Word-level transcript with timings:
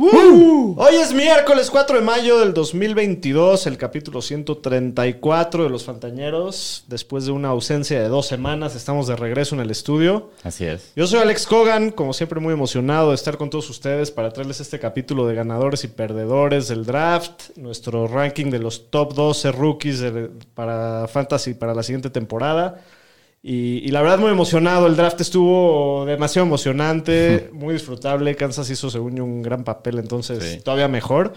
Hoy 0.00 0.94
es 0.94 1.12
miércoles 1.12 1.70
4 1.72 1.96
de 1.98 2.04
mayo 2.04 2.38
del 2.38 2.54
2022, 2.54 3.66
el 3.66 3.76
capítulo 3.76 4.22
134 4.22 5.64
de 5.64 5.70
los 5.70 5.82
Fantañeros. 5.82 6.84
Después 6.86 7.26
de 7.26 7.32
una 7.32 7.48
ausencia 7.48 8.00
de 8.00 8.06
dos 8.06 8.28
semanas, 8.28 8.76
estamos 8.76 9.08
de 9.08 9.16
regreso 9.16 9.56
en 9.56 9.60
el 9.60 9.72
estudio. 9.72 10.30
Así 10.44 10.64
es. 10.66 10.92
Yo 10.94 11.08
soy 11.08 11.18
Alex 11.18 11.48
Cogan, 11.48 11.90
como 11.90 12.12
siempre 12.12 12.38
muy 12.38 12.52
emocionado 12.52 13.08
de 13.08 13.16
estar 13.16 13.36
con 13.38 13.50
todos 13.50 13.68
ustedes 13.70 14.12
para 14.12 14.32
traerles 14.32 14.60
este 14.60 14.78
capítulo 14.78 15.26
de 15.26 15.34
ganadores 15.34 15.82
y 15.82 15.88
perdedores 15.88 16.68
del 16.68 16.84
draft, 16.86 17.56
nuestro 17.56 18.06
ranking 18.06 18.50
de 18.52 18.60
los 18.60 18.90
top 18.90 19.14
12 19.14 19.50
rookies 19.50 19.98
de- 19.98 20.30
para 20.54 21.08
Fantasy 21.08 21.54
para 21.54 21.74
la 21.74 21.82
siguiente 21.82 22.08
temporada. 22.08 22.84
Y, 23.50 23.78
y 23.78 23.88
la 23.92 24.02
verdad 24.02 24.18
muy 24.18 24.30
emocionado, 24.30 24.86
el 24.86 24.94
draft 24.96 25.20
estuvo 25.22 26.04
demasiado 26.04 26.44
emocionante, 26.46 27.48
muy 27.54 27.72
disfrutable, 27.74 28.34
Kansas 28.36 28.68
hizo 28.68 28.90
según 28.90 29.16
yo 29.16 29.24
un 29.24 29.40
gran 29.42 29.64
papel, 29.64 29.98
entonces 29.98 30.42
Sí. 30.44 30.60
todavía 30.62 30.86
mejor. 30.88 31.32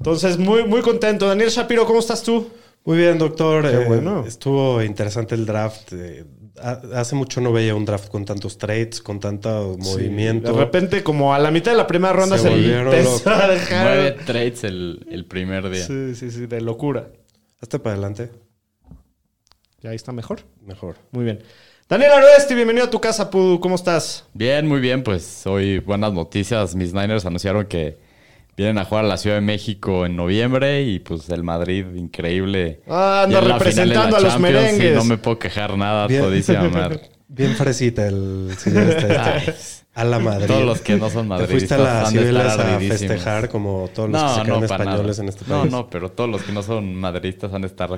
Entonces 0.00 0.38
muy, 0.38 0.64
muy 0.64 0.80
contento. 0.82 1.26
Daniel 1.28 1.50
Shapiro, 1.50 1.86
¿cómo 1.86 2.00
estás 2.00 2.22
tú? 2.22 2.48
Muy 2.84 2.98
bien, 2.98 3.18
doctor. 3.18 3.62
Qué 3.68 3.76
Eh, 3.82 3.84
bueno. 3.86 4.24
Estuvo 4.26 4.82
interesante 4.82 5.34
el 5.36 5.46
draft. 5.46 5.92
Eh, 5.92 6.24
ha- 6.60 6.80
hace 6.94 7.14
mucho 7.16 7.40
no 7.40 7.52
veía 7.52 7.74
un 7.74 7.84
draft 7.84 8.08
con 8.08 8.24
tantos 8.24 8.58
trades, 8.58 9.00
con 9.00 9.20
tanto 9.20 9.76
movimiento. 9.78 10.52
De 10.52 10.58
repente, 10.58 11.02
como 11.02 11.32
a 11.32 11.38
la 11.38 11.50
mitad 11.50 11.70
de 11.72 11.76
la 11.78 11.86
primera 11.86 12.12
ronda 12.12 12.36
Se 12.38 12.44
se, 12.44 12.50
volvieron 12.50 12.92
empezó 12.92 13.30
a 13.30 13.48
dejar... 13.48 13.86
Nueve 13.96 14.16
trades 14.26 14.64
el, 14.64 15.06
el 15.10 15.24
primer 15.26 15.68
día. 15.70 15.84
Sí, 15.86 16.14
sí, 16.14 16.30
sí, 16.30 16.46
de 16.46 16.60
locura. 16.60 17.08
Hasta 17.60 17.78
para 17.78 17.94
adelante, 17.94 18.30
Ahí 19.88 19.96
está 19.96 20.12
mejor. 20.12 20.40
mejor. 20.64 20.96
Muy 21.12 21.24
bien. 21.24 21.38
Daniel 21.88 22.12
Aroesti, 22.12 22.54
bienvenido 22.54 22.86
a 22.86 22.90
tu 22.90 23.00
casa, 23.00 23.30
Pudu. 23.30 23.60
¿Cómo 23.60 23.76
estás? 23.76 24.24
Bien, 24.34 24.66
muy 24.66 24.80
bien. 24.80 25.02
Pues 25.04 25.46
hoy 25.46 25.78
buenas 25.78 26.12
noticias. 26.12 26.74
Mis 26.74 26.92
Niners 26.92 27.24
anunciaron 27.26 27.66
que 27.66 27.96
vienen 28.56 28.78
a 28.78 28.84
jugar 28.84 29.04
a 29.04 29.08
la 29.08 29.16
Ciudad 29.16 29.36
de 29.36 29.42
México 29.42 30.04
en 30.06 30.16
noviembre 30.16 30.82
y 30.82 30.98
pues 30.98 31.28
el 31.28 31.44
Madrid, 31.44 31.86
increíble. 31.94 32.80
Ah, 32.88 33.22
anda 33.24 33.40
representando 33.40 34.16
a 34.16 34.20
los 34.20 34.32
sí, 34.32 34.38
merengues. 34.40 34.94
no 34.96 35.04
me 35.04 35.18
puedo 35.18 35.38
quejar 35.38 35.76
nada, 35.76 36.06
Bien. 36.08 36.22
todísima 36.22 36.68
madre. 36.68 37.02
Bien 37.28 37.54
fresita 37.54 38.06
el 38.06 38.52
señor 38.56 38.84
este. 38.88 39.16
a 39.94 40.04
la 40.04 40.18
Madrid. 40.18 40.46
Todos 40.46 40.64
los 40.64 40.80
que 40.80 40.96
no 40.96 41.10
son 41.10 41.24
Te 41.24 41.28
madridistas 41.28 41.50
fuiste 41.50 41.74
a 41.74 41.78
las 42.44 42.58
a 42.58 42.78
festejar 42.80 43.48
como 43.48 43.90
todos 43.94 44.10
los 44.10 44.22
que 44.22 44.28
se 44.28 44.42
creen 44.42 44.66
para 44.66 44.84
españoles 44.84 45.18
nada. 45.18 45.22
en 45.22 45.28
este 45.28 45.44
No, 45.48 45.60
país. 45.60 45.72
no, 45.72 45.90
pero 45.90 46.10
todos 46.10 46.30
los 46.30 46.42
que 46.42 46.52
no 46.52 46.62
son 46.62 46.94
madridistas 46.94 47.52
han 47.52 47.62
de 47.62 47.66
estar 47.68 47.90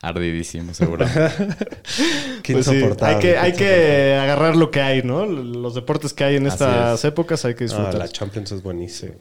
ardidísimos, 0.00 0.76
seguro. 0.76 1.06
Qué 2.42 2.52
Pues 2.52 2.66
sí, 2.66 2.82
hay 3.00 3.18
que, 3.18 3.38
hay 3.38 3.52
que 3.52 4.14
agarrar 4.14 4.56
lo 4.56 4.70
que 4.70 4.80
hay, 4.80 5.02
¿no? 5.02 5.26
Los 5.26 5.74
deportes 5.74 6.12
que 6.12 6.24
hay 6.24 6.36
en 6.36 6.46
estas 6.46 7.00
es. 7.00 7.04
épocas 7.04 7.44
hay 7.44 7.54
que 7.54 7.64
insoportable. 7.64 8.02
disfrutar. 8.02 8.02
Ah, 8.02 8.06
la 8.06 8.12
Champions 8.12 8.52
es 8.52 8.62
buenísima. 8.62 9.14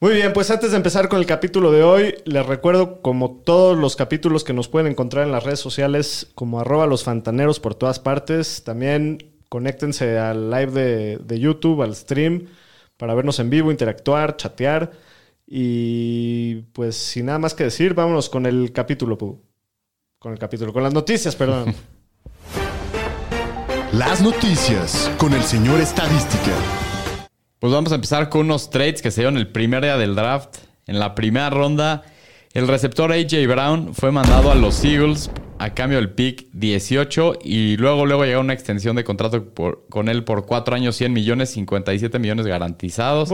Muy 0.00 0.14
bien, 0.14 0.32
pues 0.32 0.50
antes 0.50 0.72
de 0.72 0.76
empezar 0.76 1.08
con 1.08 1.20
el 1.20 1.26
capítulo 1.26 1.70
de 1.70 1.84
hoy, 1.84 2.16
les 2.24 2.44
recuerdo 2.44 3.02
como 3.02 3.36
todos 3.44 3.78
los 3.78 3.94
capítulos 3.94 4.42
que 4.42 4.52
nos 4.52 4.66
pueden 4.68 4.90
encontrar 4.90 5.24
en 5.24 5.30
las 5.30 5.44
redes 5.44 5.60
sociales, 5.60 6.32
como 6.34 6.58
arroba 6.58 6.86
los 6.86 7.04
fantaneros 7.04 7.60
por 7.60 7.76
todas 7.76 8.00
partes. 8.00 8.64
También 8.64 9.18
conéctense 9.48 10.18
al 10.18 10.50
live 10.50 10.72
de, 10.72 11.18
de 11.18 11.38
YouTube, 11.38 11.82
al 11.82 11.94
stream, 11.94 12.48
para 12.96 13.14
vernos 13.14 13.38
en 13.38 13.50
vivo, 13.50 13.70
interactuar, 13.70 14.36
chatear. 14.36 14.90
Y 15.46 16.62
pues 16.72 16.96
sin 16.96 17.26
nada 17.26 17.38
más 17.38 17.54
que 17.54 17.64
decir, 17.64 17.94
vámonos 17.94 18.28
con 18.28 18.46
el 18.46 18.72
capítulo, 18.72 19.18
Pu. 19.18 19.40
Con 20.22 20.32
el 20.32 20.38
capítulo, 20.38 20.72
con 20.72 20.84
las 20.84 20.94
noticias, 20.94 21.34
perdón. 21.34 21.74
Las 23.92 24.22
noticias 24.22 25.10
con 25.18 25.34
el 25.34 25.42
señor 25.42 25.80
Estadística. 25.80 26.52
Pues 27.58 27.72
vamos 27.72 27.90
a 27.92 27.96
empezar 27.96 28.28
con 28.28 28.42
unos 28.42 28.70
trades 28.70 29.02
que 29.02 29.10
se 29.10 29.20
dieron 29.20 29.36
el 29.36 29.48
primer 29.48 29.82
día 29.82 29.96
del 29.98 30.14
draft. 30.14 30.58
En 30.86 30.98
la 31.00 31.14
primera 31.16 31.50
ronda, 31.50 32.02
el 32.54 32.68
receptor 32.68 33.12
AJ 33.12 33.46
Brown 33.48 33.94
fue 33.94 34.12
mandado 34.12 34.50
a 34.50 34.54
los 34.54 34.82
Eagles 34.84 35.30
a 35.58 35.74
cambio 35.74 35.98
del 35.98 36.10
pick 36.10 36.46
18 36.52 37.34
y 37.44 37.76
luego 37.76 38.06
luego 38.06 38.24
llegó 38.24 38.40
una 38.40 38.54
extensión 38.54 38.94
de 38.96 39.04
contrato 39.04 39.44
por- 39.44 39.84
con 39.90 40.08
él 40.08 40.24
por 40.24 40.46
4 40.46 40.74
años, 40.76 40.96
100 40.96 41.12
millones, 41.12 41.50
57 41.50 42.18
millones 42.18 42.46
garantizados. 42.46 43.30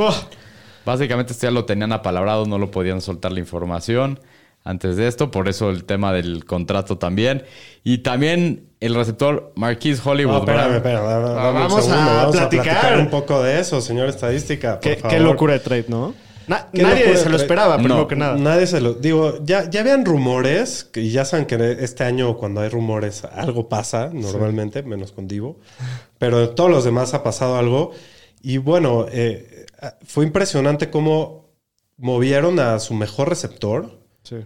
Básicamente 0.85 1.33
esto 1.35 1.47
ya 1.47 1.51
lo 1.51 1.67
tenían 1.67 1.93
apalabrado, 1.93 2.47
no 2.47 2.59
lo 2.59 2.71
podían 2.71 3.01
soltar 3.03 3.31
la 3.33 3.41
información 3.41 4.19
antes 4.65 4.97
de 4.97 5.09
esto, 5.09 5.31
por 5.31 5.49
eso 5.49 5.71
el 5.71 5.85
tema 5.85 6.13
del 6.13 6.45
contrato 6.45 6.99
también. 6.99 7.45
Y 7.85 7.99
también 7.99 8.69
el 8.81 8.95
receptor 8.95 9.53
Marquise 9.57 10.01
Hollywood 10.05 10.33
No, 10.33 10.39
espérame, 10.41 10.75
espérame, 10.77 11.05
Ah, 11.07 11.51
Vamos 11.55 11.85
segundo, 11.85 12.11
a 12.11 12.15
vamos 12.17 12.37
platicar. 12.37 12.99
un 12.99 13.09
poco 13.11 13.43
de 13.43 13.61
eso, 13.61 13.81
señor 13.81 14.09
estadística. 14.09 14.75
por 14.75 14.81
qué, 14.81 14.97
qué 14.97 15.03
favor. 15.03 15.21
locura 15.21 15.53
de 15.55 15.61
trade, 15.61 15.87
¿no? 15.89 16.15
Na- 16.47 16.67
Qué 16.73 16.83
nadie 16.83 17.15
se 17.17 17.29
lo 17.29 17.37
esperaba, 17.37 17.77
primero 17.77 17.97
No, 18.01 18.09
que 18.09 18.17
nada. 18.17 18.37
Nadie 18.39 18.67
se 18.67 18.81
lo. 18.81 18.95
Digo, 18.95 19.39
ya, 19.45 19.69
ya 19.69 19.81
habían 19.81 20.05
rumores, 20.07 20.91
y 20.95 21.11
ya 21.11 21.27
saben 21.27 21.45
que 21.45 21.77
este 21.81 22.05
año, 22.05 22.37
cuando 22.39 22.63
hay 22.63 22.71
rumores, 22.71 23.25
algo 23.25 23.69
pasa 23.69 24.11
normalmente, 24.15 24.83
menos 24.83 25.13
con 25.13 25.29
Divo. 25.29 25.59
Pero 26.19 26.43
en 26.45 26.55
todos 26.55 26.71
los 26.71 26.85
demás 26.85 27.13
ha 27.15 27.23
pasado 27.23 27.57
algo. 27.59 27.91
Y 28.41 28.57
bueno, 28.59 29.05
eh, 29.11 29.67
fue 30.07 30.25
impresionante 30.25 30.89
cómo 30.89 31.51
movieron 31.99 32.61
a 32.61 32.79
su 32.79 32.95
mejor 32.95 33.29
receptor 33.29 33.98
Sí. 34.29 34.37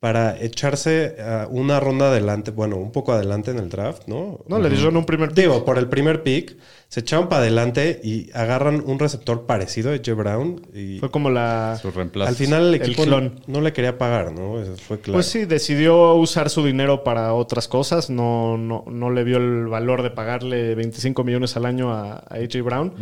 para 0.00 0.40
echarse 0.40 1.16
a 1.20 1.46
una 1.50 1.78
ronda 1.78 2.06
adelante, 2.08 2.50
bueno, 2.50 2.76
un 2.76 2.90
poco 2.90 3.12
adelante 3.12 3.50
en 3.50 3.58
el 3.58 3.68
draft, 3.68 4.04
¿no? 4.06 4.40
No, 4.48 4.58
le 4.58 4.70
dieron 4.70 4.96
un 4.96 5.04
primer 5.04 5.34
Digo, 5.34 5.62
por 5.62 5.76
el 5.76 5.88
primer 5.88 6.22
pick, 6.22 6.56
se 6.88 7.00
echaron 7.00 7.28
para 7.28 7.42
adelante 7.42 8.00
y 8.02 8.30
agarran 8.32 8.82
un 8.86 8.98
receptor 8.98 9.44
parecido 9.44 9.92
a 9.92 9.96
J. 9.96 10.14
Brown. 10.14 10.66
Y 10.74 10.98
Fue 11.00 11.10
como 11.10 11.28
la... 11.28 11.78
Su 11.82 11.90
reemplazo. 11.90 12.30
al 12.30 12.34
final 12.34 12.68
el 12.68 12.74
equipo 12.76 13.04
no 13.04 13.60
le 13.60 13.72
quería 13.74 13.98
pagar, 13.98 14.32
¿no? 14.32 14.58
Eso 14.62 14.74
fue 14.76 15.00
claro. 15.00 15.18
Pues 15.18 15.26
sí, 15.26 15.44
decidió 15.44 16.14
usar 16.14 16.48
su 16.48 16.64
dinero 16.64 17.04
para 17.04 17.34
otras 17.34 17.68
cosas. 17.68 18.08
No, 18.08 18.56
no, 18.56 18.84
no 18.90 19.10
le 19.10 19.22
vio 19.22 19.36
el 19.36 19.66
valor 19.66 20.02
de 20.02 20.10
pagarle 20.10 20.74
25 20.76 21.24
millones 21.24 21.56
al 21.58 21.66
año 21.66 21.92
a, 21.92 22.14
a 22.14 22.36
AJ 22.36 22.62
Brown. 22.64 22.94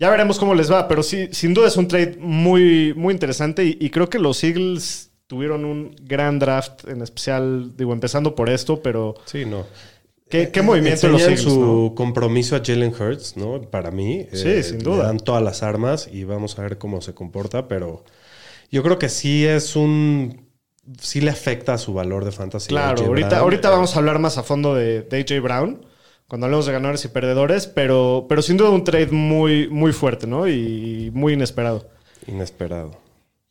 Ya 0.00 0.10
veremos 0.10 0.40
cómo 0.40 0.54
les 0.54 0.70
va, 0.70 0.88
pero 0.88 1.04
sí, 1.04 1.28
sin 1.30 1.54
duda 1.54 1.68
es 1.68 1.76
un 1.76 1.86
trade 1.86 2.16
muy, 2.18 2.92
muy 2.94 3.14
interesante 3.14 3.64
y, 3.64 3.78
y 3.80 3.90
creo 3.90 4.10
que 4.10 4.18
los 4.18 4.42
Eagles 4.42 5.05
tuvieron 5.26 5.64
un 5.64 5.94
gran 6.02 6.38
draft, 6.38 6.86
en 6.88 7.02
especial, 7.02 7.76
digo, 7.76 7.92
empezando 7.92 8.34
por 8.34 8.48
esto, 8.50 8.82
pero 8.82 9.14
Sí, 9.24 9.44
no. 9.44 9.66
¿qué, 10.28 10.50
qué 10.50 10.62
movimiento 10.62 11.08
los 11.08 11.22
Eagles? 11.22 11.40
su 11.40 11.88
no? 11.90 11.94
compromiso 11.94 12.56
a 12.56 12.62
Jalen 12.64 12.94
Hurts, 12.98 13.36
¿no? 13.36 13.60
Para 13.62 13.90
mí. 13.90 14.26
Sí, 14.32 14.62
sin 14.62 14.78
duda. 14.78 14.96
Le 14.98 15.02
dan 15.04 15.18
todas 15.18 15.42
las 15.42 15.62
armas 15.62 16.08
y 16.12 16.24
vamos 16.24 16.58
a 16.58 16.62
ver 16.62 16.78
cómo 16.78 17.00
se 17.00 17.14
comporta, 17.14 17.68
pero 17.68 18.04
yo 18.70 18.82
creo 18.82 18.98
que 18.98 19.08
sí 19.08 19.46
es 19.46 19.76
un... 19.76 20.46
Sí 21.00 21.20
le 21.20 21.30
afecta 21.30 21.74
a 21.74 21.78
su 21.78 21.94
valor 21.94 22.24
de 22.24 22.30
fantasy. 22.30 22.68
Claro, 22.68 23.04
ahorita, 23.06 23.28
Brown. 23.28 23.42
ahorita 23.42 23.70
vamos 23.70 23.96
a 23.96 23.98
hablar 23.98 24.20
más 24.20 24.38
a 24.38 24.44
fondo 24.44 24.74
de, 24.76 25.02
de 25.02 25.18
AJ 25.20 25.42
Brown, 25.42 25.84
cuando 26.28 26.46
hablemos 26.46 26.64
de 26.66 26.72
ganadores 26.72 27.04
y 27.04 27.08
perdedores, 27.08 27.66
pero, 27.66 28.26
pero 28.28 28.40
sin 28.40 28.56
duda 28.56 28.70
un 28.70 28.84
trade 28.84 29.08
muy, 29.08 29.68
muy 29.68 29.92
fuerte, 29.92 30.28
¿no? 30.28 30.46
Y 30.48 31.10
muy 31.12 31.32
inesperado. 31.32 31.88
Inesperado. 32.28 33.00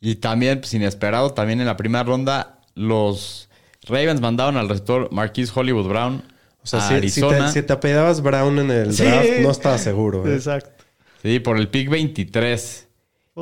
Y 0.08 0.16
también, 0.16 0.60
pues 0.60 0.72
inesperado, 0.74 1.30
también 1.32 1.60
en 1.60 1.66
la 1.66 1.76
primera 1.76 2.04
ronda, 2.04 2.60
los 2.74 3.48
Ravens 3.88 4.20
mandaron 4.20 4.56
al 4.56 4.68
receptor 4.68 5.10
Marquise 5.10 5.50
Hollywood 5.54 5.88
Brown 5.88 6.22
O 6.62 6.66
sea, 6.66 6.78
a 6.78 6.82
si, 6.82 7.08
si 7.08 7.20
te, 7.20 7.26
Arizona. 7.26 7.50
si 7.50 7.62
te 7.62 7.72
apellidabas 7.72 8.20
Brown 8.22 8.58
en 8.60 8.70
el 8.70 8.92
Sí. 8.92 9.02
draft, 9.04 9.28
no 9.40 9.50
estaba 9.50 9.78
seguro. 9.78 10.24
¿eh? 10.28 10.34
Exacto. 10.34 10.84
Sí, 11.22 11.40
por 11.40 11.56
el 11.58 11.68
pick 11.68 11.88
23. 11.90 12.86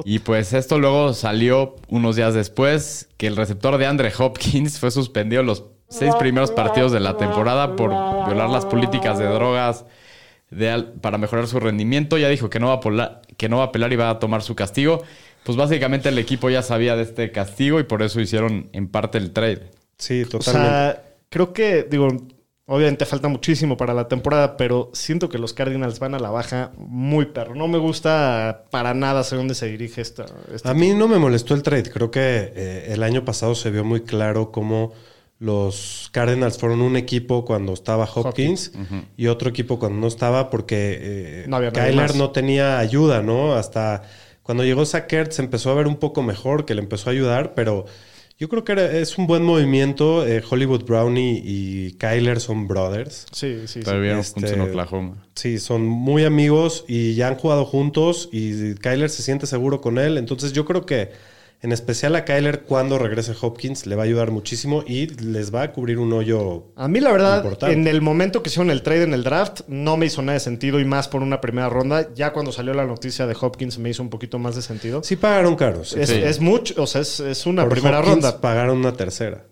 Y 0.06 0.20
pues 0.20 0.54
esto 0.54 0.78
luego 0.78 1.12
salió 1.12 1.76
unos 1.88 2.16
días 2.16 2.32
después 2.34 3.08
que 3.18 3.26
el 3.26 3.36
receptor 3.36 3.76
de 3.78 3.86
Andre 3.86 4.10
Hopkins 4.18 4.78
fue 4.78 4.90
suspendido 4.90 5.42
los 5.42 5.64
seis 5.90 6.14
primeros 6.16 6.50
partidos 6.50 6.92
de 6.92 7.00
la 7.00 7.16
temporada 7.18 7.76
por 7.76 7.90
violar 8.26 8.48
las 8.48 8.64
políticas 8.64 9.18
de 9.18 9.26
drogas 9.26 9.84
de 10.50 10.70
al- 10.70 10.92
para 10.94 11.18
mejorar 11.18 11.46
su 11.46 11.60
rendimiento. 11.60 12.16
Ya 12.18 12.28
dijo 12.28 12.48
que 12.50 12.58
no, 12.58 12.68
va 12.68 13.04
a 13.04 13.20
que 13.36 13.48
no 13.48 13.58
va 13.58 13.64
a 13.64 13.66
apelar 13.66 13.92
y 13.92 13.96
va 13.96 14.08
a 14.10 14.18
tomar 14.18 14.42
su 14.42 14.54
castigo. 14.56 15.02
Pues 15.44 15.56
básicamente 15.56 16.08
el 16.08 16.18
equipo 16.18 16.50
ya 16.50 16.62
sabía 16.62 16.96
de 16.96 17.02
este 17.02 17.30
castigo 17.30 17.78
y 17.80 17.84
por 17.84 18.02
eso 18.02 18.20
hicieron 18.20 18.70
en 18.72 18.88
parte 18.88 19.18
el 19.18 19.32
trade. 19.32 19.70
Sí, 19.98 20.22
O 20.22 20.28
totalmente. 20.28 20.68
sea, 20.68 21.04
creo 21.28 21.52
que, 21.52 21.82
digo, 21.88 22.08
obviamente 22.66 23.04
falta 23.04 23.28
muchísimo 23.28 23.76
para 23.76 23.92
la 23.92 24.08
temporada, 24.08 24.56
pero 24.56 24.90
siento 24.94 25.28
que 25.28 25.38
los 25.38 25.52
Cardinals 25.52 25.98
van 25.98 26.14
a 26.14 26.18
la 26.18 26.30
baja 26.30 26.72
muy 26.76 27.26
perro. 27.26 27.54
No 27.54 27.68
me 27.68 27.78
gusta 27.78 28.64
para 28.70 28.94
nada 28.94 29.20
hacia 29.20 29.36
dónde 29.36 29.54
se 29.54 29.66
dirige 29.66 30.00
esta. 30.00 30.24
este 30.52 30.68
A 30.68 30.74
mí 30.74 30.94
no 30.94 31.08
me 31.08 31.18
molestó 31.18 31.54
el 31.54 31.62
trade. 31.62 31.90
Creo 31.90 32.10
que 32.10 32.52
eh, 32.54 32.86
el 32.92 33.02
año 33.02 33.24
pasado 33.24 33.54
se 33.54 33.70
vio 33.70 33.84
muy 33.84 34.00
claro 34.00 34.50
cómo 34.50 34.92
los 35.38 36.08
Cardinals 36.12 36.58
fueron 36.58 36.80
un 36.80 36.96
equipo 36.96 37.44
cuando 37.44 37.72
estaba 37.74 38.08
Hopkins, 38.12 38.72
y 39.16 39.26
otro 39.26 39.50
equipo 39.50 39.78
cuando 39.78 39.98
no 40.00 40.06
estaba 40.06 40.48
porque 40.48 40.98
eh, 41.00 41.44
No 41.48 41.60
Kyler 41.72 42.14
no 42.16 42.30
tenía 42.30 42.78
ayuda, 42.78 43.20
¿no? 43.20 43.54
Hasta 43.54 44.02
cuando 44.44 44.62
llegó 44.62 44.84
Sackert 44.86 45.32
se 45.32 45.42
empezó 45.42 45.70
a 45.70 45.74
ver 45.74 45.88
un 45.88 45.96
poco 45.96 46.22
mejor, 46.22 46.64
que 46.64 46.74
le 46.76 46.82
empezó 46.82 47.10
a 47.10 47.12
ayudar, 47.12 47.54
pero 47.54 47.86
yo 48.38 48.48
creo 48.48 48.62
que 48.64 48.72
era- 48.72 48.96
es 48.98 49.16
un 49.18 49.26
buen 49.26 49.42
movimiento. 49.42 50.26
Eh, 50.26 50.42
Hollywood 50.48 50.84
Brownie 50.84 51.40
y 51.44 51.92
Kyler 51.94 52.40
son 52.40 52.66
brothers. 52.68 53.26
Sí, 53.32 53.62
sí, 53.66 53.82
sí. 53.82 53.90
Vieron 53.90 54.18
este- 54.20 54.34
juntos 54.34 54.52
en 54.52 54.60
Oklahoma. 54.60 55.24
Sí, 55.34 55.58
son 55.58 55.84
muy 55.86 56.24
amigos 56.24 56.84
y 56.86 57.14
ya 57.14 57.28
han 57.28 57.36
jugado 57.36 57.64
juntos 57.64 58.28
y 58.32 58.74
Kyler 58.74 59.10
se 59.10 59.22
siente 59.22 59.46
seguro 59.46 59.80
con 59.80 59.98
él. 59.98 60.18
Entonces 60.18 60.52
yo 60.52 60.64
creo 60.64 60.84
que 60.86 61.10
en 61.64 61.72
especial 61.72 62.14
a 62.14 62.24
Kyler 62.26 62.62
cuando 62.64 62.98
regrese 62.98 63.32
Hopkins 63.40 63.86
le 63.86 63.96
va 63.96 64.02
a 64.02 64.04
ayudar 64.04 64.30
muchísimo 64.30 64.84
y 64.86 65.06
les 65.06 65.52
va 65.54 65.62
a 65.62 65.72
cubrir 65.72 65.98
un 65.98 66.12
hoyo. 66.12 66.66
A 66.76 66.88
mí, 66.88 67.00
la 67.00 67.10
verdad, 67.10 67.38
Importante. 67.38 67.74
en 67.74 67.88
el 67.88 68.02
momento 68.02 68.42
que 68.42 68.50
hicieron 68.50 68.70
el 68.70 68.82
trade 68.82 69.04
en 69.04 69.14
el 69.14 69.24
draft, 69.24 69.62
no 69.66 69.96
me 69.96 70.04
hizo 70.06 70.20
nada 70.20 70.34
de 70.34 70.40
sentido 70.40 70.78
y 70.78 70.84
más 70.84 71.08
por 71.08 71.22
una 71.22 71.40
primera 71.40 71.68
ronda. 71.70 72.12
Ya 72.14 72.32
cuando 72.34 72.52
salió 72.52 72.74
la 72.74 72.84
noticia 72.84 73.26
de 73.26 73.34
Hopkins 73.40 73.78
me 73.78 73.88
hizo 73.90 74.02
un 74.02 74.10
poquito 74.10 74.38
más 74.38 74.54
de 74.56 74.62
sentido. 74.62 75.02
Sí 75.02 75.16
pagaron 75.16 75.56
caros. 75.56 75.94
Es, 75.96 76.10
Sí. 76.10 76.16
es 76.22 76.38
mucho, 76.40 76.82
o 76.82 76.86
sea, 76.86 77.00
es, 77.00 77.18
es 77.20 77.46
una 77.46 77.62
Por 77.64 77.72
primera 77.72 77.98
Hopkins 78.00 78.14
ronda. 78.22 78.40
pagaron 78.40 78.76
una 78.78 78.92
tercera. 78.92 79.46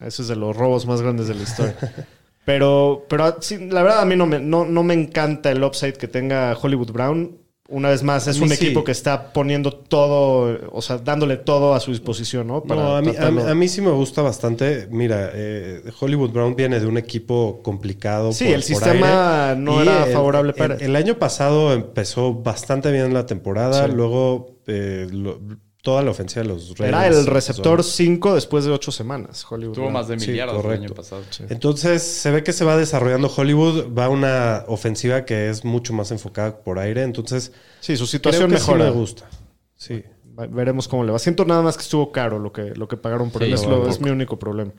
Ese 0.00 0.22
es 0.22 0.28
de 0.28 0.36
los 0.36 0.56
robos 0.56 0.86
más 0.86 1.02
grandes 1.02 1.26
de 1.28 1.34
la 1.34 1.42
historia. 1.42 1.76
pero, 2.44 3.06
pero 3.08 3.38
sí, 3.40 3.58
la 3.70 3.82
verdad, 3.82 4.00
a 4.00 4.04
mí 4.04 4.16
no 4.16 4.26
me, 4.26 4.38
no, 4.38 4.64
no 4.64 4.82
me 4.82 4.94
encanta 4.94 5.50
el 5.50 5.64
upside 5.64 5.94
que 5.94 6.06
tenga 6.08 6.56
Hollywood 6.60 6.92
Brown. 6.92 7.38
Una 7.70 7.88
vez 7.88 8.02
más, 8.02 8.26
es 8.26 8.40
un 8.40 8.50
sí. 8.50 8.54
equipo 8.56 8.84
que 8.84 8.92
está 8.92 9.32
poniendo 9.32 9.72
todo, 9.72 10.68
o 10.70 10.82
sea, 10.82 10.98
dándole 10.98 11.38
todo 11.38 11.72
a 11.74 11.80
su 11.80 11.92
disposición, 11.92 12.46
¿no? 12.46 12.62
No, 12.66 12.94
a 12.96 13.00
mí, 13.00 13.12
a, 13.18 13.30
mí- 13.30 13.40
a 13.42 13.54
mí 13.54 13.68
sí 13.68 13.80
me 13.80 13.90
gusta 13.90 14.20
bastante. 14.20 14.86
Mira, 14.90 15.30
eh, 15.32 15.82
Hollywood 15.98 16.30
Brown 16.30 16.54
viene 16.56 16.78
de 16.78 16.86
un 16.86 16.98
equipo 16.98 17.60
complicado. 17.62 18.32
Sí, 18.32 18.44
por- 18.44 18.54
el 18.54 18.62
sistema 18.62 19.48
aire. 19.52 19.60
no 19.62 19.80
era 19.80 20.06
el- 20.06 20.12
favorable 20.12 20.50
el- 20.50 20.56
para- 20.58 20.74
El, 20.76 20.94
año 20.94 21.18
pasado 21.18 21.72
empezó 21.72 22.34
bastante 22.34 22.92
bien 22.92 23.14
la 23.14 23.24
temporada. 23.24 23.86
Sí. 23.86 23.92
Luego 23.94 24.58
eh, 24.66 25.06
lo- 25.10 25.40
toda 25.84 26.02
la 26.02 26.10
ofensiva 26.10 26.42
de 26.42 26.48
los 26.48 26.70
Era 26.80 26.98
Raiders 26.98 27.18
el 27.20 27.26
receptor 27.26 27.84
son- 27.84 27.92
5 27.92 28.34
después 28.34 28.64
de 28.64 28.72
8 28.72 28.90
semanas, 28.90 29.46
Hollywood. 29.48 29.74
Tuvo 29.74 29.90
más 29.90 30.08
de 30.08 30.18
Sí, 30.18 30.30
millardos 30.32 30.64
el 30.64 30.70
año 30.72 30.88
pasado. 30.88 31.22
Entonces 31.50 32.02
se 32.02 32.30
ve 32.32 32.42
que 32.42 32.52
se 32.52 32.64
va 32.64 32.76
desarrollando 32.76 33.30
Hollywood. 33.34 33.94
Va 33.96 34.08
una 34.08 34.64
ofensiva 34.66 35.24
que 35.24 35.50
es 35.50 35.64
mucho 35.64 35.92
más 35.92 36.10
enfocada 36.10 36.56
por 36.64 36.78
aire. 36.78 37.02
Entonces 37.02 37.52
Sí, 37.80 37.96
su 37.96 38.04
creo 38.04 38.06
situación 38.08 38.50
que 38.50 38.58
sí 38.58 38.72
me 38.74 38.90
gusta. 38.90 39.28
Sí. 39.76 40.02
Veremos 40.50 40.88
cómo 40.88 41.04
le 41.04 41.12
va. 41.12 41.18
Siento 41.20 41.44
nada 41.44 41.62
más 41.62 41.76
que 41.76 41.82
estuvo 41.82 42.10
caro 42.10 42.38
lo 42.40 42.50
que, 42.52 42.72
lo 42.74 42.88
que 42.88 42.96
pagaron 42.96 43.30
por 43.30 43.42
Sí, 43.42 43.48
él. 43.48 43.54
Es, 43.54 43.64
lo- 43.66 43.86
es 43.86 44.00
mi 44.00 44.10
único 44.10 44.38
problema. 44.38 44.72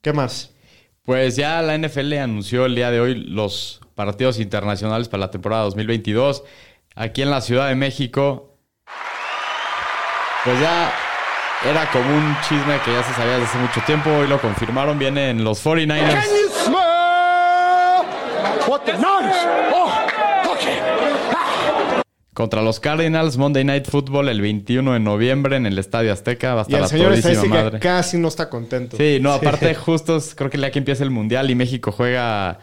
¿Qué 0.00 0.12
más? 0.12 0.50
Pues 1.04 1.36
ya 1.36 1.60
la 1.62 1.74
NFL 1.76 2.14
anunció 2.18 2.64
el 2.66 2.74
día 2.74 2.90
de 2.90 3.00
hoy 3.00 3.14
los 3.14 3.80
partidos 3.94 4.40
internacionales 4.40 5.08
para 5.08 5.20
la 5.20 5.30
temporada 5.30 5.64
2022. 5.64 6.42
Aquí 6.94 7.22
en 7.22 7.30
la 7.30 7.40
Ciudad 7.42 7.68
de 7.68 7.74
México, 7.74 8.51
pues 10.44 10.60
ya 10.60 10.92
era 11.70 11.88
como 11.92 12.04
un 12.16 12.36
chisme 12.48 12.78
que 12.84 12.92
ya 12.92 13.02
se 13.04 13.12
sabía 13.14 13.32
desde 13.34 13.44
hace 13.46 13.58
mucho 13.58 13.80
tiempo. 13.86 14.10
Hoy 14.10 14.26
lo 14.26 14.40
confirmaron. 14.40 14.98
Vienen 14.98 15.44
los 15.44 15.64
49ers. 15.64 16.24
Contra 22.34 22.62
los 22.62 22.80
Cardinals, 22.80 23.36
Monday 23.36 23.62
Night 23.62 23.86
Football 23.90 24.30
el 24.30 24.40
21 24.40 24.94
de 24.94 25.00
noviembre 25.00 25.56
en 25.56 25.66
el 25.66 25.78
Estadio 25.78 26.12
Azteca. 26.14 26.54
Va 26.54 26.62
a 26.62 26.64
Y 26.66 26.72
estar 26.74 26.78
el 26.80 26.84
a 26.84 26.88
señor 26.88 27.12
estadística 27.12 27.54
madre. 27.54 27.78
casi 27.78 28.16
no 28.16 28.28
está 28.28 28.48
contento. 28.48 28.96
Sí, 28.96 29.18
no, 29.20 29.32
aparte 29.32 29.74
justo 29.86 30.16
es- 30.16 30.34
creo 30.34 30.48
que 30.48 30.56
el 30.56 30.62
día 30.62 30.70
que 30.70 30.78
empieza 30.78 31.04
el 31.04 31.10
Mundial 31.10 31.50
y 31.50 31.54
México 31.54 31.92
juega 31.92 32.58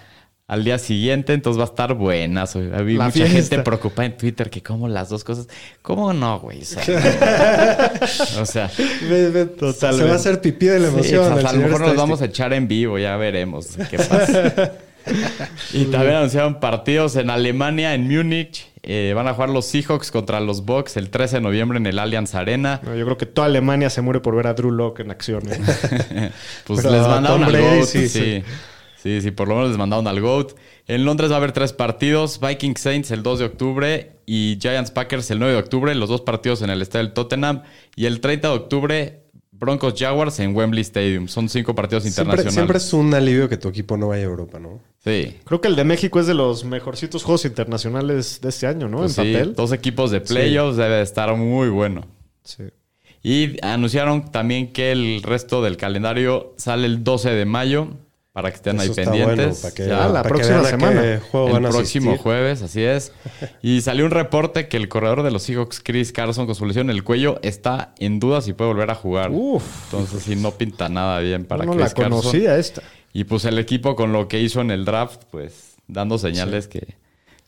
al 0.50 0.64
día 0.64 0.78
siguiente, 0.80 1.34
entonces 1.34 1.60
va 1.60 1.64
a 1.66 1.68
estar 1.70 1.94
buenazo. 1.94 2.60
Había 2.74 2.98
La 2.98 3.06
mucha 3.06 3.26
fiesta. 3.26 3.34
gente 3.56 3.60
preocupada 3.60 4.08
en 4.08 4.18
Twitter 4.18 4.50
que 4.50 4.62
cómo 4.64 4.88
las 4.90 5.08
dos 5.08 5.24
cosas... 5.24 5.48
¿Cómo 5.84 6.12
no, 6.12 6.40
güey? 6.40 6.64
O 6.64 6.66
sea, 6.66 6.82
o 8.42 8.46
sea, 8.46 8.72
Ve- 9.08 9.30
ve- 9.30 9.50
Se 9.74 10.04
va 10.06 10.12
a 10.12 10.16
hacer 10.16 10.42
pipí 10.42 10.66
de 10.66 10.80
la 10.80 10.88
sí, 10.90 10.94
emoción. 10.96 11.22
o 11.22 11.28
sea, 11.28 11.40
el 11.40 11.46
a 11.48 11.54
lo 11.54 11.62
mejor 11.62 11.82
nos 11.82 11.96
vamos 11.96 12.22
a 12.22 12.26
echar 12.26 12.52
en 12.54 12.68
vivo, 12.68 12.98
ya 12.98 13.16
veremos 13.16 13.68
qué 13.92 13.98
pasa. 13.98 14.74
y 15.74 15.86
también 15.86 16.16
anunciaron 16.16 16.60
partidos 16.60 17.16
en 17.16 17.30
Alemania, 17.30 17.94
en 17.94 18.08
Múnich. 18.08 18.68
Eh, 18.82 19.12
van 19.16 19.28
a 19.28 19.34
jugar 19.34 19.50
los 19.50 19.66
Seahawks 19.66 20.10
contra 20.10 20.40
los 20.40 20.66
Bucks 20.66 20.98
el 20.98 21.10
13 21.12 21.36
de 21.38 21.42
noviembre 21.42 21.78
en 21.78 21.86
el 21.86 22.00
Allianz 22.00 22.34
Arena. 22.34 22.80
No, 22.84 22.96
yo 22.96 23.06
creo 23.06 23.18
que 23.18 23.26
toda 23.28 23.46
Alemania 23.48 23.90
se 23.90 24.02
muere 24.02 24.20
por 24.22 24.36
ver 24.36 24.48
a 24.48 24.54
Drew 24.54 24.72
Locke 24.72 25.02
en 25.02 25.12
acción. 25.12 25.44
¿eh? 25.52 26.32
Pues 26.66 26.82
Pero 26.82 26.92
les 26.96 27.02
mandaron 27.08 27.40
Tom 27.42 27.44
al 27.44 27.52
Brady, 27.52 27.78
GOAT. 27.80 27.88
sí, 27.88 28.08
Sí, 28.08 28.20
sí. 28.20 28.44
Sí. 29.02 29.22
sí, 29.22 29.32
por 29.32 29.48
lo 29.48 29.56
menos 29.56 29.70
les 29.70 29.78
mandaron 29.78 30.08
al 30.08 30.22
GOAT. 30.22 30.54
En 30.88 31.06
Londres 31.06 31.32
va 31.32 31.36
a 31.36 31.38
haber 31.38 31.52
tres 31.52 31.74
partidos. 31.74 32.40
Vikings 32.40 32.80
Saints 32.80 33.12
el 33.12 33.24
2 33.24 33.40
de 33.40 33.46
octubre 33.46 34.12
y 34.26 34.58
Giants 34.62 34.92
Packers 34.92 35.30
el 35.32 35.40
9 35.40 35.54
de 35.54 35.60
octubre. 35.60 35.96
Los 35.96 36.10
dos 36.10 36.22
partidos 36.22 36.62
en 36.62 36.70
el 36.70 36.82
estadio 36.82 37.06
del 37.06 37.14
Tottenham. 37.14 37.64
Y 37.96 38.06
el 38.06 38.22
30 38.22 38.48
de 38.48 38.54
octubre 38.54 39.24
Broncos 39.60 39.94
Jaguars 39.98 40.40
en 40.40 40.56
Wembley 40.56 40.82
Stadium. 40.82 41.28
Son 41.28 41.50
cinco 41.50 41.76
partidos 41.76 42.06
internacionales. 42.06 42.54
siempre 42.54 42.78
es 42.78 42.94
un 42.94 43.14
alivio 43.14 43.50
que 43.50 43.58
tu 43.58 43.68
equipo 43.68 43.98
no 43.98 44.08
vaya 44.08 44.24
a 44.24 44.26
Europa, 44.26 44.58
¿no? 44.58 44.80
Sí. 45.04 45.36
creo 45.44 45.62
que 45.62 45.68
el 45.68 45.76
de 45.76 45.84
México 45.84 46.20
es 46.20 46.28
de 46.28 46.34
los 46.34 46.64
mejorcitos 46.66 47.24
juegos 47.24 47.46
internacionales 47.46 48.40
de 48.42 48.50
este 48.50 48.68
año, 48.68 48.88
¿no? 48.88 49.00
Pues 49.00 49.18
en 49.18 49.26
sí, 49.26 49.34
papel. 49.34 49.56
dos 49.56 49.74
equipos 49.74 50.12
de 50.12 50.22
playoffs 50.22 50.78
debe 50.78 50.96
de 50.96 51.02
estar 51.04 51.36
muy 51.36 51.70
bueno. 51.70 52.06
Sí. 52.44 52.64
Y 53.22 53.64
anunciaron 53.66 54.32
también 54.32 54.72
que 54.72 54.92
el 54.92 55.22
resto 55.24 55.62
del 55.62 55.76
calendario 55.76 56.54
sale 56.58 56.86
el 56.86 57.04
12 57.04 57.32
de 57.32 57.46
mayo 57.46 57.90
para 58.42 58.52
que 58.52 58.56
estén 58.58 58.80
Eso 58.80 58.92
ahí 58.92 58.96
pendientes. 59.06 59.36
bueno, 59.38 59.56
para 59.62 59.74
que, 59.74 59.88
Ya, 59.88 60.08
la 60.08 60.24
próxima 60.24 60.64
semana. 60.64 61.22
juego 61.32 61.58
el 61.58 61.64
próximo 61.64 62.12
asistir. 62.12 62.24
jueves, 62.24 62.62
así 62.62 62.82
es. 62.84 63.12
Y 63.62 63.82
salió 63.82 64.06
un 64.06 64.12
reporte 64.12 64.68
que 64.68 64.78
el 64.78 64.88
corredor 64.90 65.24
de 65.24 65.32
los 65.32 65.44
Seahawks, 65.44 65.82
Chris 65.84 66.12
Carson, 66.12 66.46
con 66.46 66.56
su 66.56 66.66
lesión 66.66 66.90
en 66.90 66.96
el 66.96 67.04
cuello, 67.04 67.40
está 67.44 67.94
en 68.00 68.20
duda 68.20 68.42
si 68.42 68.54
puede 68.54 68.70
volver 68.72 68.90
a 68.92 68.96
jugar. 68.96 69.32
Uf. 69.32 69.64
Entonces, 69.86 70.24
sí, 70.24 70.36
no 70.36 70.52
pinta 70.52 70.88
nada 70.90 71.20
bien 71.20 71.46
para 71.46 71.66
no 71.66 71.72
Chris 71.74 71.82
la 71.84 71.94
Carson. 71.94 72.10
conocía 72.22 72.58
esta. 72.58 72.82
Y 73.12 73.24
pues 73.26 73.46
el 73.46 73.58
equipo 73.60 73.96
con 73.96 74.14
lo 74.14 74.28
que 74.28 74.40
hizo 74.40 74.62
en 74.62 74.72
el 74.72 74.86
draft, 74.86 75.24
pues 75.32 75.76
dando 75.88 76.18
señales 76.18 76.68
que, 76.68 76.96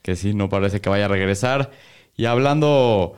que 0.01 0.15
sí, 0.15 0.33
no 0.33 0.49
parece 0.49 0.81
que 0.81 0.89
vaya 0.89 1.05
a 1.05 1.07
regresar. 1.07 1.71
Y 2.17 2.25
hablando 2.25 3.13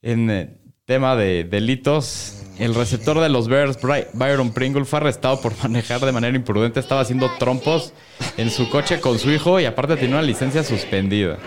en 0.00 0.30
eh, 0.30 0.56
tema 0.84 1.16
de 1.16 1.44
delitos, 1.44 2.41
el 2.58 2.74
receptor 2.74 3.18
de 3.20 3.28
los 3.28 3.48
Bears, 3.48 3.80
Bry- 3.80 4.06
Byron 4.12 4.52
Pringle, 4.52 4.84
fue 4.84 4.98
arrestado 4.98 5.40
por 5.40 5.52
manejar 5.62 6.00
de 6.00 6.12
manera 6.12 6.36
imprudente. 6.36 6.80
Estaba 6.80 7.00
haciendo 7.00 7.30
trompos 7.38 7.92
en 8.36 8.50
su 8.50 8.68
coche 8.70 9.00
con 9.00 9.18
su 9.18 9.30
hijo 9.30 9.58
y 9.60 9.64
aparte 9.64 9.96
tenía 9.96 10.16
una 10.16 10.22
licencia 10.22 10.62
suspendida. 10.62 11.38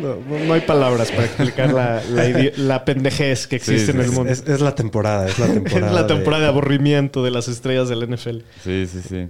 No, 0.00 0.54
hay 0.54 0.60
palabras 0.60 1.10
para 1.10 1.24
explicar 1.24 1.72
la, 1.72 2.00
la, 2.56 2.84
pendejez 2.84 3.48
que 3.48 3.56
existe 3.56 3.86
Sí, 3.86 3.98
en 3.98 4.00
el 4.04 4.12
mundo. 4.12 4.30
Es, 4.32 4.44
es 4.46 4.60
la 4.60 4.74
temporada, 4.76 5.26
es 5.28 5.38
la 5.38 5.46
Es 5.46 5.54
temporada. 5.64 5.92
la 5.92 6.06
temporada 6.06 6.42
de 6.44 6.48
aburrimiento 6.48 7.24
de 7.24 7.32
las 7.32 7.48
estrellas 7.48 7.88
del 7.88 8.08
NFL. 8.08 8.38
Sí, 8.62 8.86
sí, 8.86 9.00
sí. 9.06 9.28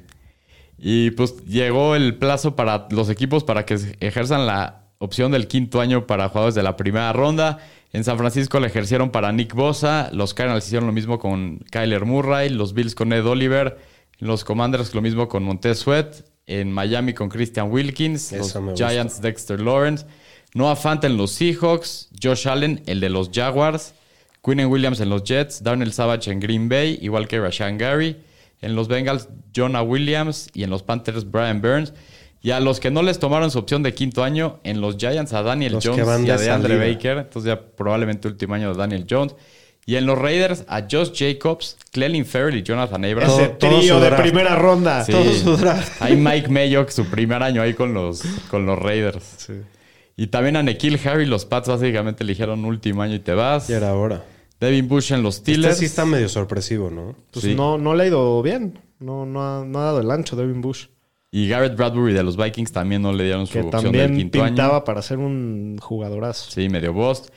Y 0.78 1.12
pues 1.12 1.34
llegó 1.46 1.96
el 1.96 2.16
plazo 2.16 2.56
para 2.56 2.86
los 2.90 3.08
equipos 3.08 3.42
para 3.42 3.64
que 3.64 3.78
ejerzan 4.00 4.46
la 4.46 4.82
opción 4.98 5.32
del 5.32 5.46
quinto 5.48 5.80
año 5.80 6.06
para 6.06 6.28
jugadores 6.28 6.54
de 6.54 6.62
la 6.62 6.76
primera 6.76 7.10
ronda. 7.14 7.58
En 7.92 8.04
San 8.04 8.18
Francisco 8.18 8.60
la 8.60 8.68
ejercieron 8.68 9.10
para 9.10 9.32
Nick 9.32 9.54
Bosa. 9.54 10.10
Los 10.12 10.32
Cardinals 10.32 10.66
hicieron 10.66 10.86
lo 10.86 10.92
mismo 10.92 11.18
con 11.18 11.58
Kyler 11.70 12.04
Murray. 12.04 12.48
Los 12.48 12.72
Bills 12.72 12.94
con 12.94 13.12
Ed 13.12 13.26
Oliver. 13.26 13.78
Los 14.18 14.44
Commanders 14.44 14.94
lo 14.94 15.02
mismo 15.02 15.28
con 15.28 15.42
Montez 15.42 15.80
Sweat. 15.80 16.24
En 16.46 16.72
Miami 16.72 17.14
con 17.14 17.28
Christian 17.28 17.70
Wilkins. 17.70 18.30
Los 18.32 18.54
gusta. 18.54 18.74
Giants 18.74 19.20
Dexter 19.20 19.60
Lawrence. 19.60 20.06
Noah 20.54 20.76
Fant 20.76 21.02
en 21.02 21.16
los 21.16 21.32
Seahawks. 21.32 22.10
Josh 22.22 22.46
Allen, 22.46 22.82
el 22.86 23.00
de 23.00 23.08
los 23.08 23.30
Jaguars. 23.32 23.94
Quinn 24.42 24.64
Williams 24.66 25.00
en 25.00 25.10
los 25.10 25.24
Jets. 25.24 25.62
Darnell 25.62 25.92
Savage 25.92 26.30
en 26.30 26.38
Green 26.38 26.68
Bay. 26.68 26.96
Igual 27.02 27.26
que 27.26 27.40
Rashan 27.40 27.76
Gary. 27.76 28.16
En 28.60 28.76
los 28.76 28.86
Bengals, 28.86 29.28
Jonah 29.54 29.82
Williams. 29.82 30.48
Y 30.54 30.62
en 30.62 30.70
los 30.70 30.84
Panthers, 30.84 31.28
Brian 31.28 31.60
Burns. 31.60 31.92
Y 32.42 32.52
a 32.52 32.60
los 32.60 32.80
que 32.80 32.90
no 32.90 33.02
les 33.02 33.18
tomaron 33.18 33.50
su 33.50 33.58
opción 33.58 33.82
de 33.82 33.92
quinto 33.92 34.24
año, 34.24 34.60
en 34.64 34.80
los 34.80 34.96
Giants 34.96 35.32
a 35.34 35.42
Daniel 35.42 35.74
Los 35.74 35.84
Jones 35.86 35.98
y 36.26 36.30
a 36.30 36.36
de 36.38 36.44
DeAndre. 36.44 36.78
Baker. 36.78 37.18
Entonces 37.18 37.48
ya 37.48 37.60
probablemente 37.60 38.28
último 38.28 38.54
año 38.54 38.72
de 38.72 38.78
Daniel 38.78 39.06
Jones. 39.08 39.34
Y 39.86 39.96
en 39.96 40.06
los 40.06 40.16
Raiders 40.18 40.64
a 40.68 40.86
Josh 40.90 41.10
Jacobs, 41.14 41.76
Clelin 41.90 42.24
Farrell 42.24 42.56
y 42.56 42.62
Jonathan 42.62 43.04
Abrams. 43.04 43.32
Ese 43.34 43.48
trío 43.48 43.98
de 44.00 44.10
primera 44.12 44.54
ronda. 44.56 45.04
Sí. 45.04 45.12
Todo 45.12 45.32
su 45.32 45.56
draft. 45.56 46.00
Hay 46.00 46.16
Mike 46.16 46.48
Mayock, 46.48 46.90
su 46.90 47.06
primer 47.06 47.42
año 47.42 47.60
ahí 47.60 47.74
con 47.74 47.92
los, 47.92 48.22
con 48.50 48.64
los 48.66 48.78
Raiders. 48.78 49.48
Y 50.16 50.28
también 50.28 50.56
a 50.56 50.62
Nikhil 50.62 50.98
Harry, 51.04 51.26
los 51.26 51.44
Pats 51.44 51.68
básicamente 51.68 52.24
eligieron 52.24 52.64
último 52.64 53.02
año 53.02 53.14
y 53.14 53.20
te 53.20 53.34
vas. 53.34 53.68
Y 53.68 53.72
era 53.72 53.90
ahora. 53.90 54.24
Devin 54.60 54.86
Bush 54.88 55.12
en 55.12 55.22
los 55.22 55.36
Este 55.36 55.52
Steelers. 55.52 55.78
sí 55.78 55.86
está 55.86 56.04
medio 56.04 56.28
sorpresivo, 56.28 56.90
¿no? 56.90 57.16
Pues 57.32 57.46
Sí. 57.46 57.54
no, 57.54 57.78
no 57.78 57.94
le 57.94 58.04
ha 58.04 58.06
ido 58.06 58.40
bien. 58.42 58.78
No, 58.98 59.24
no, 59.24 59.42
ha, 59.42 59.64
no 59.64 59.78
ha 59.80 59.84
dado 59.84 60.00
el 60.00 60.10
ancho 60.10 60.36
Devin 60.36 60.60
Bush. 60.60 60.86
Y 61.32 61.48
Garrett 61.48 61.76
Bradbury 61.76 62.12
de 62.12 62.24
los 62.24 62.36
Vikings 62.36 62.72
también 62.72 63.02
no 63.02 63.12
le 63.12 63.24
dieron 63.24 63.46
su 63.46 63.52
Que 63.52 63.60
opción 63.60 63.92
del 63.92 63.92
también 64.02 64.16
quinto 64.16 64.44
pintaba 64.44 64.76
año. 64.78 64.84
para 64.84 65.00
ser 65.02 65.18
un 65.18 65.78
jugadorazo. 65.80 66.50
Sí, 66.50 66.68
medio 66.68 66.92
bost. 66.92 67.28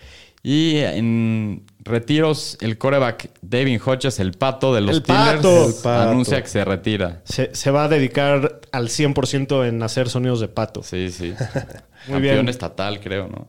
Y 0.42 0.78
en 0.80 1.64
retiros, 1.80 2.58
el 2.60 2.78
coreback 2.78 3.30
David 3.42 3.80
Hodges, 3.86 4.20
el 4.20 4.32
pato 4.34 4.74
de 4.74 4.82
los 4.82 4.98
El 4.98 5.04
Steelers, 5.04 5.36
Pato. 5.38 5.68
El 5.68 5.74
Pato. 5.76 6.10
anuncia 6.12 6.42
que 6.42 6.50
se 6.50 6.66
retira. 6.66 7.22
Se, 7.24 7.54
se 7.56 7.72
va 7.72 7.86
a 7.86 7.88
dedicar 7.88 8.62
al 8.72 8.90
100% 8.90 9.68
en 9.68 9.82
hacer 9.84 10.10
sonidos 10.10 10.40
de 10.42 10.48
pato. 10.50 10.82
Sí, 10.84 11.12
sí. 11.12 11.30
Muy 12.08 12.14
Campeón 12.16 12.22
bien. 12.22 12.50
estatal, 12.50 13.00
creo, 13.00 13.28
¿no? 13.30 13.48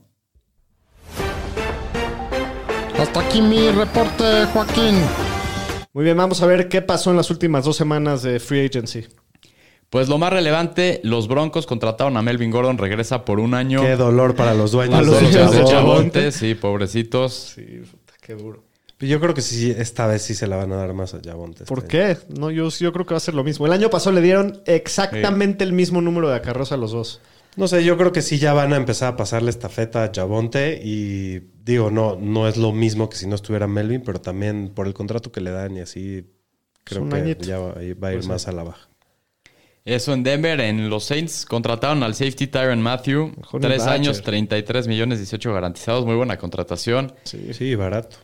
Hasta 2.99 3.21
aquí 3.21 3.41
mi 3.43 3.71
reporte, 3.71 4.45
Joaquín. 4.53 4.95
Muy 5.93 6.05
bien, 6.05 6.17
vamos 6.17 6.43
a 6.43 6.47
ver 6.47 6.69
qué 6.69 6.81
pasó 6.83 7.11
en 7.11 7.17
las 7.17 7.31
últimas 7.31 7.65
dos 7.65 7.77
semanas 7.77 8.23
de 8.23 8.39
Free 8.41 8.67
Agency. 8.67 9.07
Pues 9.95 10.09
lo 10.09 10.19
más 10.19 10.33
relevante, 10.33 11.01
los 11.05 11.29
Broncos 11.29 11.67
contrataron 11.67 12.17
a 12.17 12.23
Melvin 12.23 12.51
Gordon, 12.51 12.79
regresa 12.79 13.25
por 13.25 13.39
un 13.39 13.55
año. 13.55 13.81
Qué 13.81 13.95
dolor 13.95 14.35
para 14.35 14.53
los 14.53 14.73
dueños 14.73 14.93
Para 14.93 15.07
los 15.07 15.21
de 15.21 15.31
dueños 15.31 15.53
de. 15.53 15.65
Chabonte, 15.67 16.33
sí, 16.33 16.57
pobrecitos. 16.57 17.53
Sí, 17.55 17.63
puta, 17.89 18.15
qué 18.21 18.35
duro. 18.35 18.65
Yo 18.99 19.21
creo 19.21 19.35
que 19.35 19.41
sí, 19.41 19.71
esta 19.71 20.09
vez 20.09 20.23
sí 20.23 20.35
se 20.35 20.49
la 20.49 20.57
van 20.57 20.73
a 20.73 20.77
dar 20.79 20.95
más 20.95 21.15
a 21.15 21.23
Yabonte. 21.23 21.65
¿Por 21.67 21.87
qué? 21.87 22.19
No, 22.29 22.51
yo, 22.51 22.71
yo 22.71 22.93
creo 22.93 23.07
que 23.07 23.15
va 23.15 23.19
a 23.19 23.21
ser 23.21 23.35
lo 23.35 23.45
mismo. 23.45 23.67
El 23.67 23.73
año 23.73 23.89
pasado 23.89 24.17
le 24.17 24.21
dieron 24.21 24.63
exactamente 24.67 25.63
el 25.63 25.73
mismo 25.73 26.01
número 26.01 26.29
de 26.29 26.35
acarreos 26.35 26.73
a 26.73 26.77
los 26.77 26.91
dos. 26.91 27.21
No 27.55 27.69
sé, 27.69 27.85
yo 27.85 27.97
creo 27.97 28.11
que 28.11 28.21
sí 28.21 28.41
ya 28.41 28.53
van 28.53 28.73
a 28.73 28.77
empezar 28.77 29.13
a 29.13 29.17
pasarle 29.17 29.51
estafeta 29.51 30.03
a 30.03 30.11
Yabonte 30.11 30.81
y 30.83 31.39
digo, 31.63 31.93
no, 31.93 32.17
no 32.17 32.49
es 32.49 32.57
lo 32.57 32.73
mismo 32.73 33.09
que 33.09 33.17
si 33.17 33.29
no 33.29 33.37
estuviera 33.37 33.69
Melvin, 33.69 34.03
pero 34.03 34.21
también 34.21 34.73
por 34.75 34.89
el 34.89 34.93
contrato 34.93 35.31
que 35.31 35.41
le 35.41 35.53
dan 35.53 35.77
y 35.77 35.83
así 35.83 36.27
creo 36.83 37.03
un 37.03 37.11
que 37.11 37.17
añito. 37.17 37.45
ya 37.45 37.61
va, 37.61 37.75
va 37.75 37.79
a 37.79 37.85
ir 37.85 37.97
Puede 37.97 38.27
más 38.27 38.49
a 38.49 38.51
la 38.51 38.65
baja. 38.65 38.89
Eso 39.85 40.15
en 40.15 40.23
Denver, 40.23 40.61
en 40.61 40.89
los 40.89 41.05
Saints 41.05 41.45
contrataron 41.45 42.03
al 42.03 42.15
safety 42.15 42.47
Tyron 42.47 42.81
Matthew. 42.81 43.35
Mejor 43.37 43.61
Tres 43.61 43.79
Badger. 43.81 43.93
años, 43.95 44.23
33 44.23 44.89
millones 44.89 45.19
18 45.19 45.53
garantizados. 45.53 46.07
Muy 46.07 46.15
buena 46.15 46.39
contratación. 46.39 47.13
Sí. 47.25 47.53
Sí, 47.53 47.75
barato. 47.75 48.17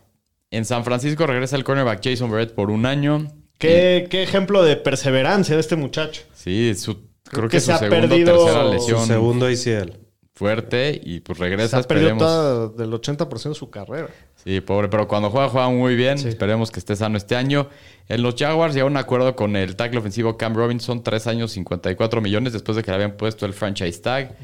En 0.51 0.65
San 0.65 0.85
Francisco 0.85 1.27
regresa 1.27 1.57
el 1.57 1.65
cornerback 1.65 2.01
Jason 2.03 2.31
Barrett 2.31 2.55
por 2.55 2.71
un 2.71 2.87
año. 2.87 3.29
¿Qué, 3.59 4.07
qué 4.09 4.23
ejemplo 4.23 4.63
de 4.63 4.77
perseverancia 4.77 5.55
de 5.55 5.61
este 5.61 5.77
muchacho. 5.77 6.23
Sí, 6.35 6.75
su, 6.75 7.09
creo, 7.25 7.49
que 7.49 7.59
que, 7.59 7.61
se 7.61 7.67
su 7.67 7.73
ha 7.73 7.89
perdido 7.89 8.43
tercera 8.45 8.65
lesión 8.65 9.01
Su 9.01 9.07
segundo 9.07 9.47
ACL. 9.47 9.93
Fuerte 10.41 10.99
y 11.05 11.21
pues 11.21 11.37
Se 11.37 11.45
regresa, 11.45 11.79
ha 11.79 11.83
perdido 11.83 12.13
esperemos. 12.13 12.77
del 12.79 12.91
80% 12.91 13.51
de 13.51 13.55
su 13.55 13.69
carrera. 13.69 14.09
Sí, 14.43 14.63
pobre, 14.63 14.89
pero 14.89 15.07
cuando 15.07 15.29
juega, 15.29 15.51
juega 15.51 15.69
muy 15.69 15.95
bien. 15.97 16.17
Sí. 16.17 16.29
Esperemos 16.29 16.71
que 16.71 16.79
esté 16.79 16.97
sano 16.97 17.19
este 17.19 17.37
año. 17.37 17.69
En 18.09 18.23
los 18.23 18.37
Jaguars 18.37 18.75
a 18.75 18.87
un 18.87 18.97
acuerdo 18.97 19.37
con 19.37 19.55
el 19.55 19.77
tackle 19.77 19.99
ofensivo 19.99 20.39
Cam 20.39 20.55
Robinson, 20.55 21.03
tres 21.05 21.27
años, 21.27 21.53
54 21.53 22.23
millones, 22.23 22.55
después 22.55 22.75
de 22.75 22.83
que 22.83 22.91
le 22.91 22.95
habían 22.95 23.19
puesto 23.19 23.45
el 23.45 23.53
franchise 23.53 24.01
tag. 24.01 24.35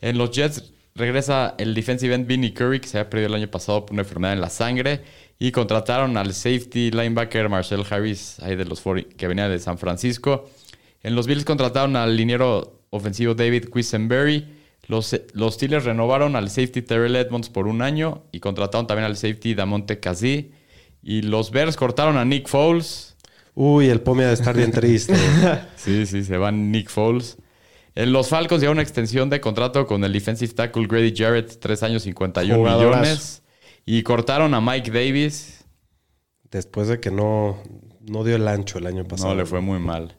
En 0.00 0.16
los 0.16 0.30
Jets 0.30 0.72
regresa 0.94 1.54
el 1.58 1.74
defensive 1.74 2.14
end 2.14 2.26
Vinny 2.26 2.54
Curry, 2.54 2.80
que 2.80 2.88
se 2.88 2.96
había 2.98 3.10
perdido 3.10 3.28
el 3.28 3.34
año 3.34 3.50
pasado 3.50 3.84
por 3.84 3.92
una 3.92 4.00
enfermedad 4.00 4.32
en 4.32 4.40
la 4.40 4.48
sangre. 4.48 5.02
Y 5.38 5.52
contrataron 5.52 6.16
al 6.16 6.32
safety 6.32 6.90
linebacker 6.90 7.50
Marcel 7.50 7.84
Harris, 7.90 8.40
ahí 8.40 8.56
de 8.56 8.64
los 8.64 8.80
40, 8.80 9.14
que 9.14 9.28
venía 9.28 9.46
de 9.50 9.58
San 9.58 9.76
Francisco. 9.76 10.48
En 11.02 11.14
los 11.14 11.26
Bills 11.26 11.44
contrataron 11.44 11.96
al 11.96 12.16
liniero 12.16 12.80
ofensivo 12.88 13.34
David 13.34 13.66
Quisenberry. 13.70 14.53
Los, 14.86 15.18
los 15.32 15.54
Steelers 15.54 15.84
renovaron 15.84 16.36
al 16.36 16.50
safety 16.50 16.82
Terrell 16.82 17.16
Edmonds 17.16 17.48
por 17.48 17.66
un 17.66 17.80
año 17.82 18.24
y 18.32 18.40
contrataron 18.40 18.86
también 18.86 19.06
al 19.06 19.16
safety 19.16 19.54
Damonte 19.54 20.00
Kazee. 20.00 20.52
Y 21.02 21.22
los 21.22 21.50
Bears 21.50 21.76
cortaron 21.76 22.16
a 22.16 22.24
Nick 22.24 22.48
Foles. 22.48 23.16
Uy, 23.54 23.88
el 23.88 24.00
Pomia 24.00 24.26
de 24.26 24.34
estar 24.34 24.56
bien 24.56 24.72
triste. 24.72 25.14
Sí, 25.76 26.06
sí, 26.06 26.24
se 26.24 26.36
van 26.38 26.70
Nick 26.72 26.88
Foles. 26.90 27.36
En 27.94 28.12
los 28.12 28.28
Falcons 28.28 28.60
llegó 28.60 28.72
una 28.72 28.82
extensión 28.82 29.30
de 29.30 29.40
contrato 29.40 29.86
con 29.86 30.02
el 30.02 30.12
defensive 30.12 30.52
tackle 30.52 30.86
Grady 30.86 31.14
Jarrett, 31.16 31.58
3 31.60 31.82
años 31.84 32.02
51 32.02 32.56
Jugadorazo. 32.56 33.00
millones. 33.00 33.42
Y 33.86 34.02
cortaron 34.02 34.54
a 34.54 34.60
Mike 34.60 34.90
Davis. 34.90 35.64
Después 36.50 36.88
de 36.88 37.00
que 37.00 37.10
no, 37.10 37.58
no 38.00 38.24
dio 38.24 38.36
el 38.36 38.48
ancho 38.48 38.78
el 38.78 38.86
año 38.86 39.04
pasado. 39.04 39.30
No, 39.30 39.36
le 39.36 39.44
fue 39.46 39.60
muy 39.60 39.78
mal. 39.78 40.16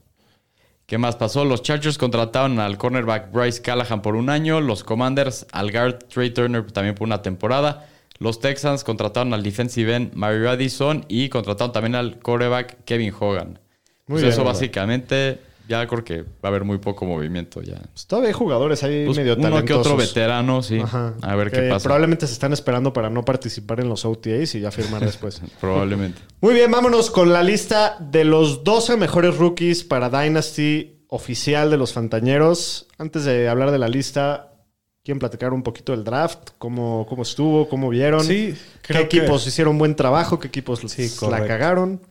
¿Qué 0.86 1.00
más 1.00 1.16
pasó? 1.16 1.46
Los 1.46 1.64
Chargers 1.64 1.98
contrataron 1.98 2.60
al 2.60 2.78
cornerback 2.78 3.32
Bryce 3.32 3.62
Callahan 3.62 4.04
por 4.04 4.16
un 4.16 4.30
año. 4.30 4.62
Los 4.62 4.84
Commanders 4.84 5.48
al 5.52 5.72
guard 5.72 6.04
Trey 6.10 6.30
Turner 6.30 6.72
también 6.72 6.94
por 6.94 7.08
una 7.08 7.24
temporada. 7.24 7.88
Los 8.20 8.40
Texans 8.40 8.84
contrataron 8.84 9.34
al 9.34 9.42
defensive 9.42 9.96
end 9.96 10.14
Mario 10.14 10.50
Addison 10.50 11.04
y 11.08 11.30
contrataron 11.30 11.74
también 11.74 11.96
al 11.96 12.20
quarterback 12.20 12.78
Kevin 12.86 13.14
Hogan. 13.20 13.60
Pues 14.06 14.22
bien, 14.22 14.32
eso 14.32 14.42
¿verdad? 14.42 14.54
básicamente, 14.54 15.40
ya 15.68 15.86
creo 15.88 16.04
que 16.04 16.22
va 16.22 16.28
a 16.44 16.48
haber 16.48 16.64
muy 16.64 16.78
poco 16.78 17.06
movimiento 17.06 17.62
ya. 17.62 17.80
Pues 17.94 18.06
todavía 18.06 18.30
hay 18.30 18.34
jugadores 18.34 18.84
ahí 18.84 19.06
Pues 19.06 19.18
medio 19.18 19.34
uno 19.34 19.44
que 19.44 19.50
talentosos. 19.50 19.86
otro 19.88 19.98
veterano, 19.98 20.62
sí. 20.64 20.80
Ajá. 20.80 21.14
A 21.22 21.36
ver 21.36 21.50
Que 21.52 21.62
qué 21.62 21.70
pasa. 21.70 21.84
Probablemente 21.84 22.28
se 22.28 22.34
están 22.34 22.54
esperando 22.54 22.94
para 22.94 23.10
no 23.10 23.24
participar 23.26 23.80
en 23.80 23.90
los 23.90 24.06
OTAs 24.06 24.56
y 24.56 24.60
ya 24.62 24.72
firmar 24.72 25.02
después. 25.06 25.42
Probablemente. 25.60 26.22
Muy 26.42 26.54
bien, 26.54 26.70
vámonos 26.72 27.10
con 27.12 27.34
la 27.34 27.42
lista 27.44 27.98
de 28.00 28.26
los 28.26 28.64
12 28.64 28.98
mejores 28.98 29.38
rookies 29.38 29.84
para 29.84 30.10
Dynasty 30.10 31.04
oficial 31.08 31.70
de 31.72 31.78
los 31.78 31.94
Fantañeros. 31.94 32.88
Antes 32.98 33.26
de 33.26 33.48
hablar 33.48 33.72
de 33.72 33.80
la 33.80 33.88
lista, 33.88 34.52
¿quieren 35.04 35.20
platicar 35.20 35.54
un 35.54 35.64
poquito 35.64 35.92
del 35.94 36.04
draft? 36.04 36.50
¿Cómo, 36.58 37.06
cómo 37.08 37.22
estuvo? 37.24 37.70
¿Cómo 37.70 37.90
vieron? 37.90 38.24
Sí, 38.24 38.56
¿Qué 38.82 38.94
que- 38.94 39.00
equipos 39.02 39.46
hicieron 39.48 39.78
buen 39.78 39.96
trabajo? 39.96 40.40
¿Qué 40.40 40.48
equipos 40.48 40.82
Sí, 40.88 41.10
la 41.30 41.46
cagaron? 41.46 42.02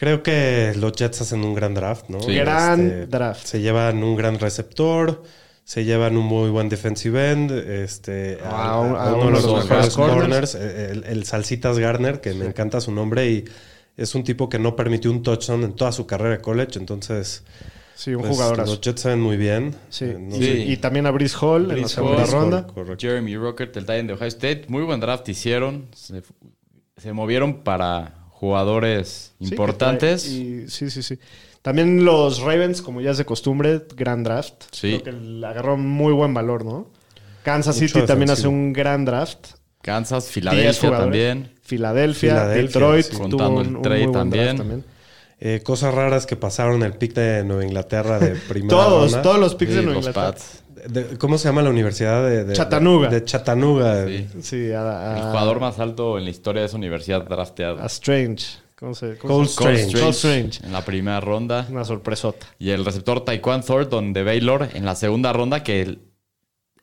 Creo 0.00 0.22
que 0.22 0.72
los 0.76 0.92
Jets 0.92 1.20
hacen 1.20 1.44
un 1.44 1.54
gran 1.54 1.74
draft, 1.74 2.08
¿no? 2.08 2.20
Sí. 2.22 2.34
Gran 2.34 3.08
draft. 3.10 3.44
Se 3.46 3.60
llevan 3.60 4.02
un 4.02 4.16
gran 4.16 4.38
receptor, 4.38 5.22
se 5.62 5.84
llevan 5.84 6.16
un 6.16 6.24
muy 6.24 6.48
buen 6.48 6.70
defensive 6.70 7.30
end, 7.32 7.50
este, 7.52 8.38
A 8.42 8.70
a, 8.72 8.80
un- 8.80 8.96
a 8.96 9.02
a 9.10 9.14
uno 9.14 9.26
de 9.26 9.30
los 9.32 9.42
mejores 9.44 9.68
mejores 9.70 9.94
corners. 9.94 10.52
corners, 10.52 10.54
el, 10.54 11.04
el 11.04 11.24
Salsitas 11.24 11.78
Garner, 11.78 12.20
que 12.22 12.32
me 12.32 12.46
encanta 12.46 12.80
su 12.80 12.92
nombre 12.92 13.30
y 13.30 13.44
es 13.96 14.14
un 14.14 14.24
tipo 14.24 14.48
que 14.48 14.58
no 14.58 14.74
permitió 14.74 15.10
un 15.10 15.22
touchdown 15.22 15.64
en 15.64 15.74
toda 15.74 15.92
su 15.92 16.06
carrera 16.06 16.36
de 16.36 16.40
college, 16.40 16.78
entonces 16.78 17.44
Sí, 17.94 18.14
un 18.14 18.22
pues, 18.22 18.32
jugadorazo. 18.32 18.70
los 18.72 18.80
Jets 18.80 19.02
se 19.02 19.08
ven 19.10 19.20
muy 19.20 19.36
bien. 19.36 19.74
Sí. 19.90 20.06
Eh, 20.06 20.16
no 20.18 20.34
Y- 20.36 20.42
sé. 20.42 20.58
Y, 20.60 20.76
también 20.78 21.04
a 21.04 21.10
Brice 21.10 21.36
Hall 21.38 21.70
en 21.72 21.82
la 21.82 21.88
segunda 21.88 22.24
Hall. 22.24 22.30
ronda. 22.32 22.66
Correcto. 22.66 22.96
Jeremy 22.98 23.36
Rockert, 23.36 23.76
el 23.76 23.84
Titan 23.84 24.06
de 24.06 24.14
Ohio 24.14 24.28
State. 24.28 24.64
Muy 24.68 24.82
buen 24.84 24.98
draft 25.00 25.28
hicieron. 25.28 25.88
Se, 25.94 26.22
se 26.96 27.12
movieron 27.12 27.62
para 27.62 28.14
jugadores 28.40 29.32
importantes. 29.38 30.26
y- 30.26 30.68
sí, 30.68 30.90
sí, 30.90 31.02
sí. 31.02 31.18
También 31.62 32.04
los 32.06 32.40
Ravens, 32.40 32.80
como 32.80 33.02
ya 33.02 33.10
es 33.10 33.18
de 33.18 33.26
costumbre, 33.26 33.82
gran 33.94 34.24
draft. 34.24 34.54
Sí. 34.72 34.98
Creo 34.98 35.02
que 35.02 35.12
le 35.12 35.46
agarró 35.46 35.76
muy 35.76 36.12
buen 36.14 36.32
valor, 36.32 36.64
¿no? 36.64 36.88
Kansas 37.42 37.76
Mucho 37.80 37.94
City 37.94 38.06
también 38.06 38.30
hace 38.30 38.48
un 38.48 38.72
gran 38.72 39.04
draft. 39.04 39.48
Kansas, 39.82 40.24
10 40.24 40.32
Filadelfia 40.32 40.90
también. 40.90 41.52
Filadelfia, 41.62 42.30
Filadelfia, 42.30 42.62
Detroit, 42.62 43.04
sí. 43.04 43.10
tuvo 43.12 43.22
Contando 43.28 43.60
un, 43.60 43.76
el 43.76 43.82
trade 43.82 44.00
draft 44.06 44.12
también. 44.58 44.84
Eh, 45.42 45.60
cosas 45.62 45.94
raras 45.94 46.26
que 46.26 46.36
pasaron 46.36 46.82
el 46.82 46.92
pick 46.94 47.14
de 47.14 47.44
Nueva 47.44 47.64
Inglaterra 47.64 48.18
de 48.18 48.30
primera 48.48 48.68
Todos, 48.76 49.12
ronda. 49.12 49.22
todos 49.22 49.38
los 49.38 49.54
picks 49.54 49.70
Sí, 49.72 49.76
de 49.78 49.82
Nueva 49.84 49.98
los 50.00 50.06
Inglaterra. 50.08 50.32
Pats. 50.32 50.59
De- 50.88 51.18
¿Cómo 51.18 51.38
se 51.38 51.48
llama 51.48 51.62
la 51.62 51.70
universidad 51.70 52.24
de, 52.24 52.44
de- 52.44 52.52
Chattanooga. 52.54 53.08
De, 53.08 53.20
de 53.20 53.24
Chattanooga. 53.26 54.06
Sí. 54.06 54.26
Sí, 54.42 54.72
a, 54.72 55.12
a- 55.14 55.16
El 55.18 55.22
jugador 55.24 55.60
más 55.60 55.78
alto 55.78 56.18
en 56.18 56.24
la 56.24 56.30
historia 56.30 56.60
de 56.62 56.66
esa 56.66 56.76
universidad 56.76 57.22
drafteado. 57.24 57.80
a 57.82 57.86
Strange. 57.86 58.46
¿Cómo 58.78 58.94
se 58.94 59.16
cómo 59.18 59.34
Cole 59.34 59.46
se 59.46 59.54
llama? 59.60 59.70
Strange. 59.76 59.98
Cole 60.00 60.10
Strange. 60.10 60.66
En 60.66 60.72
la 60.72 60.84
primera 60.84 61.20
ronda. 61.20 61.66
Una 61.70 61.84
sorpresota. 61.84 62.46
Y 62.58 62.70
el 62.70 62.84
receptor 62.84 63.24
Taekwondo 63.24 63.66
Thornton 63.66 64.12
de 64.14 64.22
Baylor 64.24 64.68
en 64.72 64.84
la 64.86 64.94
segunda 64.94 65.32
ronda, 65.32 65.62
que 65.62 65.82
el- 65.82 65.98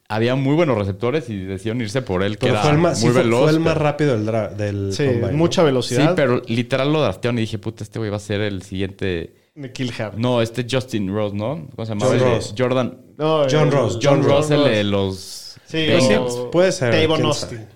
había 0.10 0.36
muy 0.36 0.54
buenos 0.56 0.78
receptores 0.78 1.30
y 1.30 1.38
decidieron 1.44 1.82
irse 1.82 2.02
por 2.02 2.24
él, 2.24 2.34
que 2.38 2.46
Pero 2.48 2.54
era 2.54 2.62
fue 2.62 2.72
el 2.72 2.78
más, 2.78 3.00
sí, 3.00 3.06
muy 3.08 3.14
veloz. 3.16 3.42
fue 3.44 3.52
el 3.52 3.60
más 3.60 3.74
pero- 3.74 3.84
rápido 3.84 4.18
del, 4.18 4.58
del 4.58 4.94
Sí, 4.94 5.04
combine, 5.06 5.32
¿no? 5.32 5.38
mucha 5.38 5.62
Sí, 5.62 5.66
velocidad. 5.66 6.14
pero 6.16 6.42
literal 6.48 6.94
lo 6.94 7.02
draftearon 7.02 7.38
y 7.40 7.42
dije, 7.42 7.58
puta, 7.58 7.84
este 7.84 8.00
güey 8.00 8.10
va 8.12 8.18
a 8.18 8.22
ser 8.22 8.42
el 8.42 8.62
siguiente. 8.62 9.34
De 9.58 9.72
Kill 9.74 9.92
Harry. 9.98 10.18
No, 10.22 10.42
este 10.42 10.66
Justin 10.70 11.12
Rose, 11.14 11.36
¿no? 11.36 11.68
¿Cómo 11.76 11.86
se 11.86 11.90
llama? 11.92 12.06
John 12.06 12.20
Ross. 12.20 12.54
Jordan. 12.58 13.02
No, 13.18 13.46
John 13.50 13.72
Ross, 13.72 13.94
John, 14.02 14.22
John 14.22 14.24
Ross, 14.24 14.52
el 14.52 14.60
Ross. 14.60 14.70
de 14.70 14.84
los. 14.84 15.58
Sí, 15.66 15.88
o- 16.20 16.52
Puede 16.52 16.72
ser. 16.72 16.92
Tavon 16.92 17.16
quién 17.18 17.26
Austin. 17.28 17.68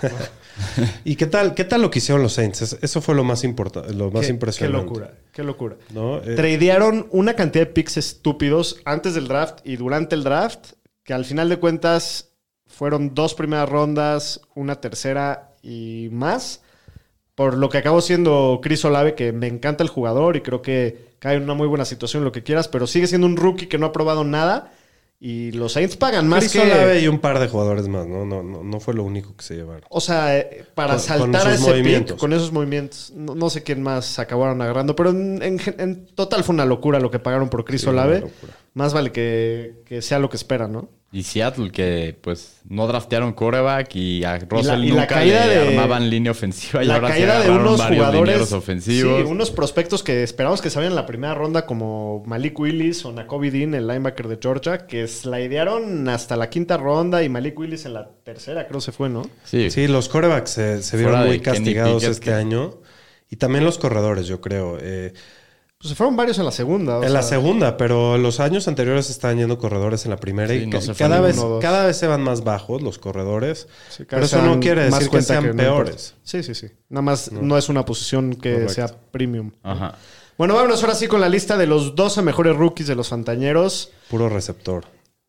¿Y 1.04 1.16
qué 1.16 1.26
tal, 1.26 1.54
qué 1.54 1.64
tal 1.64 1.82
lo 1.82 1.90
que 1.90 1.98
hicieron 1.98 2.22
los 2.22 2.32
Saints? 2.34 2.62
Es- 2.62 2.78
Eso 2.82 3.00
fue 3.00 3.14
lo 3.14 3.24
más 3.24 3.44
importante, 3.44 3.92
lo 3.94 4.10
más 4.10 4.26
Qué- 4.26 4.30
impresionante. 4.32 4.78
Qué 4.78 4.84
locura, 4.86 5.14
qué 5.32 5.42
locura. 5.44 5.76
¿no? 5.92 6.18
Eh, 6.18 6.34
Tradearon 6.36 7.06
una 7.10 7.34
cantidad 7.34 7.66
de 7.66 7.72
picks 7.72 7.96
estúpidos 7.96 8.76
antes 8.84 9.14
del 9.14 9.28
draft 9.28 9.58
y 9.64 9.76
durante 9.76 10.14
el 10.14 10.24
draft, 10.24 10.72
que 11.04 11.14
al 11.14 11.24
final 11.24 11.48
de 11.48 11.56
cuentas 11.58 12.32
fueron 12.66 13.14
dos 13.14 13.34
primeras 13.34 13.68
rondas, 13.68 14.40
una 14.54 14.80
tercera 14.80 15.54
y 15.62 16.08
más. 16.12 16.62
Por 17.38 17.56
lo 17.56 17.68
que 17.68 17.78
acabó 17.78 18.00
siendo 18.00 18.58
Chris 18.62 18.84
Olave, 18.84 19.14
que 19.14 19.32
me 19.32 19.46
encanta 19.46 19.84
el 19.84 19.88
jugador 19.88 20.36
y 20.36 20.40
creo 20.40 20.60
que 20.60 21.06
cae 21.20 21.36
en 21.36 21.44
una 21.44 21.54
muy 21.54 21.68
buena 21.68 21.84
situación, 21.84 22.24
lo 22.24 22.32
que 22.32 22.42
quieras, 22.42 22.66
pero 22.66 22.88
sigue 22.88 23.06
siendo 23.06 23.28
un 23.28 23.36
rookie 23.36 23.66
que 23.68 23.78
no 23.78 23.86
ha 23.86 23.92
probado 23.92 24.24
nada. 24.24 24.72
Y 25.20 25.52
los 25.52 25.72
Saints 25.72 25.96
pagan 25.96 26.26
más 26.28 26.40
Chris 26.40 26.52
que. 26.52 26.60
Olave 26.60 27.00
y 27.00 27.06
un 27.08 27.20
par 27.20 27.38
de 27.38 27.46
jugadores 27.48 27.86
más, 27.86 28.06
¿no? 28.08 28.24
No, 28.24 28.42
no, 28.42 28.62
no 28.64 28.80
fue 28.80 28.94
lo 28.94 29.04
único 29.04 29.36
que 29.36 29.44
se 29.44 29.54
llevaron. 29.54 29.84
O 29.88 30.00
sea, 30.00 30.36
eh, 30.36 30.64
para 30.74 30.94
Con- 30.94 31.00
saltar 31.00 31.42
con 31.42 31.50
a 31.50 31.54
ese 31.54 31.82
pick, 31.82 32.16
con 32.16 32.32
esos 32.32 32.52
movimientos, 32.52 33.12
no, 33.14 33.34
no 33.36 33.50
sé 33.50 33.62
quién 33.62 33.82
más 33.82 34.18
acabaron 34.18 34.60
agarrando, 34.60 34.94
pero 34.96 35.10
en, 35.10 35.40
en- 35.42 35.60
en 35.78 36.06
total 36.14 36.42
fue 36.44 36.54
una 36.54 36.64
locura 36.64 36.98
lo 37.00 37.10
que 37.10 37.18
pagaron 37.20 37.48
por 37.50 37.64
Chris 37.64 37.82
Sí, 37.82 37.88
Olave. 37.88 38.24
Más 38.74 38.92
vale 38.94 39.10
que, 39.12 39.82
que 39.86 40.02
sea 40.02 40.18
lo 40.18 40.28
que 40.28 40.36
esperan, 40.36 40.72
¿no? 40.72 40.88
Y 41.10 41.22
Seattle, 41.22 41.70
que 41.70 42.14
pues 42.20 42.60
no 42.68 42.86
draftearon 42.86 43.32
quarterback 43.32 43.96
y 43.96 44.24
a 44.24 44.38
Russell 44.40 44.84
y 44.84 44.88
la 44.88 44.94
nunca 44.94 45.06
caída 45.06 45.46
le 45.46 45.54
de- 45.54 45.68
armaban 45.68 46.10
línea 46.10 46.32
ofensiva 46.32 46.84
y 46.84 46.86
la 46.86 46.96
ahora 46.96 47.08
se 47.08 47.12
caída 47.14 47.26
de 47.32 47.38
agarraron 47.44 47.66
unos 47.66 47.78
varios 47.78 48.06
jugadores 48.06 48.52
ofensivos. 48.52 49.22
Sí, 49.22 49.26
unos 49.26 49.50
prospectos 49.50 50.02
que 50.02 50.22
esperamos 50.22 50.60
que 50.60 50.68
salgan 50.68 50.92
en 50.92 50.96
la 50.96 51.06
primera 51.06 51.34
ronda 51.34 51.64
como 51.64 52.22
Malik 52.26 52.58
Willis 52.60 53.06
o 53.06 53.12
Nakobe 53.12 53.50
Dean, 53.50 53.72
el 53.74 53.86
linebacker 53.86 54.28
de 54.28 54.38
Georgia, 54.38 54.86
que 54.86 55.08
slidearon 55.08 56.08
hasta 56.10 56.36
la 56.36 56.50
quinta 56.50 56.76
ronda 56.76 57.22
y 57.22 57.30
Malik 57.30 57.58
Willis 57.58 57.86
en 57.86 57.94
la 57.94 58.10
tercera 58.22 58.66
creo 58.68 58.82
se 58.82 58.92
fue, 58.92 59.08
¿no? 59.08 59.22
Sí, 59.44 59.70
Sí, 59.70 59.86
los 59.88 60.10
corebacks 60.10 60.50
se, 60.50 60.82
se 60.82 60.96
vieron 60.98 61.22
de 61.22 61.26
muy 61.28 61.40
castigados 61.40 61.94
Pickett, 62.02 62.10
este 62.12 62.24
que- 62.26 62.32
año. 62.34 62.74
Y 63.30 63.36
también 63.36 63.64
los 63.64 63.78
corredores, 63.78 64.26
yo 64.26 64.40
creo. 64.40 64.78
Eh, 64.80 65.12
Pues 65.80 65.90
se 65.90 65.94
fueron 65.94 66.16
varios 66.16 66.38
en 66.38 66.44
la 66.44 66.50
segunda. 66.50 66.98
o 66.98 67.04
en 67.04 67.12
la 67.12 67.22
segunda, 67.22 67.76
pero 67.76 68.18
los 68.18 68.40
años 68.40 68.66
anteriores 68.66 69.10
estaban 69.10 69.36
yendo 69.38 69.58
corredores 69.58 70.04
en 70.06 70.10
la 70.10 70.16
primera 70.16 70.52
Sí, 70.52 70.62
y 70.62 70.66
no 70.66 70.72
ca- 70.72 70.80
se 70.80 70.86
fue 70.92 70.96
cada, 70.96 71.20
vez, 71.20 71.36
cada 71.60 71.86
vez 71.86 71.96
se 71.96 72.08
van 72.08 72.20
más 72.22 72.42
bajos 72.42 72.82
los 72.82 72.98
corredores. 72.98 73.68
sí, 73.88 73.98
cada 74.04 74.08
pero 74.08 74.20
vez 74.22 74.32
eso 74.32 74.40
se 74.40 74.46
no 74.46 74.58
quiere 74.60 74.90
más 74.90 74.98
decir 74.98 75.10
que 75.12 75.22
sean 75.22 75.46
no 75.46 75.54
peores. 75.56 76.14
Sí, 76.24 76.42
sí, 76.42 76.54
sí. 76.56 76.66
Nada 76.88 77.02
más 77.02 77.30
no, 77.30 77.56
es 77.56 77.68
una 77.68 77.84
posición 77.84 78.34
que 78.34 78.52
Correcto. 78.54 78.74
sea 78.74 78.88
premium. 79.12 79.52
Ajá. 79.62 79.94
Bueno, 80.36 80.54
vámonos 80.54 80.82
ahora 80.82 80.94
sí 80.96 81.06
con 81.06 81.20
la 81.20 81.28
lista 81.28 81.56
de 81.56 81.66
los 81.66 81.94
12 81.94 82.22
mejores 82.22 82.56
rookies 82.56 82.88
de 82.88 82.94
los 82.96 83.08
Fantañeros. 83.08 83.92
Puro 84.10 84.28
receptor. 84.28 84.84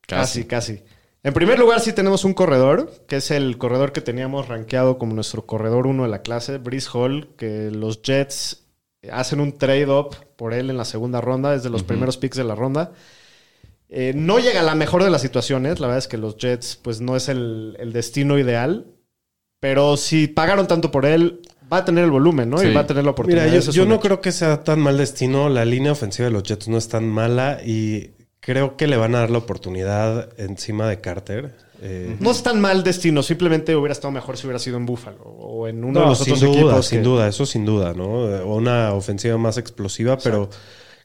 Casi, 0.07 0.45
casi. 0.45 0.81
En 1.21 1.33
primer 1.33 1.59
lugar, 1.59 1.79
sí 1.79 1.93
tenemos 1.93 2.25
un 2.25 2.33
corredor, 2.33 2.91
que 3.07 3.17
es 3.17 3.29
el 3.29 3.57
corredor 3.59 3.91
que 3.91 4.01
teníamos 4.01 4.47
rankeado 4.47 4.97
como 4.97 5.13
nuestro 5.13 5.45
corredor 5.45 5.85
uno 5.85 6.03
de 6.03 6.09
la 6.09 6.21
clase, 6.23 6.57
Brice 6.57 6.89
Hall, 6.93 7.29
que 7.37 7.69
los 7.71 8.01
Jets 8.01 8.63
hacen 9.11 9.39
un 9.39 9.57
trade-up 9.57 10.15
por 10.35 10.53
él 10.53 10.69
en 10.69 10.77
la 10.77 10.85
segunda 10.85 11.21
ronda, 11.21 11.55
es 11.55 11.63
de 11.63 11.69
los 11.69 11.83
primeros 11.83 12.17
picks 12.17 12.37
de 12.37 12.43
la 12.43 12.55
ronda. 12.55 12.91
Eh, 13.87 14.13
no 14.15 14.39
llega 14.39 14.59
a 14.59 14.63
la 14.63 14.75
mejor 14.75 15.03
de 15.03 15.09
las 15.09 15.21
situaciones, 15.21 15.79
la 15.79 15.87
verdad 15.87 15.99
es 15.99 16.07
que 16.07 16.17
los 16.17 16.37
Jets, 16.37 16.75
pues 16.75 17.01
no 17.01 17.15
es 17.15 17.27
el, 17.27 17.75
el 17.79 17.91
destino 17.91 18.37
ideal, 18.37 18.85
pero 19.59 19.97
si 19.97 20.27
pagaron 20.27 20.67
tanto 20.67 20.91
por 20.91 21.05
él, 21.05 21.41
va 21.71 21.77
a 21.77 21.85
tener 21.85 22.03
el 22.03 22.11
volumen, 22.11 22.49
¿no? 22.49 22.63
Y 22.63 22.73
va 22.73 22.81
a 22.81 22.87
tener 22.87 23.03
la 23.03 23.11
oportunidad. 23.11 23.45
Mira, 23.45 23.59
yo, 23.59 23.71
yo 23.71 23.85
no 23.85 23.95
hecho. 23.95 24.01
creo 24.01 24.21
que 24.21 24.31
sea 24.31 24.63
tan 24.63 24.79
mal 24.79 24.97
destino. 24.97 25.49
La 25.49 25.65
línea 25.65 25.91
ofensiva 25.91 26.27
de 26.27 26.31
los 26.31 26.43
Jets 26.43 26.67
no 26.67 26.77
es 26.77 26.87
tan 26.87 27.07
mala 27.07 27.59
y 27.63 28.11
creo 28.39 28.77
que 28.77 28.87
le 28.87 28.97
van 28.97 29.15
a 29.15 29.19
dar 29.19 29.29
la 29.29 29.39
oportunidad 29.39 30.29
encima 30.39 30.87
de 30.87 31.01
Carter. 31.01 31.55
Eh, 31.81 32.17
No 32.19 32.31
es 32.31 32.43
tan 32.43 32.59
mal 32.59 32.83
destino, 32.83 33.23
simplemente 33.23 33.75
hubiera 33.75 33.93
estado 33.93 34.11
mejor 34.11 34.37
si 34.37 34.45
hubiera 34.47 34.59
sido 34.59 34.77
en 34.77 34.85
Buffalo 34.85 35.23
o 35.23 35.67
en 35.67 35.83
uno 35.83 35.99
de 35.99 36.05
No, 36.05 36.09
los 36.11 36.19
sin 36.19 36.33
otros 36.33 36.49
duda, 36.51 36.59
equipos. 36.61 36.85
sin 36.85 36.99
que- 36.99 37.03
duda, 37.05 37.27
eso 37.27 37.45
sin 37.45 37.65
duda, 37.65 37.93
¿no? 37.93 38.05
O 38.09 38.55
Una 38.55 38.93
ofensiva 38.93 39.37
más 39.37 39.57
explosiva, 39.57 40.17
pero 40.17 40.49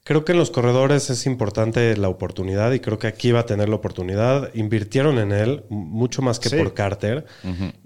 creo 0.03 0.25
que 0.25 0.33
en 0.33 0.39
los 0.39 0.51
corredores 0.51 1.11
es 1.11 1.27
importante 1.27 1.97
la 1.97 2.09
oportunidad 2.09 2.73
y 2.73 2.81
creo 2.81 2.99
que 2.99 3.07
aquí 3.07 3.31
va 3.33 3.41
a 3.41 3.47
tener 3.47 3.69
la 3.69 3.77
oportunidad. 3.77 4.51
Invirtieron 4.55 5.19
en 5.19 5.33
él 5.33 5.65
mucho 5.71 6.23
más 6.23 6.39
que 6.41 6.49
Sí. 6.49 6.57
por 6.57 6.75
Carter 6.75 7.25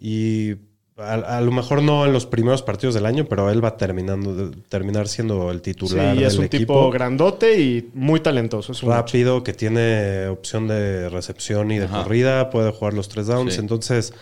y 0.00 0.54
a, 0.98 1.14
a 1.38 1.40
lo 1.40 1.50
mejor 1.52 1.82
no 1.82 2.04
en 2.06 2.12
los 2.12 2.26
primeros 2.26 2.62
partidos 2.62 2.94
del 2.94 3.06
año, 3.06 3.26
pero 3.26 3.50
él 3.50 3.64
va 3.64 3.76
terminando 3.76 4.34
de- 4.34 4.56
terminar 4.68 5.08
siendo 5.08 5.50
el 5.50 5.58
Sí, 5.58 5.62
titular 5.62 6.16
y 6.16 6.24
es 6.24 6.32
del 6.32 6.40
un 6.40 6.44
equipo. 6.46 6.60
tipo 6.74 6.90
grandote 6.90 7.60
y 7.60 7.90
muy 7.94 8.20
talentoso. 8.20 8.72
Es 8.72 8.82
un 8.82 8.90
hecho. 8.90 8.96
rápido, 8.98 9.42
que 9.44 9.52
tiene 9.52 10.26
opción 10.28 10.66
de 10.68 11.08
recepción 11.08 11.70
y 11.70 11.78
de 11.78 11.84
Ajá. 11.86 12.02
corrida, 12.02 12.50
puede 12.50 12.72
jugar 12.72 12.94
los 12.94 13.08
tres 13.08 13.26
downs. 13.28 13.54
Sí. 13.54 13.60
Entonces, 13.60 14.12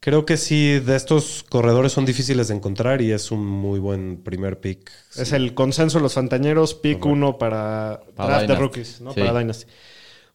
creo 0.00 0.26
que 0.26 0.36
sí, 0.36 0.78
de 0.80 0.96
estos 0.96 1.44
corredores 1.48 1.92
son 1.92 2.04
difíciles 2.04 2.48
de 2.48 2.54
encontrar 2.54 3.00
y 3.02 3.12
es 3.12 3.30
un 3.30 3.44
muy 3.46 3.78
buen 3.78 4.18
primer 4.22 4.60
pick. 4.60 4.90
Es 5.16 5.32
el 5.32 5.54
consenso 5.54 5.98
de 5.98 6.02
los 6.02 6.14
fantañeros, 6.14 6.74
pick 6.74 7.04
uno 7.06 7.38
para, 7.38 8.00
Para 8.14 8.28
draft 8.28 8.40
de 8.42 8.46
Dynasty. 8.46 8.62
rookies, 8.62 9.00
¿no? 9.00 9.12
Sí. 9.12 9.20
Para 9.20 9.38
Dynasty. 9.38 9.66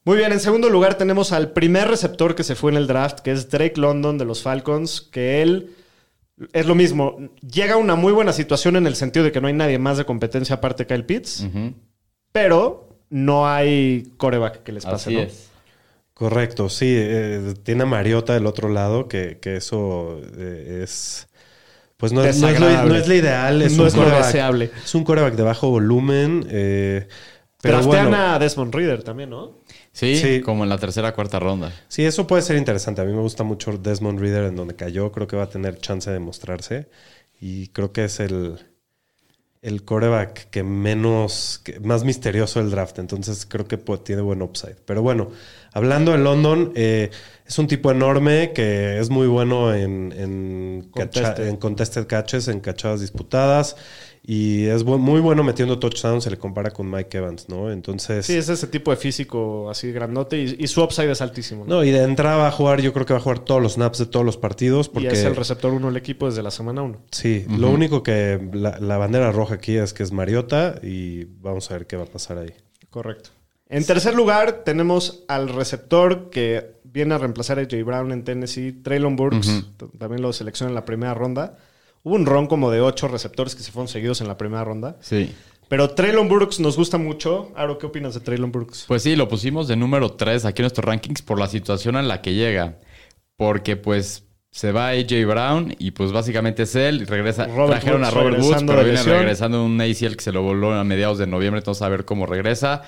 Muy 0.04 0.18
bien, 0.18 0.32
en 0.32 0.40
segundo 0.40 0.68
lugar 0.70 0.96
tenemos 0.96 1.32
al 1.32 1.52
primer 1.52 1.88
receptor 1.88 2.34
que 2.34 2.44
se 2.44 2.56
fue 2.56 2.72
en 2.72 2.78
el 2.78 2.88
draft, 2.88 3.20
que 3.20 3.32
es 3.32 3.52
Drake 3.52 3.80
London 3.80 4.18
de 4.18 4.26
los 4.26 4.42
Falcons, 4.42 5.00
que 5.02 5.44
él 5.44 5.76
es 6.54 6.66
lo 6.66 6.76
mismo. 6.76 7.18
Llega 7.42 7.74
a 7.76 7.78
una 7.78 7.96
muy 7.96 8.14
buena 8.14 8.34
situación 8.34 8.76
en 8.76 8.88
el 8.88 8.96
sentido 8.96 9.26
de 9.26 9.32
que 9.32 9.42
no 9.42 9.48
hay 9.48 9.54
nadie 9.54 9.78
más 9.80 9.98
de 9.98 10.06
competencia 10.06 10.56
aparte 10.56 10.84
de 10.86 10.88
Kyle 10.88 11.06
Pitts, 11.06 11.46
pero 12.32 12.90
no 13.10 13.48
hay 13.48 14.12
coreback 14.18 14.64
que 14.64 14.72
les 14.72 14.86
pase, 14.86 15.10
Así 15.10 15.16
¿no? 15.16 15.22
es. 15.22 15.50
Correcto, 16.14 16.70
sí. 16.70 16.86
eh, 16.96 17.54
tiene 17.64 17.84
a 17.84 17.86
Mariota 17.88 18.34
del 18.34 18.46
otro 18.46 18.70
lado, 18.70 19.08
que, 19.08 19.40
que 19.42 19.56
eso 19.58 20.22
eh, 20.38 20.82
es... 20.84 21.28
Pues 21.98 22.14
no 22.14 22.24
es, 22.24 22.40
no 22.42 22.48
es 22.48 22.60
lo, 22.60 22.68
no 22.86 22.96
es 22.96 23.08
lo 23.08 23.14
ideal. 23.14 23.62
Es 23.62 23.74
No 23.74 23.84
un 23.84 23.88
es 23.88 23.96
lo 23.96 24.10
deseable. 24.10 24.72
Es 24.84 24.96
un 24.96 25.04
coreback 25.04 25.36
de 25.36 25.44
bajo 25.44 25.70
volumen. 25.70 26.46
eh, 26.50 27.08
pero 27.62 27.78
Draftean 27.78 28.10
bueno, 28.10 28.24
a 28.24 28.40
Desmond 28.40 28.74
Reader 28.74 29.04
también, 29.04 29.30
¿no? 29.30 29.61
Sí, 29.94 30.16
Sí. 30.16 30.42
como 30.42 30.64
en 30.64 30.70
la 30.70 30.78
tercera 30.78 31.14
cuarta 31.14 31.40
ronda. 31.40 31.74
Sí, 31.90 32.06
eso 32.06 32.26
puede 32.28 32.42
ser 32.44 32.56
interesante. 32.58 33.02
A 33.02 33.06
mí 33.06 33.12
me 33.12 33.20
gusta 33.22 33.44
mucho 33.44 33.78
Desmond 33.78 34.20
Reader 34.20 34.46
en 34.46 34.56
donde 34.56 34.76
cayó. 34.76 35.12
Creo 35.12 35.28
que 35.28 35.36
va 35.36 35.44
a 35.44 35.50
tener 35.50 35.80
chance 35.80 36.10
de 36.10 36.20
mostrarse. 36.20 36.88
Y 37.42 37.68
creo 37.70 37.92
que 37.92 38.06
es 38.06 38.20
el, 38.22 38.58
el 39.62 39.84
coreback 39.84 40.50
que 40.50 40.64
menos, 40.64 41.60
que- 41.64 41.80
más 41.82 42.04
misterioso 42.06 42.60
del 42.62 42.72
draft. 42.72 43.00
Entonces 43.00 43.46
creo 43.46 43.68
que 43.68 43.78
tiene 43.78 44.22
buen 44.22 44.42
upside. 44.42 44.78
Pero 44.86 45.02
bueno, 45.02 45.30
hablando 45.74 46.14
de 46.14 46.20
London, 46.20 46.72
eh, 46.76 47.10
es 47.46 47.60
un 47.60 47.68
tipo 47.68 47.92
enorme 47.92 48.54
que 48.54 48.98
es 48.98 49.10
muy 49.10 49.28
bueno 49.28 49.74
en, 49.76 50.14
en, 50.18 50.90
cacha- 50.96 51.36
en 51.38 51.58
contested 51.58 52.08
catches, 52.08 52.48
en 52.48 52.62
cachadas 52.62 53.02
disputadas. 53.02 53.76
Y 54.24 54.66
es 54.66 54.86
bu- 54.86 55.00
muy 55.00 55.20
bueno 55.20 55.44
metiendo 55.44 55.80
touchdowns. 55.80 56.24
Se 56.26 56.30
le 56.30 56.38
compara 56.38 56.70
con 56.70 56.90
Mike 56.92 57.18
Evans, 57.18 57.50
¿no? 57.50 57.72
Entonces. 57.72 58.26
Sí, 58.28 58.36
es 58.38 58.50
ese 58.50 58.68
tipo 58.68 58.92
de 58.92 58.98
físico 58.98 59.68
así 59.70 59.92
grandote 59.92 60.38
y, 60.42 60.56
y 60.60 60.68
su 60.68 60.84
upside 60.84 61.10
es 61.12 61.22
altísimo. 61.22 61.66
¿no? 61.66 61.78
No, 61.78 61.84
y 61.84 61.90
de 61.90 62.04
entrada 62.04 62.38
va 62.38 62.48
a 62.48 62.52
jugar, 62.52 62.82
yo 62.82 62.94
creo 62.94 63.06
que 63.06 63.14
va 63.14 63.20
a 63.20 63.22
jugar 63.24 63.40
todos 63.40 63.62
los 63.62 63.74
snaps 63.74 63.98
de 63.98 64.06
todos 64.06 64.24
los 64.26 64.38
partidos. 64.38 64.90
Porque, 64.90 65.10
Y 65.10 65.12
es 65.12 65.24
el 65.24 65.36
receptor 65.36 65.74
uno 65.74 65.88
del 65.88 65.98
equipo 65.98 66.28
desde 66.28 66.44
la 66.44 66.52
semana 66.52 66.84
uno. 66.84 66.98
Sí, 67.12 67.46
lo 67.50 67.70
único 67.72 68.04
que 68.04 68.40
la, 68.54 68.78
la 68.80 68.98
bandera 68.98 69.32
roja 69.32 69.56
aquí 69.56 69.76
es 69.76 69.92
que 69.94 70.04
es 70.04 70.12
Mariota 70.12 70.76
y 70.84 71.26
vamos 71.42 71.72
a 71.72 71.74
ver 71.74 71.88
qué 71.88 71.96
va 71.98 72.04
a 72.04 72.08
pasar 72.08 72.38
ahí. 72.38 72.54
Correcto. 72.92 73.32
En 73.70 73.86
tercer 73.86 74.14
lugar, 74.14 74.64
tenemos 74.66 75.24
al 75.30 75.50
receptor 75.50 76.30
que 76.30 76.76
viene 76.84 77.16
a 77.16 77.18
reemplazar 77.18 77.58
a 77.58 77.64
J. 77.64 77.78
Brown 77.86 78.12
en 78.12 78.24
Tennessee, 78.26 78.74
Traylon 78.74 79.16
Burks. 79.16 79.64
También 79.98 80.22
lo 80.22 80.32
selecciona 80.34 80.70
en 80.70 80.76
la 80.76 80.84
primera 80.86 81.14
ronda. 81.14 81.58
Hubo 82.04 82.16
un 82.16 82.26
ron 82.26 82.48
como 82.48 82.72
de 82.72 82.82
ocho 82.82 83.08
receptores 83.08 83.56
que 83.56 83.64
se 83.64 83.72
fueron 83.72 83.88
seguidos 83.88 84.22
en 84.22 84.28
la 84.28 84.38
primera 84.38 84.64
ronda. 84.64 84.98
Sí. 85.02 85.34
Pero 85.68 85.92
Traylon 85.92 86.28
Burks 86.28 86.60
nos 86.60 86.76
gusta 86.76 86.98
mucho. 86.98 87.52
Aro, 87.56 87.78
¿qué 87.78 87.86
opinas 87.86 88.14
de 88.14 88.20
Traylon 88.20 88.52
Burks? 88.52 88.86
Pues 88.88 89.04
sí, 89.04 89.16
lo 89.16 89.30
pusimos 89.30 89.70
de 89.70 89.78
número 89.78 90.12
3 90.12 90.44
aquí 90.44 90.62
en 90.62 90.64
nuestros 90.64 90.84
rankings 90.84 91.22
por 91.22 91.40
la 91.40 91.48
situación 91.48 91.96
en 91.96 92.08
la 92.10 92.22
que 92.22 92.34
llega. 92.34 92.80
Porque 93.38 93.78
pues 93.78 94.26
se 94.50 94.74
va 94.74 94.90
AJ 94.90 95.26
Brown 95.26 95.74
y 95.80 95.92
pues 95.92 96.12
básicamente 96.12 96.64
es 96.64 96.76
él. 96.76 97.04
Y 97.04 97.06
regresa, 97.06 97.48
Robert 97.48 97.80
trajeron 97.80 98.04
a 98.04 98.12
Robert 98.12 98.40
Woods, 98.40 98.64
pero 98.68 98.84
viene 98.84 98.98
lesión. 98.98 99.20
regresando 99.20 99.64
un 99.64 99.80
ACL 99.80 100.16
que 100.16 100.22
se 100.22 100.34
lo 100.34 100.42
voló 100.42 100.74
a 100.74 100.84
mediados 100.84 101.18
de 101.18 101.28
noviembre. 101.28 101.60
Entonces 101.60 101.82
a 101.82 101.88
ver 101.88 102.04
cómo 102.04 102.26
regresa. 102.26 102.82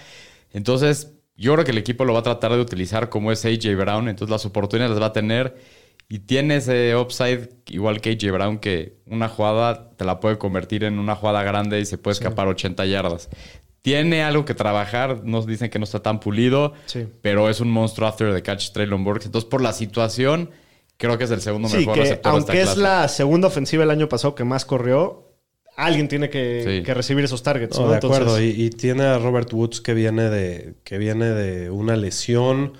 Entonces 0.52 1.13
yo 1.38 1.54
creo 1.54 1.63
que 1.63 1.71
el 1.71 1.78
equipo 1.78 2.04
lo 2.04 2.12
va 2.12 2.19
a 2.19 2.23
tratar 2.23 2.52
de 2.52 2.60
utilizar 2.60 3.08
como 3.08 3.32
es 3.32 3.45
AJ 3.45 3.78
Brown. 3.78 4.10
Entonces 4.10 4.30
las 4.30 4.45
oportunidades 4.45 4.91
las 4.91 5.02
va 5.02 5.08
a 5.08 5.13
tener. 5.13 5.56
Y 6.09 6.19
tiene 6.19 6.57
ese 6.57 6.95
upside 6.95 7.49
igual 7.67 7.99
que 8.01 8.11
AJ 8.11 8.31
Brown 8.31 8.57
que 8.59 8.97
una 9.07 9.29
jugada 9.29 9.89
te 9.97 10.05
la 10.05 10.19
puede 10.19 10.37
convertir 10.37 10.83
en 10.83 10.99
una 10.99 11.15
jugada 11.15 11.41
grande 11.43 11.79
y 11.79 11.85
se 11.85 11.97
puede 11.97 12.13
escapar 12.13 12.47
80 12.47 12.85
yardas. 12.85 13.29
Tiene 13.81 14.23
algo 14.23 14.45
que 14.45 14.53
trabajar, 14.53 15.23
nos 15.25 15.45
dicen 15.45 15.69
que 15.69 15.79
no 15.79 15.83
está 15.85 16.01
tan 16.01 16.19
pulido, 16.19 16.73
Sí. 16.85 17.05
pero 17.21 17.49
es 17.49 17.59
un 17.59 17.69
monstruo 17.69 18.07
after 18.07 18.33
the 18.33 18.41
catch 18.41 18.71
Traylon 18.71 19.03
Burks. 19.03 19.25
Entonces, 19.25 19.49
por 19.49 19.61
la 19.61 19.73
situación, 19.73 20.51
creo 20.97 21.17
que 21.17 21.23
es 21.25 21.31
el 21.31 21.41
segundo 21.41 21.67
Sí, 21.67 21.77
mejor 21.79 21.95
que 21.95 21.99
receptor 22.01 22.31
de 22.31 22.37
aunque 22.37 22.51
esta 22.61 22.71
es 22.71 22.77
clase. 22.77 22.81
la 22.81 23.07
segunda 23.09 23.47
ofensiva 23.47 23.83
el 23.83 23.89
año 23.91 24.07
pasado 24.07 24.35
que 24.35 24.43
más 24.45 24.63
corrió, 24.65 25.31
alguien 25.75 26.07
tiene 26.07 26.29
que, 26.29 26.63
Sí. 26.79 26.83
que 26.83 26.93
recibir 26.93 27.25
esos 27.25 27.43
targets. 27.43 27.77
No, 27.77 27.85
¿no? 27.87 27.91
de 27.91 27.97
acuerdo. 27.97 28.37
Entonces- 28.37 28.57
Y, 28.57 28.65
y 28.65 28.69
tiene 28.69 29.03
a 29.03 29.17
Robert 29.17 29.51
Woods 29.51 29.81
que 29.81 29.93
viene 29.93 30.29
de, 30.29 30.75
que 30.85 30.97
viene 30.97 31.25
de 31.31 31.69
una 31.71 31.95
lesión. 31.97 32.73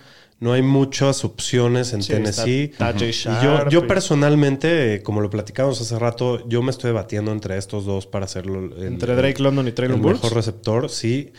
No 0.44 0.52
hay 0.52 0.62
muchas 0.62 1.24
opciones 1.24 1.94
en 1.94 2.04
Sí, 2.04 2.12
Tennessee. 2.12 2.64
está- 2.74 2.90
está 2.90 3.00
Jay 3.00 3.70
Y 3.70 3.72
yo, 3.72 3.88
personalmente, 3.88 5.02
como 5.02 5.22
lo 5.22 5.30
platicamos 5.30 5.80
hace 5.80 5.98
rato, 5.98 6.46
yo 6.50 6.62
me 6.62 6.72
estoy 6.72 6.90
debatiendo 6.90 7.32
entre 7.32 7.58
estos 7.58 7.86
dos 7.86 8.08
para 8.08 8.26
hacerlo. 8.26 8.60
el- 8.76 8.84
Entre 8.84 9.16
Drake 9.16 9.42
London 9.42 9.70
y 9.70 9.72
Traylon 9.72 10.02
Burks. 10.02 10.22
mejor 10.22 10.36
receptor, 10.36 10.90
sí. 10.90 11.32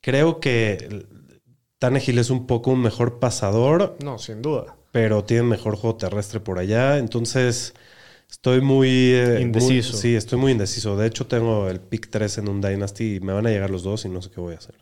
Creo 0.00 0.38
que 0.38 1.04
Tannehill 1.80 2.18
es 2.20 2.30
un 2.30 2.46
poco 2.46 2.70
un 2.70 2.80
mejor 2.80 3.18
pasador, 3.18 3.96
No, 4.04 4.18
sin 4.18 4.40
duda. 4.40 4.76
pero 4.92 5.24
tiene 5.24 5.42
mejor 5.42 5.74
juego 5.76 5.96
terrestre 5.96 6.38
por 6.38 6.60
allá. 6.60 6.98
Entonces, 6.98 7.74
estoy 8.30 8.60
muy... 8.60 8.88
eh, 9.14 9.40
Indeciso. 9.40 9.92
muy- 9.94 10.00
sí, 10.00 10.14
estoy 10.14 10.38
muy 10.38 10.52
indeciso. 10.52 10.96
De 10.96 11.08
hecho, 11.08 11.26
tengo 11.26 11.68
el 11.68 11.80
pick 11.80 12.08
3 12.08 12.38
en 12.38 12.48
un 12.48 12.60
Dynasty 12.60 13.16
y 13.16 13.20
me 13.20 13.32
van 13.32 13.48
a 13.48 13.50
llegar 13.50 13.70
los 13.70 13.82
dos 13.82 14.04
y 14.04 14.08
no 14.08 14.22
sé 14.22 14.30
qué 14.30 14.40
voy 14.40 14.54
a 14.54 14.58
hacer. 14.58 14.76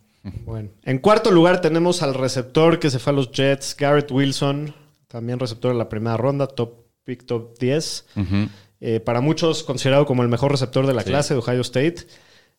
Bueno. 0.44 0.70
En 0.84 0.98
cuarto 0.98 1.30
lugar 1.30 1.60
tenemos 1.60 2.02
al 2.02 2.14
receptor 2.14 2.78
que 2.78 2.90
se 2.90 2.98
fue 2.98 3.12
a 3.12 3.16
los 3.16 3.30
Jets, 3.30 3.76
Garrett 3.78 4.10
Wilson, 4.10 4.74
también 5.08 5.38
receptor 5.38 5.72
en 5.72 5.78
la 5.78 5.88
primera 5.88 6.16
ronda, 6.16 6.46
top 6.46 6.84
pick 7.04 7.24
top 7.26 7.56
10. 7.58 8.06
Ujú. 8.16 8.48
Eh, 8.80 9.00
para 9.00 9.20
muchos 9.20 9.62
considerado 9.62 10.04
como 10.06 10.22
el 10.22 10.28
mejor 10.28 10.50
receptor 10.50 10.86
de 10.86 10.94
la 10.94 11.02
Sí. 11.02 11.08
clase 11.10 11.34
de 11.34 11.40
Ohio 11.40 11.60
State. 11.62 11.96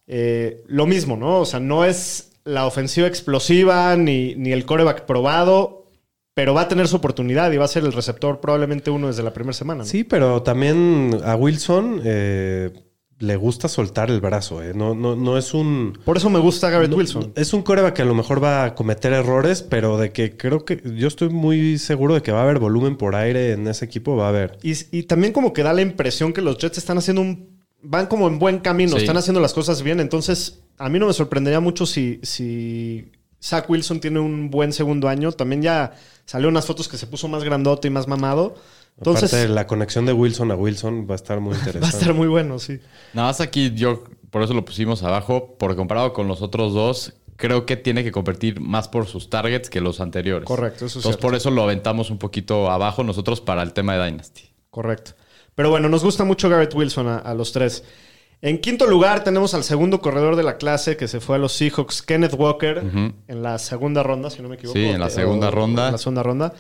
Eh, 0.07 0.63
lo 0.67 0.85
mismo, 0.85 1.17
¿no? 1.17 1.39
O 1.41 1.45
sea, 1.45 1.59
no 1.59 1.83
es 1.85 2.31
la 2.45 2.65
ofensiva 2.65 3.07
explosiva 3.07 3.95
ni, 3.97 4.33
ni 4.35 4.53
el 4.53 4.65
coreback 4.65 5.01
probado, 5.05 5.85
pero 6.33 6.53
va 6.53 6.61
a 6.61 6.67
tener 6.69 6.87
su 6.87 6.95
oportunidad 6.95 7.51
y 7.51 7.57
va 7.57 7.65
a 7.65 7.67
ser 7.67 7.83
el 7.83 7.91
receptor 7.91 8.39
probablemente 8.39 8.89
uno 8.89 9.07
desde 9.07 9.23
la 9.23 9.33
primera 9.33 9.53
semana. 9.53 9.79
¿no? 9.79 9.85
Sí, 9.85 10.03
pero 10.05 10.41
también 10.43 11.19
a 11.25 11.35
Wilson 11.35 12.01
eh, 12.05 12.71
le 13.19 13.35
gusta 13.35 13.67
soltar 13.67 14.11
el 14.11 14.21
brazo. 14.21 14.61
¿eh? 14.61 14.73
No, 14.75 14.93
no, 14.93 15.15
no 15.15 15.37
es 15.37 15.53
un. 15.53 15.97
Por 16.05 16.17
eso 16.17 16.29
me 16.29 16.39
gusta 16.39 16.69
Garrett 16.69 16.91
no- 16.91 16.97
Wilson. 16.97 17.33
Es 17.35 17.53
un 17.53 17.63
coreback 17.63 17.95
que 17.95 18.01
a 18.03 18.05
lo 18.05 18.13
mejor 18.13 18.43
va 18.43 18.63
a 18.65 18.75
cometer 18.75 19.11
errores, 19.13 19.63
pero 19.63 19.97
de 19.97 20.11
que 20.11 20.37
creo 20.37 20.65
que 20.65 20.81
yo 20.95 21.07
estoy 21.07 21.29
muy 21.29 21.77
seguro 21.79 22.13
de 22.13 22.21
que 22.21 22.31
va 22.31 22.39
a 22.41 22.43
haber 22.43 22.59
volumen 22.59 22.95
por 22.95 23.15
aire 23.15 23.53
en 23.53 23.67
ese 23.67 23.85
equipo, 23.85 24.15
va 24.15 24.25
a 24.25 24.29
haber. 24.29 24.57
Y, 24.61 24.73
y 24.91 25.03
también 25.03 25.33
como 25.33 25.51
que 25.53 25.63
da 25.63 25.73
la 25.73 25.81
impresión 25.81 26.31
que 26.33 26.41
los 26.41 26.57
Jets 26.57 26.77
están 26.77 26.97
haciendo 26.97 27.21
un... 27.21 27.57
Van 27.81 28.07
como 28.07 28.27
en 28.27 28.39
buen 28.39 28.59
camino, 28.59 28.91
Sí. 28.93 28.97
están 28.97 29.17
haciendo 29.17 29.39
las 29.39 29.53
cosas 29.53 29.81
bien. 29.83 29.99
Entonces, 29.99 30.59
a 30.77 30.89
mí 30.89 30.97
no 30.99 31.07
me 31.07 31.13
sorprendería 31.13 31.59
mucho 31.59 31.85
si, 31.85 32.19
si 32.23 33.11
Zach 33.41 33.69
Wilson 33.69 33.99
tiene 33.99 34.19
un 34.19 34.49
buen 34.49 34.73
segundo 34.73 35.07
año. 35.07 35.31
También 35.31 35.61
ya 35.61 35.93
salió 36.25 36.49
unas 36.49 36.65
fotos 36.65 36.87
que 36.87 36.97
se 36.97 37.05
puso 37.07 37.27
más 37.27 37.43
grandote 37.43 37.87
y 37.87 37.91
más 37.91 38.07
mamado. 38.07 38.55
Entonces, 38.97 39.31
Aparte, 39.33 39.49
la 39.49 39.67
conexión 39.67 40.05
de 40.05 40.13
Wilson 40.13 40.51
a 40.51 40.55
Wilson 40.55 41.07
va 41.09 41.13
a 41.13 41.15
estar 41.15 41.39
muy 41.39 41.53
interesante. 41.53 41.79
va 41.83 41.87
a 41.87 41.91
estar 41.91 42.13
muy 42.13 42.27
bueno, 42.27 42.57
sí. 42.59 42.79
Nada 43.13 43.27
más 43.29 43.41
aquí 43.41 43.71
yo, 43.75 44.03
por 44.31 44.41
eso 44.43 44.53
lo 44.53 44.65
pusimos 44.65 45.03
abajo, 45.03 45.55
porque 45.59 45.75
comparado 45.75 46.13
con 46.13 46.27
los 46.27 46.41
otros 46.41 46.73
dos, 46.73 47.13
creo 47.35 47.65
que 47.67 47.77
tiene 47.77 48.03
que 48.03 48.11
competir 48.11 48.59
más 48.59 48.87
por 48.87 49.05
sus 49.05 49.29
targets 49.29 49.69
que 49.69 49.81
los 49.81 49.99
anteriores. 50.01 50.45
Correcto, 50.47 50.85
eso 50.85 50.99
es 50.99 51.05
Entonces 51.05 51.11
cierto. 51.19 51.21
por 51.27 51.35
eso 51.35 51.51
lo 51.51 51.61
aventamos 51.63 52.09
un 52.09 52.17
poquito 52.17 52.71
abajo 52.71 53.03
nosotros 53.03 53.39
para 53.39 53.61
el 53.61 53.73
tema 53.73 53.95
de 53.95 54.05
Dynasty. 54.05 54.49
Correcto. 54.71 55.11
Pero 55.53 55.69
bueno, 55.69 55.89
nos 55.89 56.03
gusta 56.03 56.23
mucho 56.23 56.49
Garrett 56.49 56.73
Wilson 56.73 57.07
a, 57.07 57.17
a 57.17 57.33
los 57.35 57.51
tres. 57.51 57.83
En 58.41 58.59
quinto 58.61 58.85
lugar 58.85 59.23
tenemos 59.23 59.53
al 59.55 59.63
segundo 59.63 59.99
corredor 60.01 60.35
de 60.35 60.43
la 60.43 60.57
clase 60.57 60.95
que 60.97 61.07
se 61.07 61.19
fue 61.19 61.37
a 61.37 61.39
los 61.39 61.53
Seahawks, 61.53 62.03
Kenneth 62.03 62.33
Walker, 62.37 62.83
en 63.27 63.41
la 63.43 63.57
segunda 63.57 64.03
ronda, 64.03 64.29
si 64.29 64.43
no 64.43 64.49
me 64.49 64.55
equivoco. 64.55 64.77
Sí, 64.77 64.85
en 64.85 64.99
la 64.99 65.09
segunda 65.09 65.47
O- 65.47 65.51
ronda. 65.51 65.87
En 65.87 65.91
la 65.93 65.97
segunda 65.97 66.21
ronda. 66.23 66.53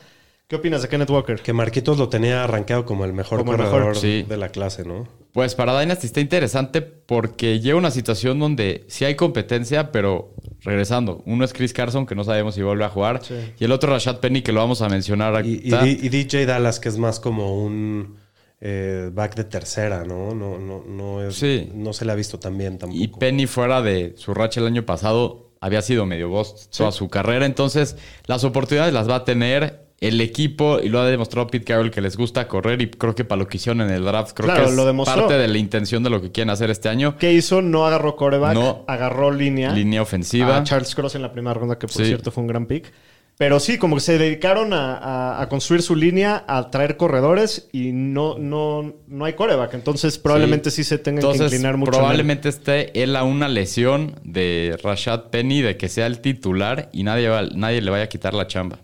¿Qué 0.47 0.55
opinas 0.55 0.81
de 0.81 0.87
Kenneth 0.87 1.09
Walker? 1.09 1.41
Que 1.41 1.51
Marquitos 1.51 1.97
lo 1.97 2.07
tenía 2.07 2.45
arranqueado 2.45 2.85
como 2.85 3.03
el 3.03 3.11
mejor 3.11 3.39
Como 3.39 3.51
el 3.51 3.57
corredor 3.57 3.79
mejor, 3.79 3.95
sí. 3.97 4.23
de 4.23 4.37
la 4.37 4.47
clase, 4.47 4.85
¿no? 4.85 5.05
Pues 5.33 5.55
para 5.55 5.77
Dynasty 5.77 6.07
está 6.07 6.21
interesante 6.21 6.81
porque 6.81 7.59
llega 7.59 7.75
una 7.77 7.91
situación 7.91 8.39
donde 8.39 8.85
sí 8.87 9.03
hay 9.03 9.15
competencia, 9.15 9.91
pero 9.91 10.33
regresando. 10.61 11.21
Uno 11.25 11.43
es 11.43 11.51
Chris 11.51 11.73
Carson, 11.73 12.05
que 12.05 12.15
no 12.15 12.23
sabemos 12.23 12.55
si 12.55 12.61
vuelve 12.61 12.85
a 12.85 12.89
jugar, 12.89 13.19
Sí. 13.25 13.35
y 13.59 13.65
el 13.65 13.73
otro 13.73 13.91
Rashad 13.91 14.19
Penny, 14.21 14.41
que 14.41 14.53
lo 14.53 14.61
vamos 14.61 14.81
a 14.81 14.87
mencionar 14.87 15.45
Y, 15.45 15.61
y, 15.65 15.73
y 16.05 16.09
DJ 16.09 16.45
Dallas, 16.45 16.79
que 16.79 16.87
es 16.87 16.97
más 16.97 17.19
como 17.19 17.61
un 17.61 18.15
eh, 18.61 19.09
back 19.13 19.35
de 19.35 19.43
tercera, 19.43 20.05
¿no? 20.05 20.33
No, 20.33 20.57
no, 20.57 20.81
no, 20.87 21.21
es, 21.27 21.35
Sí. 21.35 21.69
no 21.75 21.91
se 21.91 22.05
le 22.05 22.13
ha 22.13 22.15
visto 22.15 22.39
tan 22.39 22.57
bien 22.57 22.77
tampoco. 22.77 23.03
Y 23.03 23.09
Penny 23.09 23.47
fuera 23.47 23.81
de 23.81 24.13
su 24.15 24.33
racha 24.33 24.61
el 24.61 24.67
año 24.67 24.85
pasado 24.85 25.51
había 25.59 25.81
sido 25.81 26.05
medio 26.05 26.29
boss 26.29 26.69
toda 26.69 26.93
su 26.93 27.09
carrera. 27.09 27.45
Entonces, 27.45 27.97
las 28.27 28.45
oportunidades 28.45 28.93
las 28.93 29.09
va 29.09 29.15
a 29.17 29.25
tener 29.25 29.86
el 29.99 30.21
equipo 30.21 30.79
y 30.79 30.89
lo 30.89 30.99
ha 30.99 31.05
demostrado 31.07 31.47
Pete 31.47 31.65
Carroll 31.65 31.89
que 31.89 32.01
les 32.01 32.15
gusta 32.17 32.47
correr 32.47 32.81
y 32.83 32.89
creo 32.91 33.15
que 33.15 33.25
para 33.25 33.39
lo 33.39 33.47
que 33.47 33.57
hicieron 33.57 33.81
en 33.81 33.89
el 33.89 34.03
draft, 34.05 34.33
creo 34.35 34.45
Claro, 34.47 34.63
que 34.65 34.69
es 34.69 34.75
lo 34.75 34.85
demostró. 34.85 35.15
parte 35.27 35.37
de 35.39 35.47
la 35.47 35.57
intención 35.57 36.03
de 36.03 36.09
lo 36.11 36.21
que 36.21 36.31
quieren 36.31 36.51
hacer 36.51 36.69
este 36.69 36.87
año. 36.89 37.17
¿Qué 37.17 37.33
hizo? 37.33 37.61
No 37.63 37.85
agarró 37.87 38.15
coreback, 38.15 38.53
No. 38.53 38.83
agarró 38.87 39.31
línea. 39.31 39.71
Línea 39.71 40.01
ofensiva. 40.03 40.55
A 40.57 40.63
Charles 40.63 40.93
Cross 40.93 41.15
en 41.15 41.23
la 41.23 41.31
primera 41.31 41.55
ronda, 41.55 41.79
que 41.79 41.87
por 41.87 41.95
Sí. 41.97 42.05
cierto 42.05 42.29
fue 42.31 42.41
un 42.41 42.47
gran 42.47 42.67
pick. 42.67 42.91
Pero 43.39 43.59
sí, 43.59 43.77
como 43.77 43.95
que 43.97 44.01
se 44.01 44.17
dedicaron 44.17 44.73
a, 44.73 44.97
a- 44.97 45.41
a 45.43 45.49
construir 45.49 45.83
su 45.83 45.95
línea, 45.95 46.43
a 46.47 46.71
traer 46.71 46.97
corredores 46.97 47.67
y 47.71 47.91
no, 47.91 48.35
no, 48.39 48.95
no 49.07 49.25
hay 49.25 49.33
coreback. 49.33 49.75
Entonces 49.75 50.17
probablemente 50.17 50.71
sí, 50.71 50.83
se 50.83 50.97
tengan 50.97 51.31
que 51.31 51.37
inclinar 51.43 51.77
mucho. 51.77 51.91
probablemente 51.91 52.49
esté 52.49 52.99
él 53.03 53.15
a 53.15 53.23
una 53.23 53.47
lesión 53.47 54.15
de 54.23 54.77
Rashad 54.83 55.25
Penny 55.29 55.61
de 55.61 55.77
que 55.77 55.87
sea 55.87 56.07
el 56.07 56.19
titular 56.19 56.89
y 56.91 57.03
nadie, 57.03 57.29
va- 57.29 57.43
nadie 57.53 57.79
le 57.81 57.91
vaya 57.91 58.05
a 58.05 58.09
quitar 58.09 58.33
la 58.33 58.47
chamba. 58.47 58.79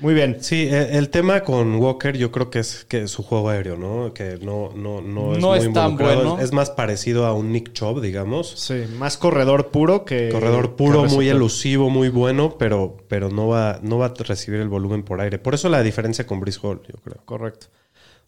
Muy 0.00 0.14
bien. 0.14 0.38
Sí, 0.40 0.62
e- 0.70 0.96
el 0.98 1.10
tema 1.10 1.40
con 1.42 1.76
Walker 1.76 2.16
yo 2.16 2.30
creo 2.32 2.50
que 2.50 2.58
es 2.60 2.84
que 2.86 3.06
su 3.08 3.22
juego 3.22 3.50
aéreo, 3.50 3.76
¿no? 3.76 4.12
Que 4.14 4.38
no, 4.40 4.72
no, 4.74 5.00
no 5.00 5.34
es, 5.34 5.40
No 5.40 5.48
muy 5.50 5.58
es 5.58 5.64
tan 5.72 5.90
involucrado. 5.90 6.14
bueno. 6.16 6.38
Es, 6.38 6.44
es 6.44 6.52
más 6.52 6.70
parecido 6.70 7.26
a 7.26 7.34
un 7.34 7.52
Nick 7.52 7.72
Chubb, 7.72 8.00
digamos. 8.00 8.50
Sí, 8.56 8.84
más 8.98 9.16
corredor 9.16 9.68
puro 9.68 10.04
que. 10.04 10.30
Corredor 10.30 10.70
que 10.70 10.76
puro, 10.76 11.04
muy 11.04 11.28
elusivo, 11.28 11.90
muy 11.90 12.08
bueno, 12.08 12.56
pero, 12.58 12.96
pero 13.08 13.28
no, 13.30 13.48
va, 13.48 13.78
no 13.82 13.98
va 13.98 14.06
a 14.06 14.14
recibir 14.18 14.60
el 14.60 14.68
volumen 14.68 15.02
por 15.02 15.20
aire. 15.20 15.38
Por 15.38 15.54
eso 15.54 15.68
la 15.68 15.82
diferencia 15.82 16.26
con 16.26 16.40
Brice 16.40 16.60
Hall, 16.62 16.80
yo 16.88 16.98
creo. 17.04 17.18
Correcto. 17.24 17.66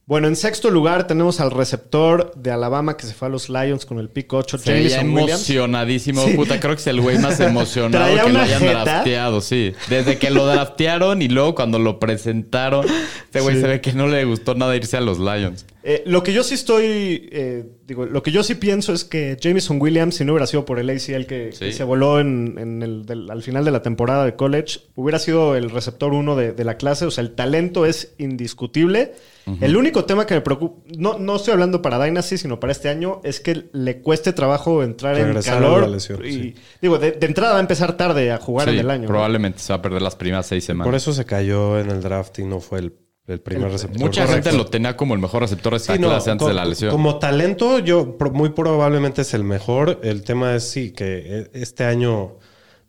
Bueno, 0.05 0.27
en 0.27 0.35
sexto 0.35 0.69
lugar 0.69 1.07
tenemos 1.07 1.39
al 1.39 1.53
receptor 1.53 2.33
de 2.35 2.51
Alabama 2.51 2.97
que 2.97 3.07
se 3.07 3.15
fue 3.15 3.29
a 3.29 3.31
los 3.31 3.49
Lions 3.49 3.87
con 3.87 3.99
el 4.01 4.09
pick 4.09 4.33
8, 4.33 4.59
Se 4.59 4.73
veía 4.73 5.01
emocionadísimo. 5.01 6.25
Sí. 6.27 6.33
Puta, 6.35 6.59
creo 6.59 6.75
que 6.75 6.81
es 6.81 6.87
el 6.89 7.01
güey 7.01 7.19
más 7.19 7.39
emocionado 7.41 8.05
Traía 8.05 8.25
que 8.25 8.33
lo 8.33 8.41
hayan 8.41 8.61
jeta. 8.61 8.83
drafteado, 8.85 9.41
sí. 9.41 9.73
Desde 9.89 10.19
que 10.19 10.31
lo 10.31 10.45
draftearon 10.47 11.23
y 11.23 11.29
luego 11.29 11.55
cuando 11.55 11.79
lo 11.79 12.01
presentaron, 12.01 12.85
este 13.25 13.41
güey 13.41 13.55
Sí. 13.55 13.61
se 13.63 13.69
ve 13.69 13.81
que 13.81 13.93
no 13.93 14.09
le 14.09 14.25
gustó 14.25 14.55
nada 14.57 14.75
irse 14.75 14.97
a 14.97 15.01
los 15.01 15.21
Lions. 15.21 15.67
Eh, 15.85 16.03
lo 16.05 16.23
que 16.25 16.33
yo 16.33 16.43
sí 16.43 16.55
estoy, 16.55 17.29
eh, 17.33 17.65
digo, 17.87 18.07
lo 18.07 18.23
que 18.23 18.31
yo 18.31 18.43
sí 18.43 18.55
pienso 18.55 18.93
es 18.93 19.05
que 19.05 19.37
Jameson 19.41 19.81
Williams, 19.81 20.15
si 20.17 20.25
no 20.25 20.33
hubiera 20.33 20.47
sido 20.47 20.65
por 20.65 20.79
el 20.79 20.89
ACL 20.91 21.27
que, 21.27 21.51
Sí. 21.53 21.67
que 21.67 21.73
se 21.73 21.85
voló 21.85 22.21
en, 22.21 22.57
en 22.59 22.83
el, 22.83 23.05
del- 23.07 23.31
al 23.31 23.43
final 23.43 23.65
de 23.65 23.71
la 23.71 23.83
temporada 23.83 24.25
de 24.25 24.35
college, 24.37 24.81
hubiera 24.95 25.19
sido 25.19 25.57
el 25.57 25.71
receptor 25.71 26.13
uno 26.13 26.37
de, 26.37 26.53
de 26.53 26.65
la 26.65 26.77
clase. 26.77 27.05
O 27.07 27.11
sea, 27.11 27.23
el 27.23 27.35
talento 27.35 27.87
es 27.87 28.15
indiscutible. 28.19 29.13
El 29.61 29.77
único 29.77 30.05
tema 30.05 30.25
que 30.25 30.35
me 30.35 30.41
preocupa, 30.41 30.83
no, 30.97 31.19
no 31.19 31.35
estoy 31.35 31.53
hablando 31.53 31.83
para 31.83 32.03
Dynasty, 32.05 32.39
sino 32.39 32.61
para 32.61 32.71
este 32.73 32.89
año, 32.89 33.21
es 33.25 33.41
que 33.41 33.65
le 33.73 34.01
cueste 34.01 34.33
trabajo 34.33 34.85
entrar 34.85 35.17
en 35.19 35.25
Regresar 35.27 35.55
calor. 35.61 35.81
la 35.81 35.89
lesión, 35.89 36.25
y 36.25 36.33
sí. 36.33 36.55
digo, 36.81 36.99
de, 36.99 37.11
de 37.11 37.27
entrada 37.27 37.55
va 37.55 37.59
a 37.59 37.61
empezar 37.61 37.97
tarde 37.97 38.31
a 38.31 38.39
jugar 38.39 38.69
Sí, 38.69 38.75
en 38.75 38.81
el 38.81 38.91
año. 38.91 39.03
¿no? 39.03 39.09
probablemente 39.09 39.59
se 39.59 39.73
va 39.73 39.79
a 39.79 39.83
perder 39.83 40.01
las 40.01 40.15
primeras 40.15 40.47
seis 40.47 40.63
semanas. 40.65 40.87
Por 40.87 40.95
eso 40.95 41.13
se 41.13 41.25
cayó 41.25 41.81
en 41.81 41.91
el 41.91 42.01
draft 42.03 42.39
y 42.39 42.45
no 42.45 42.61
fue 42.61 42.79
el, 42.79 42.93
el 43.27 43.41
primer 43.41 43.71
receptor. 43.71 44.01
Mucha 44.01 44.27
Correcto. 44.27 44.51
gente 44.51 44.65
lo 44.65 44.69
tenía 44.71 44.97
como 44.97 45.15
el 45.15 45.21
mejor 45.21 45.43
receptor 45.43 45.73
de 45.73 45.77
esta 45.79 45.95
Sí, 45.95 46.01
no, 46.01 46.09
clase 46.09 46.31
antes 46.31 46.49
de 46.49 46.55
la 46.55 46.65
lesión. 46.65 46.91
Como 46.91 47.19
talento, 47.19 47.79
yo 47.79 48.17
muy 48.33 48.51
probablemente 48.51 49.23
es 49.23 49.33
el 49.35 49.45
mejor. 49.45 50.01
El 50.03 50.23
tema 50.25 50.55
es 50.57 50.65
sí, 50.69 50.91
que 50.93 51.19
e- 51.41 51.51
este 51.55 51.85
año, 51.85 52.39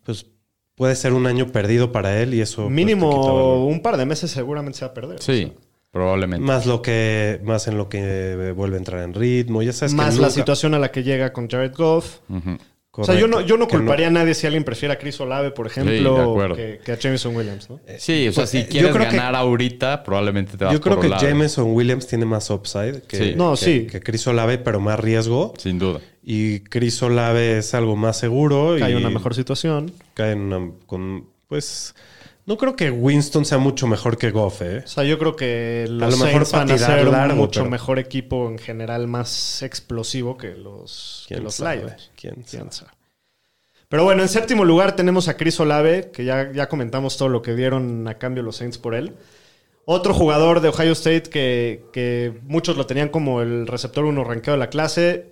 pues 0.03 0.25
puede 0.75 0.95
ser 0.95 1.13
un 1.13 1.27
año 1.27 1.47
perdido 1.51 1.91
para 1.91 2.19
él 2.19 2.33
y 2.33 2.41
eso. 2.41 2.63
pues, 2.63 2.73
Mínimo 2.73 3.65
un 3.67 3.81
par 3.81 3.95
de 3.97 4.05
meses 4.07 4.31
seguramente 4.31 4.79
se 4.79 4.85
va 4.85 4.91
a 4.91 4.93
perder. 4.95 5.21
Sí, 5.21 5.53
probablemente. 5.91 6.43
Más 6.43 6.65
lo 6.65 6.81
que, 6.81 7.39
más 7.43 7.67
en 7.67 7.77
lo 7.77 7.87
que 7.89 8.53
vuelve 8.55 8.77
a 8.77 8.79
entrar 8.79 9.03
en 9.03 9.13
ritmo. 9.13 9.61
Ya 9.61 9.71
sabes 9.71 9.91
que 9.93 9.97
Más 9.97 10.17
la 10.17 10.31
situación 10.31 10.73
a 10.73 10.79
la 10.79 10.89
que 10.91 11.03
llega 11.03 11.31
con 11.31 11.47
Jared 11.47 11.73
Goff. 11.75 12.17
O 12.95 13.03
sea, 13.05 13.15
yo 13.15 13.27
no, 13.27 13.41
yo 13.41 13.57
no 13.57 13.67
culparía 13.67 14.07
a 14.07 14.11
nadie 14.11 14.35
si 14.35 14.45
alguien 14.45 14.63
prefiere 14.63 14.93
a 14.93 14.99
Chris 14.99 15.19
Olave, 15.19 15.49
por 15.49 15.65
ejemplo, 15.65 16.53
que, 16.55 16.79
que 16.85 16.91
a 16.91 16.95
Jameson 16.99 17.35
Williams, 17.35 17.67
¿no? 17.69 17.79
Sí, 17.97 18.27
o 18.27 18.31
sea, 18.31 18.41
Pues, 18.43 18.49
si 18.51 18.57
eh, 18.59 18.63
yo 18.65 18.69
quieres 18.69 18.91
que- 18.91 19.03
ganar 19.17 19.35
ahorita, 19.35 20.03
probablemente 20.03 20.57
te 20.57 20.65
vas 20.65 20.73
Yo 20.73 20.79
creo 20.79 20.95
por 20.97 21.01
que 21.01 21.07
Olave. 21.07 21.27
Jameson 21.27 21.71
Williams 21.73 22.05
tiene 22.05 22.25
más 22.25 22.49
upside 22.51 23.01
que, 23.03 23.17
Sí. 23.17 23.33
No, 23.35 23.51
que- 23.51 23.57
sí. 23.57 23.87
que 23.89 23.99
Chris 23.99 24.27
Olave, 24.27 24.59
pero 24.59 24.79
más 24.79 24.99
riesgo. 24.99 25.53
Sin 25.57 25.79
duda. 25.79 26.01
Y 26.23 26.59
Chris 26.59 27.01
Olave 27.01 27.57
es 27.57 27.73
algo 27.73 27.95
más 27.95 28.17
seguro. 28.19 28.73
Hay 28.75 28.93
y 28.93 28.95
una 28.95 29.09
mejor 29.09 29.33
situación. 29.33 29.91
Cae 30.13 30.33
en 30.33 30.39
una. 30.53 30.71
Con, 30.85 31.25
pues. 31.47 31.95
No 32.45 32.57
creo 32.57 32.75
que 32.75 32.91
Winston 32.91 33.45
sea 33.45 33.57
mucho 33.57 33.87
mejor 33.87 34.17
que 34.17 34.29
Goff, 34.31 34.61
¿eh? 34.63 34.81
O 34.83 34.87
sea, 34.87 35.05
yo 35.05 35.17
creo 35.17 35.35
que 35.35 35.85
los 35.89 36.11
lo 36.19 36.25
mejor 36.25 36.45
Saints 36.45 36.51
van 36.51 36.71
a 36.71 36.77
ser 36.77 37.07
largo, 37.07 37.35
mucho 37.37 37.61
pero- 37.61 37.71
mejor 37.71 37.99
equipo 37.99 38.49
en 38.49 38.57
general, 38.57 39.07
más 39.07 39.61
explosivo 39.63 40.37
que 40.37 40.55
los, 40.55 41.25
que 41.27 41.35
¿Quién 41.35 41.43
los 41.45 41.55
sabe? 41.55 41.77
Lions. 41.77 42.11
¿Quién 42.19 42.33
¿Quién 42.35 42.45
sabe? 42.45 42.71
sabe? 42.71 42.91
Pero 43.87 44.03
bueno, 44.03 44.23
en 44.23 44.29
séptimo 44.29 44.65
lugar 44.65 44.95
tenemos 44.95 45.27
a 45.27 45.37
Chris 45.37 45.59
Olave, 45.59 46.09
que 46.11 46.25
ya, 46.25 46.51
ya 46.51 46.67
comentamos 46.67 47.15
todo 47.15 47.29
lo 47.29 47.41
que 47.41 47.55
dieron 47.55 48.07
a 48.07 48.17
cambio 48.17 48.43
los 48.43 48.57
Saints 48.57 48.77
por 48.77 48.95
él. 48.95 49.13
Otro 49.85 50.13
jugador 50.13 50.59
de 50.61 50.69
Ohio 50.69 50.93
State 50.93 51.23
que, 51.23 51.85
que 51.93 52.33
muchos 52.43 52.75
lo 52.75 52.85
tenían 52.85 53.09
como 53.09 53.41
el 53.41 53.67
receptor 53.67 54.05
uno 54.05 54.23
ranqueado 54.23 54.57
de 54.57 54.65
la 54.65 54.69
clase. 54.69 55.27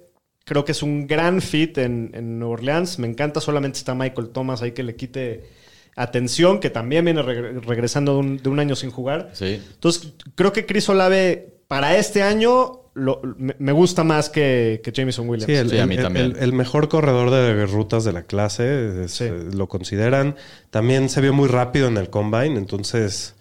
Creo 0.45 0.63
que 0.65 0.73
es 0.73 0.83
un 0.83 1.07
gran 1.07 1.41
fit 1.41 1.77
en, 1.77 2.11
en 2.13 2.37
Nueva 2.39 2.53
Orleans. 2.53 2.99
Me 2.99 3.07
encanta, 3.07 3.41
solamente 3.41 3.79
está 3.79 3.95
Michael 3.95 4.29
Thomas 4.29 4.61
ahí 4.61 4.73
que 4.73 4.83
le 4.83 4.95
quite 4.95 5.49
atención, 5.95 6.59
que 6.59 6.69
también 6.69 7.05
viene 7.05 7.21
regre- 7.21 7.61
regresando 7.61 8.13
de 8.13 8.19
un, 8.19 8.37
de 8.37 8.49
un 8.49 8.59
año 8.59 8.75
sin 8.75 8.91
jugar. 8.91 9.31
Sí. 9.33 9.61
Entonces, 9.73 10.13
creo 10.35 10.53
que 10.53 10.65
Chris 10.65 10.87
Olave 10.89 11.53
para 11.67 11.97
este 11.97 12.23
año 12.23 12.79
lo- 12.93 13.21
me, 13.37 13.71
gusta 13.71 14.03
más 14.03 14.29
que, 14.29 14.81
que 14.83 14.91
Jameson 14.91 15.27
Williams. 15.29 15.45
Sí, 15.51 15.53
el, 15.53 15.69
Sí, 15.69 15.77
a 15.79 15.85
mí 15.85 15.95
el- 15.95 16.01
también. 16.03 16.25
el- 16.37 16.37
el 16.43 16.53
mejor 16.53 16.89
corredor 16.89 17.29
de 17.29 17.65
rutas 17.65 18.03
de 18.03 18.11
la 18.11 18.23
clase, 18.23 19.05
es- 19.05 19.11
Sí. 19.11 19.25
eh, 19.25 19.49
lo 19.53 19.67
consideran. 19.69 20.35
También 20.69 21.07
se 21.09 21.21
vio 21.21 21.31
muy 21.33 21.47
rápido 21.47 21.87
en 21.87 21.97
el 21.97 22.09
combine, 22.09 22.57
entonces 22.57 23.35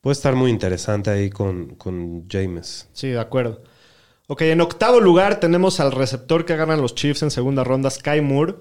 puede 0.00 0.12
estar 0.12 0.34
muy 0.36 0.50
interesante 0.50 1.10
ahí 1.10 1.30
con, 1.30 1.74
con 1.76 2.28
James. 2.28 2.88
Sí, 2.92 3.08
de 3.08 3.18
acuerdo. 3.20 3.62
Ok, 4.26 4.42
en 4.42 4.60
octavo 4.60 5.00
lugar 5.00 5.40
tenemos 5.40 5.80
al 5.80 5.92
receptor 5.92 6.44
que 6.44 6.56
ganan 6.56 6.80
los 6.80 6.94
Chiefs 6.94 7.22
en 7.22 7.30
segunda 7.30 7.64
ronda, 7.64 7.90
Sky 7.90 8.20
Moore, 8.20 8.54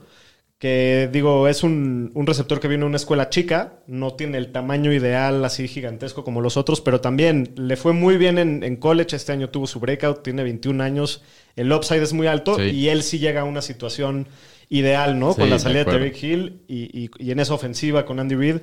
que 0.63 1.09
digo, 1.11 1.49
es 1.49 1.61
un, 1.61 2.11
un 2.13 2.25
receptor 2.25 2.61
que 2.61 2.69
viene 2.69 2.83
de 2.83 2.87
una 2.87 2.95
escuela 2.95 3.27
chica, 3.29 3.81
no 3.85 4.13
tiene 4.13 4.37
el 4.37 4.53
tamaño 4.53 4.93
ideal 4.93 5.43
así 5.43 5.67
gigantesco 5.67 6.23
como 6.23 6.39
los 6.39 6.55
otros, 6.55 6.79
pero 6.79 7.01
también 7.01 7.53
le 7.57 7.75
fue 7.75 7.91
muy 7.91 8.15
bien 8.15 8.37
en, 8.37 8.63
en 8.63 8.77
college, 8.77 9.13
este 9.17 9.33
año 9.33 9.49
tuvo 9.49 9.67
su 9.67 9.81
breakout, 9.81 10.23
tiene 10.23 10.41
21 10.41 10.81
años, 10.81 11.21
el 11.57 11.69
upside 11.73 12.01
es 12.01 12.13
muy 12.13 12.27
alto 12.27 12.55
Sí. 12.55 12.61
y 12.69 12.87
él 12.87 13.03
sí 13.03 13.19
llega 13.19 13.41
a 13.41 13.43
una 13.43 13.61
situación 13.61 14.25
ideal, 14.69 15.19
¿no? 15.19 15.33
Sí, 15.33 15.41
con 15.41 15.49
la 15.49 15.57
de 15.57 15.59
salida 15.59 15.83
de 15.83 15.91
acuerdo. 15.91 15.99
Terry 15.99 16.17
Hill 16.31 16.61
y, 16.69 16.97
y- 17.03 17.09
y 17.19 17.31
en 17.31 17.41
esa 17.41 17.53
ofensiva 17.55 18.05
con 18.05 18.21
Andy 18.21 18.35
Reid. 18.35 18.57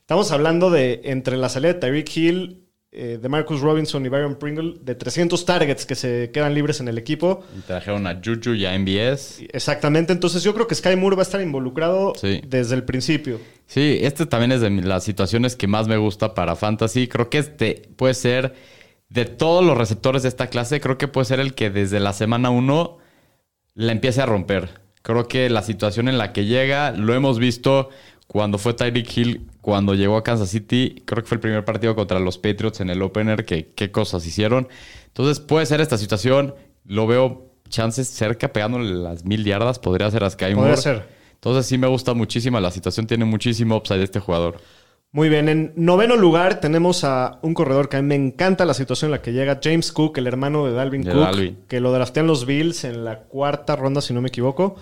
Estamos 0.00 0.32
hablando 0.32 0.70
de 0.70 1.02
entre 1.04 1.36
la 1.36 1.50
salida 1.50 1.74
de 1.74 1.80
Tyreek 1.80 2.16
Hill, 2.16 2.62
eh, 2.94 3.18
de 3.20 3.28
Marcus 3.30 3.60
Robinson 3.62 4.04
y 4.04 4.10
Byron 4.10 4.36
Pringle, 4.36 4.74
de 4.82 4.94
300 4.94 5.44
targets 5.46 5.86
que 5.86 5.94
se 5.94 6.30
quedan 6.30 6.54
libres 6.54 6.78
en 6.80 6.88
el 6.88 6.98
equipo. 6.98 7.42
Y 7.58 7.62
trajeron 7.62 8.06
a 8.06 8.20
Juju 8.22 8.52
y 8.54 8.66
a 8.66 8.78
MBS. 8.78 9.46
Exactamente, 9.52 10.12
entonces 10.12 10.42
yo 10.42 10.52
creo 10.54 10.66
que 10.66 10.74
Sky 10.74 10.94
Moore 10.96 11.16
va 11.16 11.22
a 11.22 11.24
estar 11.24 11.40
involucrado 11.40 12.12
Sí. 12.20 12.42
desde 12.46 12.74
el 12.74 12.84
principio. 12.84 13.40
Sí, 13.66 13.98
este 14.02 14.26
también 14.26 14.52
es 14.52 14.60
de 14.60 14.70
las 14.70 15.04
situaciones 15.04 15.56
que 15.56 15.66
más 15.66 15.88
me 15.88 15.96
gusta 15.96 16.34
para 16.34 16.54
Fantasy. 16.54 17.08
Creo 17.08 17.30
que 17.30 17.38
este 17.38 17.88
puede 17.96 18.12
ser, 18.12 18.52
de 19.08 19.24
todos 19.24 19.64
los 19.64 19.78
receptores 19.78 20.22
de 20.22 20.28
esta 20.28 20.48
clase, 20.48 20.80
creo 20.80 20.98
que 20.98 21.08
puede 21.08 21.24
ser 21.24 21.40
el 21.40 21.54
que 21.54 21.70
desde 21.70 21.98
la 21.98 22.12
semana 22.12 22.50
1 22.50 22.98
la 23.74 23.92
empiece 23.92 24.20
a 24.20 24.26
romper. 24.26 24.68
Creo 25.00 25.26
que 25.28 25.48
la 25.48 25.62
situación 25.62 26.08
en 26.08 26.18
la 26.18 26.32
que 26.34 26.44
llega, 26.44 26.90
lo 26.92 27.14
hemos 27.14 27.38
visto 27.38 27.88
cuando 28.26 28.58
fue 28.58 28.74
Tyreek 28.74 29.16
Hill, 29.16 29.46
cuando 29.62 29.94
llegó 29.94 30.18
a 30.18 30.22
Kansas 30.22 30.50
City. 30.50 31.02
Creo 31.06 31.22
que 31.22 31.28
fue 31.28 31.36
el 31.36 31.40
primer 31.40 31.64
partido 31.64 31.94
contra 31.94 32.20
los 32.20 32.36
Patriots 32.36 32.80
en 32.80 32.90
el 32.90 33.00
opener, 33.00 33.46
que 33.46 33.68
qué 33.68 33.90
cosas 33.90 34.26
hicieron. 34.26 34.68
Entonces 35.06 35.40
puede 35.40 35.64
ser 35.64 35.80
esta 35.80 35.96
situación. 35.96 36.54
Lo 36.84 37.06
veo 37.06 37.46
chances 37.70 38.08
cerca, 38.08 38.52
pegándole 38.52 38.92
las 38.92 39.24
mil 39.24 39.44
yardas. 39.44 39.78
Podría 39.78 40.10
ser 40.10 40.24
a 40.24 40.30
Sky 40.30 40.54
Podría 40.54 40.76
ser. 40.76 41.08
Entonces 41.34 41.66
sí 41.66 41.78
me 41.78 41.86
gusta 41.86 42.12
muchísimo 42.12 42.60
la 42.60 42.70
situación, 42.70 43.06
tiene 43.06 43.24
muchísimo 43.24 43.76
upside 43.76 44.02
este 44.02 44.20
jugador. 44.20 44.58
Muy 45.10 45.28
bien, 45.28 45.48
en 45.48 45.72
noveno 45.76 46.16
lugar 46.16 46.60
tenemos 46.60 47.04
a 47.04 47.38
un 47.42 47.52
corredor 47.52 47.88
que 47.88 47.98
a 47.98 48.02
mí 48.02 48.08
me 48.08 48.14
encanta 48.14 48.64
la 48.64 48.74
situación 48.74 49.08
en 49.08 49.12
la 49.12 49.22
que 49.22 49.32
llega, 49.32 49.60
James 49.62 49.92
Cook, 49.92 50.16
el 50.18 50.26
hermano 50.26 50.64
de 50.66 50.72
Dalvin 50.72 51.02
De 51.02 51.12
Cook, 51.12 51.20
Dalvin. 51.20 51.58
que 51.68 51.80
lo 51.80 51.92
draftean 51.92 52.26
los 52.26 52.46
Bills 52.46 52.84
en 52.84 53.04
la 53.04 53.20
cuarta 53.24 53.76
ronda, 53.76 54.00
si 54.00 54.14
no 54.14 54.22
me 54.22 54.28
equivoco. 54.28 54.76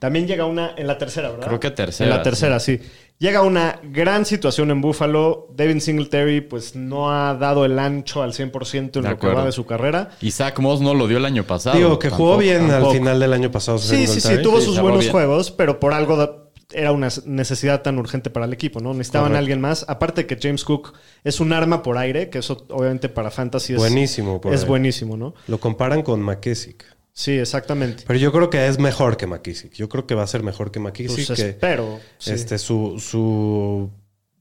También 0.00 0.26
llega 0.26 0.44
una 0.46 0.72
en 0.76 0.86
la 0.88 0.98
tercera, 0.98 1.30
¿verdad? 1.30 1.46
Creo 1.46 1.60
que 1.60 1.70
tercera, 1.70 2.10
En 2.10 2.16
la 2.16 2.22
tercera, 2.24 2.58
sí. 2.58 2.80
Llega 3.18 3.42
una 3.42 3.78
gran 3.84 4.24
situación 4.24 4.70
en 4.70 4.80
Buffalo. 4.80 5.46
Devin 5.54 5.80
Singletary, 5.80 6.40
pues 6.40 6.74
no 6.74 7.12
ha 7.12 7.34
dado 7.34 7.64
el 7.66 7.78
ancho 7.78 8.22
al 8.22 8.32
100% 8.32 8.96
en 8.96 9.02
De 9.02 9.10
lo 9.10 9.18
que 9.18 9.26
va 9.28 9.44
de 9.44 9.52
su 9.52 9.66
carrera. 9.66 10.08
Y 10.22 10.30
Zach 10.30 10.58
Moss 10.58 10.80
no 10.80 10.94
lo 10.94 11.06
dio 11.06 11.18
el 11.18 11.26
año 11.26 11.44
pasado. 11.44 11.76
Digo, 11.76 11.98
que 11.98 12.08
jugó 12.10 12.38
bien 12.38 12.66
tampoco. 12.68 12.92
al 12.92 12.96
final 12.96 13.20
del 13.20 13.32
año 13.34 13.50
pasado. 13.52 13.78
Sí, 13.78 14.06
sí, 14.06 14.20
sí, 14.22 14.40
tuvo 14.42 14.58
Sí, 14.58 14.64
sus 14.66 14.80
buenos 14.80 15.00
bien. 15.00 15.12
juegos, 15.12 15.50
pero 15.50 15.78
por 15.78 15.92
algo 15.92 16.16
da- 16.16 16.32
era 16.72 16.92
una 16.92 17.08
necesidad 17.26 17.82
tan 17.82 17.98
urgente 17.98 18.30
para 18.30 18.46
el 18.46 18.52
equipo, 18.54 18.80
¿no? 18.80 18.94
Necesitaban 18.94 19.24
Correcto. 19.32 19.36
a 19.36 19.38
alguien 19.40 19.60
más. 19.60 19.84
Aparte 19.86 20.24
que 20.26 20.38
James 20.40 20.64
Cook 20.64 20.94
es 21.24 21.40
un 21.40 21.52
arma 21.52 21.82
por 21.82 21.98
aire, 21.98 22.30
que 22.30 22.38
eso 22.38 22.64
obviamente 22.70 23.10
para 23.10 23.30
fantasy 23.30 23.74
es 23.74 23.78
Buenísimo. 23.80 24.40
por 24.40 24.54
es 24.54 24.62
ahí. 24.62 24.68
buenísimo, 24.68 25.18
¿no? 25.18 25.34
Lo 25.46 25.58
comparan 25.60 26.00
con 26.02 26.22
McKissick. 26.22 26.84
Sí, 27.20 27.32
exactamente. 27.32 28.04
Pero 28.06 28.18
yo 28.18 28.32
creo 28.32 28.48
que 28.48 28.66
es 28.66 28.78
mejor 28.78 29.18
que 29.18 29.26
McKissick. 29.26 29.74
Yo 29.74 29.90
creo 29.90 30.06
que 30.06 30.14
va 30.14 30.22
a 30.22 30.26
ser 30.26 30.42
mejor 30.42 30.70
que 30.70 30.80
McKissick. 30.80 31.26
Pues 31.26 31.38
que 31.38 31.48
espero. 31.50 32.00
sí. 32.16 32.32
este, 32.32 32.56
su, 32.56 32.98
su, 32.98 33.90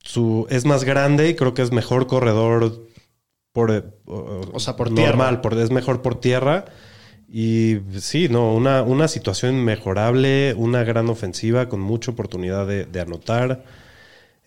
su, 0.01 0.47
es 0.49 0.63
más 0.63 0.85
grande 0.85 1.27
y 1.27 1.35
creo 1.35 1.53
que 1.53 1.61
es 1.61 1.73
mejor 1.73 2.07
corredor 2.07 2.87
por, 3.51 3.71
eh, 3.71 3.83
O 4.05 4.61
sea, 4.61 4.77
por 4.77 4.91
normal, 4.91 5.41
tierra. 5.41 5.41
por, 5.41 5.57
es 5.59 5.71
mejor 5.71 6.01
por 6.01 6.21
tierra. 6.21 6.63
Y 7.27 7.79
sí, 7.99 8.29
no, 8.29 8.53
una, 8.53 8.81
una 8.83 9.09
situación 9.09 9.61
mejorable, 9.61 10.53
una 10.53 10.85
gran 10.85 11.09
ofensiva 11.09 11.67
con 11.67 11.81
mucha 11.81 12.11
oportunidad 12.11 12.65
de, 12.65 12.85
de 12.85 13.01
anotar. 13.01 13.65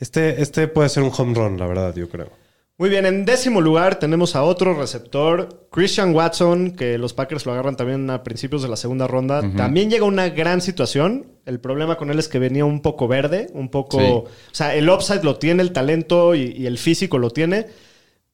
Este, 0.00 0.40
este 0.40 0.68
puede 0.68 0.88
ser 0.88 1.02
un 1.02 1.12
home 1.14 1.34
run, 1.34 1.58
la 1.58 1.66
verdad, 1.66 1.94
yo 1.94 2.08
creo. 2.08 2.30
Muy 2.78 2.88
bien, 2.88 3.06
en 3.06 3.24
décimo 3.24 3.60
lugar 3.60 3.96
tenemos 3.98 4.34
a 4.34 4.42
otro 4.42 4.74
receptor, 4.74 5.68
Christian 5.70 6.14
Watson, 6.14 6.72
que 6.72 6.98
los 6.98 7.12
Packers 7.12 7.46
lo 7.46 7.52
agarran 7.52 7.76
también 7.76 8.10
a 8.10 8.24
principios 8.24 8.62
de 8.62 8.68
la 8.68 8.76
segunda 8.76 9.06
ronda. 9.06 9.40
También 9.56 9.88
llega 9.90 10.04
una 10.04 10.30
gran 10.30 10.60
situación. 10.60 11.26
El 11.46 11.60
problema 11.60 11.96
con 11.96 12.10
él 12.10 12.18
es 12.18 12.28
que 12.28 12.38
venía 12.40 12.64
un 12.64 12.80
poco 12.80 13.06
verde, 13.06 13.48
un 13.52 13.68
poco... 13.68 13.98
Sí. 14.00 14.04
O 14.06 14.26
sea, 14.54 14.74
el 14.74 14.88
upside 14.88 15.22
lo 15.22 15.36
tiene, 15.36 15.62
el 15.62 15.72
talento 15.72 16.34
y, 16.34 16.54
y 16.56 16.66
el 16.66 16.78
físico 16.78 17.18
lo 17.18 17.30
tiene, 17.30 17.66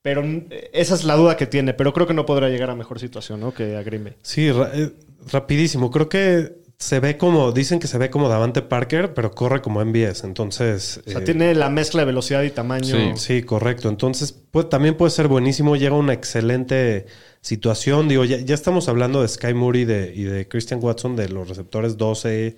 pero 0.02 0.22
n- 0.22 0.46
esa 0.72 0.94
es 0.94 1.04
la 1.04 1.16
duda 1.16 1.36
que 1.36 1.46
tiene. 1.46 1.74
Pero 1.74 1.92
creo 1.92 2.06
que 2.06 2.14
no 2.14 2.24
podrá 2.24 2.48
llegar 2.48 2.70
a 2.70 2.74
mejor 2.76 3.00
situación, 3.00 3.40
¿no? 3.40 3.52
Que 3.52 3.76
a 3.76 3.82
Green 3.82 4.04
Bay. 4.04 4.14
Sí, 4.22 4.50
ra- 4.50 4.70
eh, 4.72 4.92
rapidísimo. 5.30 5.90
Creo 5.90 6.08
que 6.08 6.57
se 6.80 7.00
ve 7.00 7.16
como, 7.18 7.50
dicen 7.50 7.80
que 7.80 7.88
se 7.88 7.98
ve 7.98 8.08
como 8.08 8.28
Davante 8.28 8.62
Parker, 8.62 9.12
pero 9.12 9.32
corre 9.32 9.60
como 9.60 9.84
MBS. 9.84 10.24
Entonces. 10.24 11.00
O 11.06 11.10
sea, 11.10 11.20
eh, 11.20 11.24
tiene 11.24 11.54
la 11.54 11.70
mezcla 11.70 12.02
de 12.02 12.06
velocidad 12.06 12.42
y 12.44 12.50
tamaño. 12.50 12.94
Sí. 12.96 13.12
Sí, 13.16 13.42
correcto. 13.42 13.88
Entonces, 13.88 14.32
puede- 14.32 14.68
también 14.68 14.96
puede 14.96 15.10
ser 15.10 15.26
buenísimo. 15.26 15.74
Llega 15.76 15.96
una 15.96 16.12
excelente 16.12 17.06
situación. 17.40 18.08
Digo, 18.08 18.24
ya, 18.24 18.38
ya 18.38 18.54
estamos 18.54 18.88
hablando 18.88 19.22
de 19.22 19.28
Sky 19.28 19.54
Moore 19.54 19.80
y 19.80 19.84
de, 19.86 20.12
y 20.14 20.22
de 20.22 20.46
Christian 20.46 20.78
Watson, 20.82 21.16
de 21.16 21.28
los 21.28 21.48
receptores 21.48 21.96
12 21.96 22.56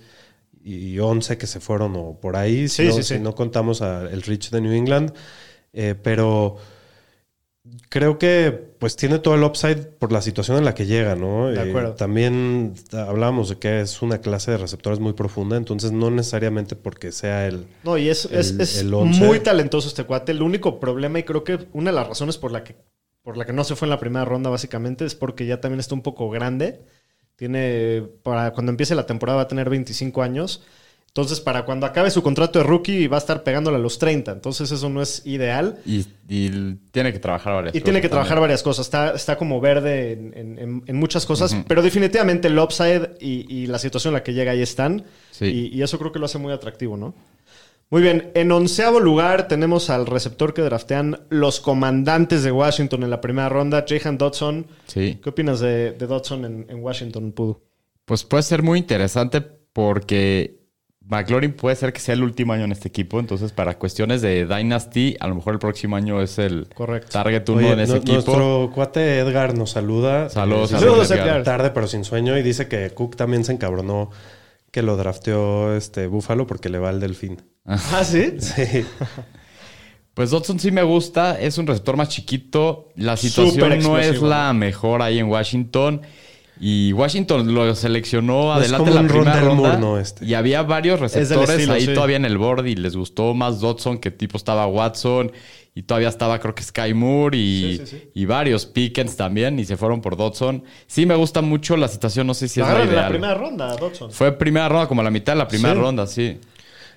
y 0.62 0.98
11 0.98 1.38
que 1.38 1.46
se 1.46 1.58
fueron 1.60 1.94
o 1.96 2.20
por 2.20 2.36
ahí. 2.36 2.68
Sí, 2.68 2.82
si, 2.82 2.88
no, 2.88 2.92
sí, 2.96 3.02
si 3.02 3.14
sí. 3.14 3.20
no 3.20 3.34
contamos 3.34 3.80
al 3.80 4.20
Rich 4.22 4.50
de 4.50 4.60
New 4.60 4.72
England. 4.74 5.14
Eh, 5.72 5.94
pero 6.02 6.56
creo 7.88 8.18
que 8.18 8.50
pues 8.78 8.96
tiene 8.96 9.18
todo 9.18 9.34
el 9.34 9.42
upside 9.42 9.76
por 9.98 10.12
la 10.12 10.22
situación 10.22 10.56
en 10.58 10.64
la 10.64 10.74
que 10.74 10.86
llega, 10.86 11.14
¿no? 11.14 11.48
De 11.48 11.56
Eh, 11.62 11.68
acuerdo. 11.70 11.94
también 11.94 12.74
hablábamos 12.92 13.48
de 13.50 13.58
que 13.58 13.80
es 13.80 14.00
una 14.02 14.18
clase 14.20 14.52
de 14.52 14.56
receptores 14.58 15.00
muy 15.00 15.12
profunda, 15.12 15.56
entonces 15.56 15.92
no 15.92 16.10
necesariamente 16.10 16.76
porque 16.76 17.12
sea 17.12 17.46
el... 17.46 17.66
No, 17.84 17.98
y 17.98 18.08
es, 18.08 18.24
es- 18.26 18.50
El- 18.52 18.60
es 18.60 18.78
el 18.80 18.90
muy 18.90 19.40
talentoso 19.40 19.88
este 19.88 20.04
cuate. 20.04 20.32
El 20.32 20.42
único 20.42 20.80
problema, 20.80 21.18
y 21.18 21.24
creo 21.24 21.44
que 21.44 21.66
una 21.72 21.90
de 21.90 21.96
las 21.96 22.08
razones 22.08 22.38
por 22.38 22.52
la 22.52 22.64
que, 22.64 22.76
por 23.22 23.36
la 23.36 23.44
que 23.44 23.52
no 23.52 23.64
se 23.64 23.76
fue 23.76 23.86
en 23.86 23.90
la 23.90 24.00
primera 24.00 24.24
ronda, 24.24 24.48
básicamente, 24.50 25.04
es 25.04 25.14
porque 25.14 25.46
ya 25.46 25.60
también 25.60 25.80
está 25.80 25.94
un 25.94 26.02
poco 26.02 26.30
grande. 26.30 26.80
Tiene, 27.36 28.02
para 28.22 28.52
cuando 28.52 28.70
empiece 28.70 28.94
la 28.94 29.06
temporada 29.06 29.36
va 29.36 29.42
a 29.42 29.48
tener 29.48 29.68
25 29.70 30.22
años. 30.22 30.62
Entonces, 31.10 31.40
para 31.40 31.64
cuando 31.64 31.86
acabe 31.86 32.08
su 32.10 32.22
contrato 32.22 32.60
de 32.60 32.64
rookie, 32.64 33.08
va 33.08 33.16
a 33.16 33.18
estar 33.18 33.42
pegándole 33.42 33.76
a 33.78 33.80
los 33.80 33.98
30. 33.98 34.30
Entonces, 34.30 34.70
eso 34.70 34.88
no 34.88 35.02
es 35.02 35.26
ideal. 35.26 35.80
Y, 35.84 36.06
y 36.28 36.76
tiene 36.92 37.12
que 37.12 37.18
trabajar 37.18 37.52
varias 37.54 37.74
Y 37.74 37.80
tiene 37.80 37.98
cosas 37.98 38.02
que 38.02 38.08
trabajar 38.10 38.28
también. 38.36 38.42
varias 38.42 38.62
cosas. 38.62 38.86
Está, 38.86 39.10
está 39.10 39.36
como 39.36 39.60
verde 39.60 40.12
en, 40.12 40.58
en- 40.58 40.82
en- 40.86 40.96
muchas 40.96 41.26
cosas, 41.26 41.56
pero 41.66 41.82
definitivamente 41.82 42.46
el 42.46 42.56
upside 42.58 43.16
y, 43.20 43.44
y 43.52 43.66
la 43.66 43.80
situación 43.80 44.12
en 44.12 44.18
la 44.18 44.22
que 44.22 44.34
llega 44.34 44.52
ahí 44.52 44.62
están. 44.62 45.04
Sí. 45.32 45.46
Y, 45.46 45.76
y 45.76 45.82
eso 45.82 45.98
creo 45.98 46.12
que 46.12 46.20
lo 46.20 46.26
hace 46.26 46.38
muy 46.38 46.52
atractivo, 46.52 46.96
¿no? 46.96 47.12
Muy 47.90 48.02
bien, 48.02 48.30
en 48.34 48.52
onceavo 48.52 49.00
lugar 49.00 49.48
tenemos 49.48 49.90
al 49.90 50.06
receptor 50.06 50.54
que 50.54 50.62
draftean 50.62 51.22
los 51.28 51.58
comandantes 51.58 52.44
de 52.44 52.52
Washington 52.52 53.02
en 53.02 53.10
la 53.10 53.20
primera 53.20 53.48
ronda, 53.48 53.84
Jahan 53.88 54.16
Dodson. 54.16 54.68
Sí. 54.86 55.18
¿Qué 55.20 55.28
opinas 55.30 55.58
de, 55.58 55.90
de 55.90 56.06
Dodson 56.06 56.44
en, 56.44 56.66
en 56.68 56.84
Washington, 56.84 57.32
Pudu? 57.32 57.60
Pues 58.04 58.22
puede 58.22 58.44
ser 58.44 58.62
muy 58.62 58.78
interesante 58.78 59.40
porque 59.40 60.59
McLaurin 61.10 61.52
puede 61.52 61.76
ser 61.76 61.92
que 61.92 62.00
sea 62.00 62.14
el 62.14 62.22
último 62.22 62.52
año 62.52 62.64
en 62.64 62.72
este 62.72 62.88
equipo. 62.88 63.18
Entonces, 63.20 63.52
para 63.52 63.76
cuestiones 63.78 64.22
de 64.22 64.46
Dynasty, 64.46 65.16
a 65.20 65.26
lo 65.28 65.34
mejor 65.34 65.52
el 65.54 65.58
próximo 65.58 65.96
año 65.96 66.22
es 66.22 66.38
el 66.38 66.68
Correcto. 66.74 67.10
target 67.10 67.48
uno 67.48 67.58
Oye, 67.58 67.72
en 67.72 67.80
ese 67.80 67.92
nu- 67.94 67.98
equipo. 67.98 68.12
Nuestro 68.14 68.70
cuate 68.74 69.18
Edgar 69.18 69.56
nos 69.58 69.70
saluda. 69.70 70.28
Saludos, 70.30 70.72
Eh, 70.72 70.78
Saludos, 70.78 71.10
Edgar. 71.10 71.42
Tarde 71.42 71.70
pero 71.72 71.86
sin 71.88 72.04
sueño 72.04 72.38
y 72.38 72.42
dice 72.42 72.68
que 72.68 72.90
Cook 72.90 73.16
también 73.16 73.44
se 73.44 73.52
encabronó 73.52 74.10
que 74.70 74.82
lo 74.82 74.96
drafteó 74.96 75.74
este 75.76 76.06
Búfalo 76.06 76.46
porque 76.46 76.68
le 76.68 76.78
va 76.78 76.88
al 76.90 77.00
delfín. 77.00 77.42
Ah, 77.66 78.04
sí. 78.04 78.34
Sí. 78.40 78.84
Pues 80.14 80.30
Dodson 80.30 80.58
sí 80.58 80.70
me 80.70 80.82
gusta, 80.82 81.40
es 81.40 81.56
un 81.58 81.66
receptor 81.66 81.96
más 81.96 82.08
chiquito. 82.08 82.88
La 82.96 83.16
situación 83.16 83.78
no 83.80 83.98
es 83.98 84.20
la 84.20 84.52
mejor 84.52 85.02
ahí 85.02 85.18
en 85.18 85.26
Washington. 85.28 86.02
Y 86.62 86.92
Washington 86.92 87.54
lo 87.54 87.74
seleccionó 87.74 88.52
Es 88.52 88.58
adelante 88.58 88.76
como 88.78 88.90
en 88.90 88.94
la 88.94 89.00
un 89.00 89.06
primera 89.08 89.40
ronda. 89.40 89.54
Moore, 89.54 89.78
¿no? 89.78 89.98
Este. 89.98 90.26
Y 90.26 90.34
había 90.34 90.62
varios 90.62 91.00
receptores 91.00 91.48
estilo, 91.50 91.72
ahí 91.72 91.86
sí. 91.86 91.94
todavía 91.94 92.16
en 92.16 92.26
el 92.26 92.36
board 92.36 92.66
y 92.66 92.74
les 92.76 92.94
gustó 92.96 93.32
más 93.34 93.60
Dodson 93.60 93.96
que 93.98 94.10
tipo 94.10 94.36
estaba 94.36 94.66
Watson. 94.66 95.32
Y 95.74 95.84
todavía 95.84 96.08
estaba 96.08 96.38
creo 96.40 96.54
que 96.54 96.62
Sky 96.64 96.92
Moore 96.94 97.38
y, 97.38 97.78
Sí, 97.78 97.86
sí, 97.86 97.96
sí. 97.96 98.08
y 98.12 98.24
varios 98.26 98.66
Pickens 98.66 99.16
también 99.16 99.58
y 99.58 99.64
se 99.64 99.76
fueron 99.76 100.00
por 100.02 100.16
Dodson. 100.16 100.64
Sí 100.86 101.06
me 101.06 101.14
gusta 101.14 101.40
mucho 101.42 101.76
la 101.76 101.88
situación, 101.88 102.26
no 102.26 102.34
sé 102.34 102.48
si 102.48 102.60
es 102.60 102.66
la 102.66 102.72
en 102.72 102.78
la 102.88 102.92
ideal. 102.92 103.08
primera 103.10 103.34
ronda, 103.34 103.76
Dodson. 103.76 104.10
Fue 104.10 104.32
primera 104.36 104.68
ronda, 104.68 104.86
como 104.88 105.02
la 105.02 105.10
mitad 105.10 105.32
de 105.32 105.38
la 105.38 105.48
primera 105.48 105.74
Sí. 105.74 105.80
ronda, 105.80 106.06
sí. 106.06 106.38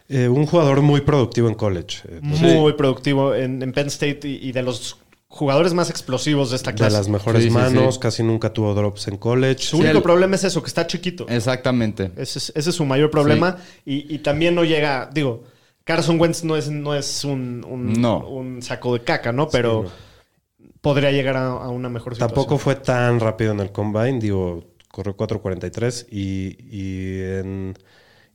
Eh, 0.10 0.28
un 0.28 0.46
jugador 0.46 0.82
muy 0.82 1.02
productivo 1.02 1.48
en 1.48 1.54
college. 1.56 2.00
eh, 2.10 2.20
Muy 2.22 2.74
productivo 2.74 3.34
en, 3.36 3.62
en 3.62 3.72
Penn 3.72 3.88
State 3.88 4.28
y, 4.28 4.50
y 4.50 4.52
de 4.52 4.62
los 4.64 4.98
jugadores 5.36 5.74
más 5.74 5.90
explosivos 5.90 6.52
de 6.52 6.58
esta 6.58 6.72
de 6.72 6.78
clase. 6.78 6.96
las 6.96 7.10
mejores 7.10 7.44
Sí, 7.44 7.50
manos, 7.50 7.96
sí. 7.96 8.00
casi 8.00 8.22
nunca 8.22 8.54
tuvo 8.54 8.74
drops 8.76 9.08
en 9.08 9.18
college. 9.18 9.64
Su 9.64 9.78
Sí, 9.78 9.82
único 9.84 9.98
el- 9.98 10.04
problema 10.04 10.36
es 10.36 10.44
eso, 10.44 10.62
que 10.62 10.68
está 10.68 10.86
chiquito. 10.86 11.26
Exactamente. 11.28 12.12
Ese 12.16 12.38
es, 12.38 12.54
ese 12.56 12.70
es 12.70 12.76
su 12.76 12.86
mayor 12.86 13.10
problema. 13.10 13.58
Y, 13.84 14.14
y 14.14 14.20
también 14.20 14.54
no 14.54 14.64
llega, 14.64 15.10
digo, 15.12 15.44
Carson 15.84 16.20
Wentz 16.20 16.44
no 16.44 16.56
es, 16.56 16.70
no 16.70 16.94
es 16.94 17.26
un, 17.26 17.66
un, 17.68 17.94
No. 18.00 18.28
un 18.28 18.62
saco 18.62 18.94
de 18.94 19.04
caca, 19.04 19.32
¿no? 19.32 19.50
Pero 19.50 19.86
podría 20.82 21.12
llegar 21.12 21.36
a, 21.38 21.48
a 21.48 21.70
una 21.70 21.90
mejor 21.90 22.14
situación. 22.14 22.36
Tampoco 22.36 22.58
fue 22.60 22.76
tan 22.76 23.20
rápido 23.20 23.54
en 23.54 23.60
el 23.60 23.72
combine, 23.72 24.20
digo, 24.20 24.64
corrió 24.92 25.18
4.43 25.18 26.06
y, 26.12 26.58
y, 26.70 27.22
en, 27.22 27.74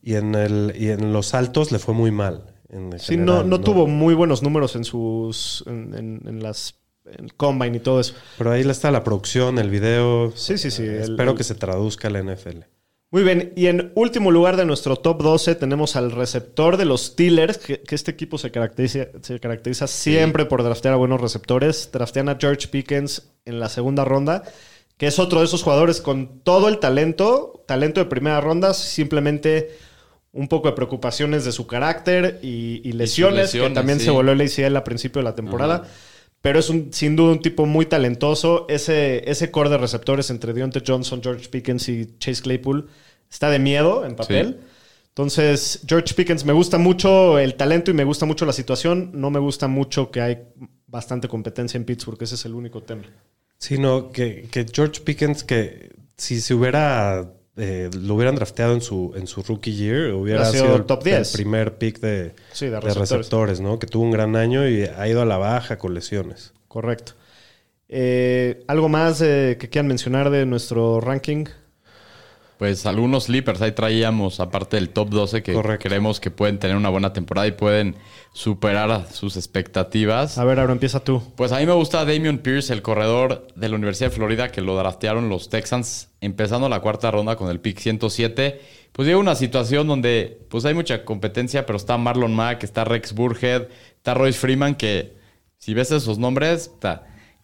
y, 0.03 0.15
en 0.15 0.35
el, 0.35 0.75
y 0.77 0.89
en 0.89 1.13
los 1.13 1.33
altos 1.35 1.71
le 1.71 1.79
fue 1.79 1.95
muy 1.95 2.11
mal. 2.11 2.55
en 2.71 2.99
Sí, 2.99 3.13
general, 3.15 3.27
no, 3.27 3.45
no, 3.45 3.61
tuvo 3.61 3.87
muy 3.87 4.15
buenos 4.15 4.43
números 4.43 4.75
en 4.77 4.83
sus. 4.85 5.63
en, 5.69 5.95
en- 5.95 6.23
en 6.27 6.43
las. 6.43 6.75
El 7.17 7.35
combine 7.35 7.77
y 7.77 7.81
todo 7.81 8.01
eso. 8.01 8.15
Pero 8.39 8.51
ahí 8.53 8.63
está 8.69 8.91
la 8.91 9.05
producción, 9.05 9.59
el 9.59 9.71
video. 9.71 10.33
Sí, 10.37 10.59
sí, 10.59 10.71
sí, 10.71 10.83
Eh, 10.83 10.97
el- 10.97 11.11
espero 11.13 11.33
el- 11.33 11.37
que 11.37 11.45
se 11.45 11.55
traduzca 11.55 12.09
a 12.09 12.11
la 12.11 12.19
NFL. 12.21 12.65
Muy 13.11 13.23
bien, 13.23 13.55
y 13.57 13.69
en 13.69 13.91
último 13.95 14.31
lugar 14.31 14.59
de 14.59 14.67
nuestro 14.67 14.97
top 14.97 15.23
12 15.23 15.55
tenemos 15.55 15.97
al 15.97 16.11
receptor 16.13 16.77
de 16.77 16.85
los 16.85 17.07
Steelers, 17.07 17.57
que, 17.57 17.81
que 17.81 17.95
este 17.95 18.11
equipo 18.11 18.37
se 18.37 18.51
caracteriza, 18.51 19.07
se 19.23 19.41
caracteriza 19.41 19.87
siempre 19.87 20.45
por 20.45 20.63
draftear 20.63 20.93
a 20.93 20.99
buenos 20.99 21.19
receptores. 21.19 21.89
Draftean 21.91 22.29
a 22.29 22.37
George 22.39 22.69
Pickens 22.69 23.31
en 23.47 23.61
la 23.61 23.71
segunda 23.71 24.05
ronda, 24.05 24.43
que 24.99 25.07
es 25.07 25.19
otro 25.19 25.39
de 25.39 25.47
esos 25.47 25.63
jugadores 25.63 26.03
con 26.03 26.41
todo 26.41 26.69
el 26.69 26.81
talento, 26.81 27.65
talento 27.67 28.01
de 28.01 28.07
primera 28.11 28.43
ronda, 28.43 28.75
simplemente 28.75 29.71
un 30.33 30.47
poco 30.49 30.69
de 30.69 30.75
preocupaciones 30.75 31.47
de 31.47 31.53
su 31.53 31.67
carácter 31.67 32.41
y, 32.43 32.83
y 32.87 32.93
lesiones, 32.93 33.45
lesiones, 33.45 33.71
que 33.71 33.75
también 33.75 33.99
sí. 34.01 34.05
se 34.05 34.11
volvió 34.11 34.33
el 34.33 34.41
ACL 34.43 34.77
a 34.77 34.85
principio 34.85 35.21
de 35.21 35.25
la 35.25 35.35
temporada. 35.35 35.85
Pero 36.41 36.59
es 36.59 36.71
un, 36.71 36.93
sin 36.93 37.17
duda 37.17 37.33
un 37.33 37.43
tipo 37.43 37.67
muy 37.67 37.87
talentoso. 37.87 38.67
Ese, 38.69 39.29
ese 39.29 39.51
core 39.51 39.71
de 39.71 39.79
receptores 39.79 40.31
entre 40.31 40.53
Deontay 40.53 40.83
Johnson, 40.87 41.21
George 41.23 41.49
Pickens 41.49 41.89
y 41.89 42.17
Chase 42.19 42.43
Claypool 42.43 42.89
está 43.31 43.51
de 43.51 43.59
miedo 43.59 44.05
en 44.05 44.15
papel. 44.15 44.61
Entonces, 45.09 45.81
George 45.87 46.15
Pickens 46.15 46.45
me 46.45 46.53
gusta 46.53 46.79
mucho 46.79 47.41
el 47.41 47.57
talento 47.57 47.91
y 47.91 47.95
me 47.95 48.05
gusta 48.05 48.25
mucho 48.25 48.47
la 48.47 48.53
situación. 48.53 49.11
No 49.15 49.31
me 49.31 49.41
gusta 49.41 49.67
mucho 49.67 50.13
que 50.13 50.21
hay 50.21 50.39
bastante 50.87 51.27
competencia 51.27 51.77
en 51.77 51.85
Pittsburgh. 51.85 52.23
Ese 52.23 52.37
es 52.37 52.45
el 52.45 52.55
único 52.55 52.85
tema. 52.85 53.03
Sino 53.59 54.13
que, 54.13 54.49
que 54.49 54.65
George 54.73 55.01
Pickens, 55.01 55.43
que 55.43 55.91
si 56.17 56.41
se 56.41 56.55
hubiera 56.55 57.33
eh, 57.59 57.91
lo 58.01 58.15
hubieran 58.15 58.37
drafteado 58.37 58.73
en 58.73 58.81
su, 58.81 59.13
en 59.17 59.27
su 59.27 59.43
rookie 59.43 59.75
year, 59.75 60.13
hubiera 60.13 60.45
sido 60.47 60.65
sido 60.65 60.77
el, 60.77 60.85
top 60.85 61.07
el 61.07 61.17
10. 61.17 61.33
primer 61.33 61.77
pick 61.77 61.99
de, 62.01 62.35
Sí, 62.53 62.67
de 62.67 62.81
receptores. 62.81 63.61
¿no? 63.61 63.79
Que 63.79 63.87
tuvo 63.87 64.05
un 64.05 64.13
gran 64.13 64.37
año 64.37 64.69
y 64.69 64.85
ha 64.85 65.09
ido 65.09 65.21
a 65.23 65.25
la 65.25 65.39
baja 65.39 65.77
con 65.77 65.93
lesiones. 65.93 66.53
Correcto. 66.69 67.13
Eh, 67.89 68.63
¿Algo 68.69 68.89
más 68.89 69.21
eh, 69.23 69.57
que 69.59 69.69
quieran 69.69 69.89
mencionar 69.89 70.31
de 70.31 70.47
nuestro 70.47 71.01
ranking? 71.01 71.47
Pues 72.59 72.87
algunos 72.87 73.25
sleepers 73.25 73.63
ahí 73.63 73.71
traíamos, 73.73 74.41
aparte 74.41 74.77
del 74.77 74.91
top 74.91 75.11
12, 75.11 75.43
que 75.45 75.53
Correcto. 75.53 75.89
creemos 75.89 76.19
que 76.19 76.33
pueden 76.33 76.59
tener 76.59 76.77
una 76.77 76.89
buena 76.89 77.13
temporada 77.13 77.47
y 77.47 77.53
pueden 77.53 77.95
superar 78.33 79.07
sus 79.13 79.37
expectativas. 79.37 80.39
A 80.39 80.45
ver, 80.45 80.59
ahora 80.59 80.73
empieza 80.73 81.01
tú. 81.01 81.23
Pues 81.37 81.53
a 81.53 81.59
mí 81.59 81.67
me 81.67 81.73
gusta 81.73 82.05
Damian 82.05 82.39
Pierce, 82.39 82.73
el 82.73 82.83
corredor 82.83 83.47
de 83.55 83.69
la 83.69 83.77
Universidad 83.77 84.11
de 84.11 84.17
Florida, 84.17 84.51
que 84.51 84.61
lo 84.61 84.77
draftearon 84.77 85.29
los 85.29 85.49
Texans 85.51 86.09
empezando 86.21 86.69
la 86.69 86.81
cuarta 86.81 87.13
ronda 87.13 87.37
con 87.37 87.49
el 87.49 87.61
pick 87.61 87.79
107. 87.79 88.61
Pues 88.93 89.07
llega 89.07 89.19
una 89.19 89.37
situación 89.37 89.87
donde 89.87 90.41
pues 90.51 90.65
hay 90.65 90.75
mucha 90.75 91.05
competencia, 91.05 91.65
pero 91.65 91.77
está 91.77 91.97
Marlon 91.97 92.35
Mack, 92.35 92.65
está 92.65 92.85
Rex 92.85 93.13
Burhead, 93.13 93.69
está 93.97 94.15
Royce 94.15 94.39
Freeman, 94.39 94.75
que 94.75 95.17
si 95.59 95.75
ves 95.75 95.93
esos 95.93 96.19
nombres, 96.19 96.73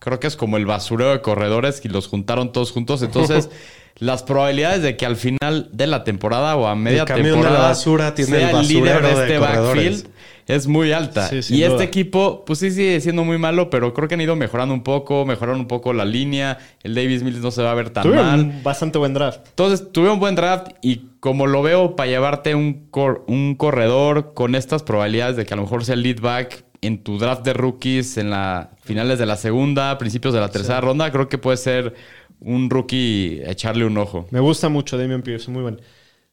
creo 0.00 0.18
que 0.18 0.26
es 0.26 0.34
como 0.36 0.56
el 0.56 0.66
basureo 0.66 1.10
de 1.12 1.20
corredores 1.20 1.80
y 1.84 1.88
los 1.88 2.08
juntaron 2.08 2.52
todos 2.52 2.72
juntos. 2.72 3.02
Entonces, 3.02 3.50
las 3.96 4.22
probabilidades 4.22 4.82
de 4.82 4.96
que 4.96 5.06
al 5.06 5.16
final 5.16 5.68
de 5.72 5.86
la 5.86 6.02
temporada 6.04 6.56
o 6.56 6.66
a 6.66 6.74
media 6.74 7.04
camión 7.04 7.24
de 7.26 7.30
la 7.30 7.36
temporada 7.42 7.68
basura 7.68 8.14
tiene 8.14 8.38
sea 8.38 8.50
el 8.50 8.56
el 8.56 8.68
líder 8.68 9.02
de 9.02 9.08
de 9.14 9.22
este 9.22 9.38
backfield 9.38 10.08
es 10.46 10.66
muy 10.66 10.92
alta. 10.92 11.28
Sí, 11.28 11.54
y 11.54 11.62
este 11.62 11.84
equipo, 11.84 12.44
pues 12.44 12.58
sí 12.58 12.70
sigue 12.70 13.00
siendo 13.00 13.24
muy 13.24 13.38
malo, 13.38 13.70
pero 13.70 13.94
creo 13.94 14.08
que 14.08 14.14
han 14.14 14.20
ido 14.20 14.36
mejorando 14.36 14.74
un 14.74 14.82
poco, 14.82 15.24
mejoraron 15.24 15.60
un 15.60 15.68
poco 15.68 15.94
la 15.94 16.04
línea. 16.04 16.58
El 16.82 16.94
Davis 16.94 17.22
Mills 17.22 17.38
no 17.40 17.50
se 17.50 17.62
va 17.62 17.70
a 17.70 17.74
ver 17.74 17.88
tan 17.88 18.02
Tuvieron 18.02 18.26
mal. 18.26 18.40
un 18.40 18.62
bastante 18.62 18.98
buen 18.98 19.14
draft. 19.14 19.40
Entonces, 19.48 19.90
tuve 19.90 20.10
un 20.10 20.20
buen 20.20 20.34
draft 20.34 20.66
y 20.82 21.06
como 21.20 21.46
lo 21.46 21.62
veo 21.62 21.96
para 21.96 22.10
llevarte 22.10 22.54
un, 22.54 22.88
cor- 22.90 23.24
un 23.26 23.54
corredor 23.54 24.34
con 24.34 24.54
estas 24.54 24.82
probabilidades 24.82 25.36
de 25.36 25.46
que 25.46 25.54
a 25.54 25.56
lo 25.56 25.62
mejor 25.62 25.82
sea 25.82 25.94
el 25.94 26.02
lead 26.02 26.20
back 26.20 26.64
en 26.82 27.02
tu 27.02 27.16
draft 27.18 27.42
de 27.42 27.54
rookies 27.54 28.18
en 28.18 28.28
la 28.28 28.72
finales 28.82 29.18
de 29.18 29.24
la 29.24 29.36
segunda, 29.36 29.96
principios 29.96 30.34
de 30.34 30.40
la 30.40 30.50
tercera 30.50 30.82
ronda, 30.82 31.10
creo 31.10 31.30
que 31.30 31.38
puede 31.38 31.56
ser 31.56 31.94
un 32.40 32.70
rookie 32.70 33.42
echarle 33.46 33.84
un 33.84 33.96
ojo. 33.98 34.26
Me 34.30 34.40
gusta 34.40 34.68
mucho 34.68 34.96
Damian 34.98 35.22
Pierce, 35.22 35.50
muy 35.50 35.62
buen. 35.62 35.80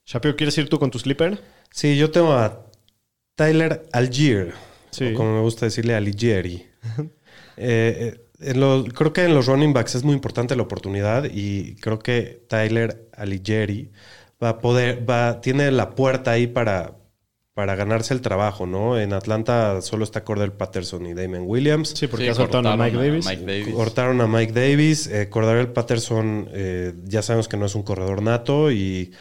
Shapiro, 0.06 0.36
¿quieres 0.36 0.58
ir 0.58 0.68
tú 0.70 0.80
con 0.80 0.92
tu 0.92 1.00
sleeper? 1.00 1.40
Sí, 1.72 1.98
yo 1.98 2.12
tengo 2.12 2.34
a 2.34 2.66
Tyler 3.36 3.88
Algier. 3.94 4.54
Sí. 4.92 5.14
o 5.14 5.14
como 5.16 5.36
me 5.36 5.42
gusta 5.42 5.66
decirle, 5.66 5.96
Aligieri. 5.96 6.66
Eh, 7.58 8.16
eh, 8.40 8.50
en 8.52 8.60
los- 8.60 8.90
creo 8.94 9.14
que 9.14 9.24
en 9.26 9.36
los 9.36 9.46
running 9.46 9.74
backs 9.74 9.96
es 9.96 10.04
muy 10.04 10.14
importante 10.16 10.56
la 10.56 10.64
oportunidad 10.64 11.26
y 11.32 11.76
creo 11.76 12.00
que 12.00 12.44
Tyler 12.48 13.08
Aligieri 13.16 13.92
va 14.42 14.50
a 14.50 14.60
poder, 14.60 15.08
va, 15.08 15.42
tiene 15.42 15.70
la 15.72 15.92
puerta 15.92 16.32
ahí 16.32 16.48
para, 16.48 16.96
para 17.54 17.76
ganarse 17.76 18.14
el 18.14 18.22
trabajo, 18.22 18.66
¿no? 18.66 18.98
En 19.00 19.12
Atlanta 19.14 19.82
solo 19.82 20.04
está 20.06 20.24
Cordell 20.24 20.54
Patterson 20.54 21.06
y 21.06 21.14
Damon 21.14 21.44
Williams. 21.46 21.90
Sí, 21.90 22.08
porque 22.08 22.26
Sí, 22.26 22.30
has 22.30 22.38
soltado 22.38 22.70
a 22.70 22.78
cortaron 22.78 22.94
Mike 22.94 23.10
Davis. 23.10 23.26
Mike 23.26 23.42
Davis. 23.46 23.76
Cortaron 23.76 24.22
a 24.22 24.28
Mike 24.28 24.54
Davis. 24.54 25.08
Eh, 25.08 25.30
Cordarel 25.30 25.68
Patterson, 25.70 26.48
eh, 26.54 26.94
ya 27.04 27.22
sabemos 27.22 27.48
que 27.50 27.58
no 27.58 27.66
es 27.66 27.76
un 27.76 27.84
corredor 27.84 28.22
nato 28.22 28.72
y 28.72 29.12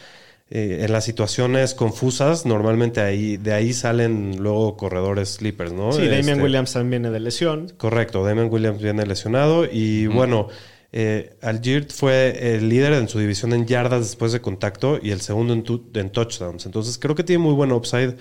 eh, 0.49 0.79
en 0.85 0.91
las 0.91 1.05
situaciones 1.05 1.73
confusas, 1.73 2.45
normalmente 2.45 2.99
ahí, 3.01 3.37
de 3.37 3.53
ahí 3.53 3.73
salen 3.73 4.37
luego 4.41 4.75
corredores 4.77 5.29
sleepers, 5.29 5.71
¿no? 5.73 5.91
Sí, 5.93 6.03
Damian 6.03 6.29
Este, 6.29 6.43
Williams 6.43 6.73
también 6.73 7.01
viene 7.03 7.13
de 7.13 7.19
lesión. 7.21 7.71
Correcto, 7.77 8.23
Damian 8.23 8.49
Williams 8.51 8.81
viene 8.81 9.05
lesionado 9.05 9.65
y 9.65 10.07
bueno, 10.07 10.47
eh, 10.93 11.35
Algiert 11.41 11.91
fue 11.91 12.55
el 12.55 12.67
líder 12.69 12.93
en 12.93 13.07
su 13.07 13.19
división 13.19 13.53
en 13.53 13.65
yardas 13.65 14.01
después 14.01 14.31
de 14.33 14.41
contacto 14.41 14.99
y 15.01 15.11
el 15.11 15.21
segundo 15.21 15.53
en, 15.53 15.63
tu- 15.63 15.89
en 15.93 16.09
touchdowns. 16.11 16.65
Entonces 16.65 16.97
creo 16.97 17.15
que 17.15 17.23
tiene 17.23 17.41
muy 17.43 17.53
buen 17.53 17.71
upside. 17.71 18.17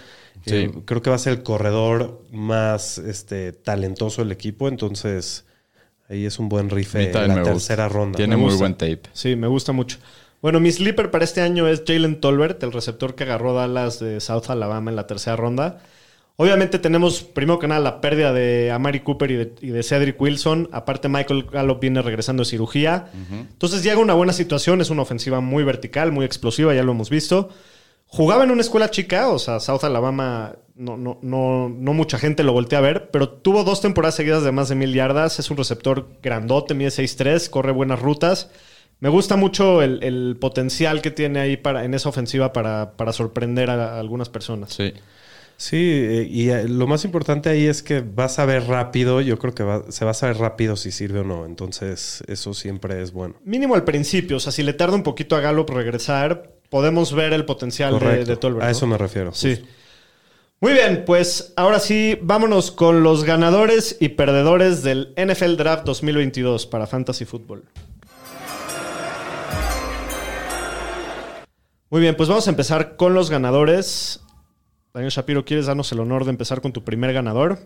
Sí. 0.47 0.55
Eh, 0.57 0.73
creo 0.85 1.03
que 1.03 1.11
va 1.11 1.17
a 1.17 1.19
ser 1.19 1.33
el 1.35 1.43
corredor 1.43 2.23
más 2.31 2.99
este, 2.99 3.53
talentoso 3.53 4.23
del 4.23 4.33
equipo. 4.33 4.69
Entonces 4.69 5.45
ahí 6.09 6.25
es 6.27 6.39
un 6.39 6.49
buen 6.49 6.71
rife 6.71 7.11
en 7.11 7.13
la 7.29 7.43
gusta. 7.43 7.43
tercera 7.53 7.89
ronda. 7.89 8.17
Tiene 8.17 8.37
Me 8.37 8.43
muy 8.43 8.51
gusta. 8.51 8.63
buen 8.63 8.75
tape. 8.75 9.03
Sí, 9.13 9.37
me 9.37 9.47
gusta 9.49 9.73
mucho. 9.73 9.99
Bueno, 10.43 10.59
mi 10.61 10.73
sleeper 10.73 11.11
para 11.11 11.25
este 11.25 11.43
año 11.43 11.69
es 11.69 11.83
Jalen 11.87 12.21
Tolbert, 12.21 12.63
el 12.63 12.73
receptor 12.73 13.15
que 13.15 13.25
agarró 13.25 13.53
Dallas 13.53 14.01
de 14.01 14.21
South 14.21 14.45
Alabama 14.49 14.91
en 14.91 14.97
la 14.97 15.07
tercera 15.07 15.37
ronda. 15.37 15.83
Obviamente 16.37 16.79
tenemos, 16.79 17.23
primero 17.23 17.59
que 17.59 17.69
nada, 17.69 17.81
la 17.81 18.01
pérdida 18.01 18.33
de 18.33 18.71
Amari 18.71 19.01
Cooper 19.01 19.31
y 19.31 19.37
de, 19.37 19.53
y 19.61 19.69
de 19.69 19.83
Cedric 19.83 20.19
Wilson. 20.19 20.71
Aparte, 20.73 21.09
Michael 21.09 21.45
Gallup 21.45 21.81
viene 21.81 22.01
regresando 22.01 22.43
de 22.43 22.49
cirugía. 22.49 23.11
Entonces 23.31 23.83
llega 23.83 23.99
una 23.99 24.15
buena 24.15 24.33
situación. 24.33 24.81
Es 24.81 24.89
una 24.89 25.03
ofensiva 25.03 25.41
muy 25.41 25.65
vertical, 25.65 26.13
muy 26.13 26.25
explosiva, 26.25 26.75
ya 26.75 26.83
lo 26.83 26.93
hemos 26.93 27.11
visto. 27.11 27.51
Jugaba 28.07 28.43
en 28.43 28.51
una 28.51 28.63
escuela 28.63 28.91
chica, 28.91 29.29
o 29.29 29.39
sea, 29.39 29.61
South 29.61 29.85
Alabama, 29.85 30.57
no, 30.75 30.97
no, 30.97 31.19
no, 31.23 31.69
no 31.69 31.93
mucha 31.93 32.19
gente 32.19 32.43
lo 32.43 32.53
voltea 32.53 32.79
a 32.79 32.83
ver, 32.83 33.11
pero 33.13 33.29
tuvo 33.29 33.63
dos 33.63 33.81
temporadas 33.83 34.17
seguidas 34.17 34.43
de 34.43 34.51
más 34.51 34.69
de 34.69 34.75
mil 34.75 34.93
yardas. 34.95 35.39
Es 35.39 35.51
un 35.51 35.57
receptor 35.59 36.09
grandote, 36.23 36.75
mide 36.75 36.89
6'3, 36.89 37.51
corre 37.51 37.71
buenas 37.71 38.01
rutas. 38.01 38.51
Me 38.99 39.11
gusta 39.11 39.37
mucho 39.37 39.81
el, 39.83 40.03
el 40.03 40.37
potencial 40.41 41.03
que 41.03 41.11
tiene 41.11 41.39
ahí 41.39 41.57
para, 41.57 41.85
en 41.85 41.95
esa 41.95 42.09
ofensiva 42.09 42.53
para, 42.53 42.97
para 42.97 43.13
sorprender 43.13 43.71
a, 43.71 43.95
a 43.95 44.01
algunas 44.01 44.29
personas. 44.29 44.73
Sí. 44.73 44.93
Sí, 45.63 45.77
eh, 45.77 46.27
y 46.31 46.49
eh, 46.49 46.67
lo 46.67 46.87
más 46.87 47.05
importante 47.05 47.51
ahí 47.51 47.67
es 47.67 47.83
que 47.83 48.01
vas 48.01 48.39
a 48.39 48.47
ver 48.47 48.65
rápido. 48.67 49.21
Yo 49.21 49.39
creo 49.39 49.55
que 49.55 49.63
va- 49.63 49.85
se 49.91 50.07
va 50.07 50.13
a 50.13 50.15
saber 50.15 50.39
rápido 50.39 50.75
si 50.75 50.91
sirve 50.91 51.19
o 51.19 51.25
no. 51.25 51.45
Entonces 51.45 52.25
eso 52.29 52.55
siempre 52.55 53.03
es 53.03 53.13
bueno. 53.13 53.35
Mínimo 53.45 53.75
al 53.75 53.85
principio, 53.85 54.39
o 54.39 54.41
sea, 54.41 54.53
si 54.53 54.63
le 54.63 54.73
tarda 54.73 54.95
un 54.97 55.03
poquito 55.03 55.37
a 55.37 55.41
Gallup 55.41 55.69
regresar, 55.69 56.55
podemos 56.71 57.13
ver 57.15 57.35
el 57.35 57.45
potencial 57.45 57.93
de, 57.93 57.99
Correcto. 57.99 58.31
de 58.31 58.37
Tolbert. 58.39 58.65
a 58.67 58.71
eso 58.71 58.87
me 58.87 58.97
refiero. 58.97 59.35
Sí. 59.35 59.57
justo. 59.57 59.67
Muy 60.63 60.73
bien, 60.73 61.05
pues 61.07 61.53
ahora 61.57 61.79
sí, 61.79 62.19
vámonos 62.23 62.71
con 62.71 63.03
los 63.03 63.25
ganadores 63.25 63.99
y 64.01 64.09
perdedores 64.11 64.83
del 64.83 65.13
NFL 65.19 65.57
Draft 65.57 65.85
2022 65.85 66.67
para 66.69 66.87
Fantasy 66.87 67.27
Football. 67.27 67.65
Muy 71.91 72.01
bien, 72.01 72.17
pues 72.17 72.29
vamos 72.31 72.47
a 72.47 72.51
empezar 72.51 72.97
con 72.97 73.13
los 73.15 73.29
ganadores. 73.31 74.21
Daniel 74.93 75.11
Shapiro, 75.11 75.45
¿quieres 75.45 75.67
darnos 75.67 75.91
el 75.93 76.01
honor 76.01 76.25
de 76.25 76.31
empezar 76.31 76.61
con 76.61 76.73
tu 76.73 76.83
primer 76.85 77.13
ganador? 77.13 77.59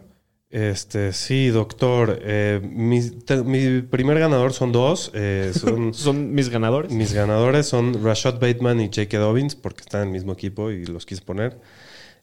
Este, 0.50 1.12
sí, 1.12 1.48
doctor. 1.48 2.18
Eh, 2.22 2.60
mi, 2.62 3.00
te- 3.10 3.42
mi 3.42 3.80
primer 3.82 4.18
ganador 4.18 4.52
son 4.52 4.72
dos. 4.72 5.10
eh, 5.14 5.52
son, 5.58 5.94
Son 5.94 6.34
mis 6.34 6.48
ganadores. 6.50 6.92
mis 6.92 7.12
ganadores 7.12 7.66
son 7.66 8.04
Rashad 8.04 8.34
Bateman 8.34 8.80
y 8.80 8.87
J.K. 8.87 9.18
Dobbins, 9.18 9.54
porque 9.56 9.80
están 9.80 10.02
en 10.02 10.08
el 10.08 10.12
mismo 10.12 10.32
equipo 10.32 10.70
y 10.70 10.84
los 10.87 11.06
quise 11.06 11.22
poner. 11.22 11.58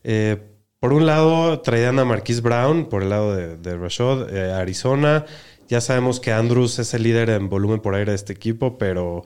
Eh, 0.03 0.37
por 0.79 0.93
un 0.93 1.05
lado, 1.05 1.59
traían 1.61 1.99
a 1.99 2.05
Marquise 2.05 2.41
Brown, 2.41 2.87
por 2.89 3.03
el 3.03 3.09
lado 3.09 3.35
de, 3.35 3.57
de 3.57 3.77
Rashad, 3.77 4.33
Arizona. 4.55 5.25
Ya 5.67 5.81
sabemos 5.81 6.19
que 6.19 6.31
Andrews 6.31 6.79
es 6.79 6.93
el 6.93 7.03
líder 7.03 7.29
en 7.29 7.49
volumen 7.49 7.79
por 7.81 7.95
aire 7.95 8.11
de 8.11 8.15
este 8.15 8.33
equipo, 8.33 8.77
pero 8.77 9.23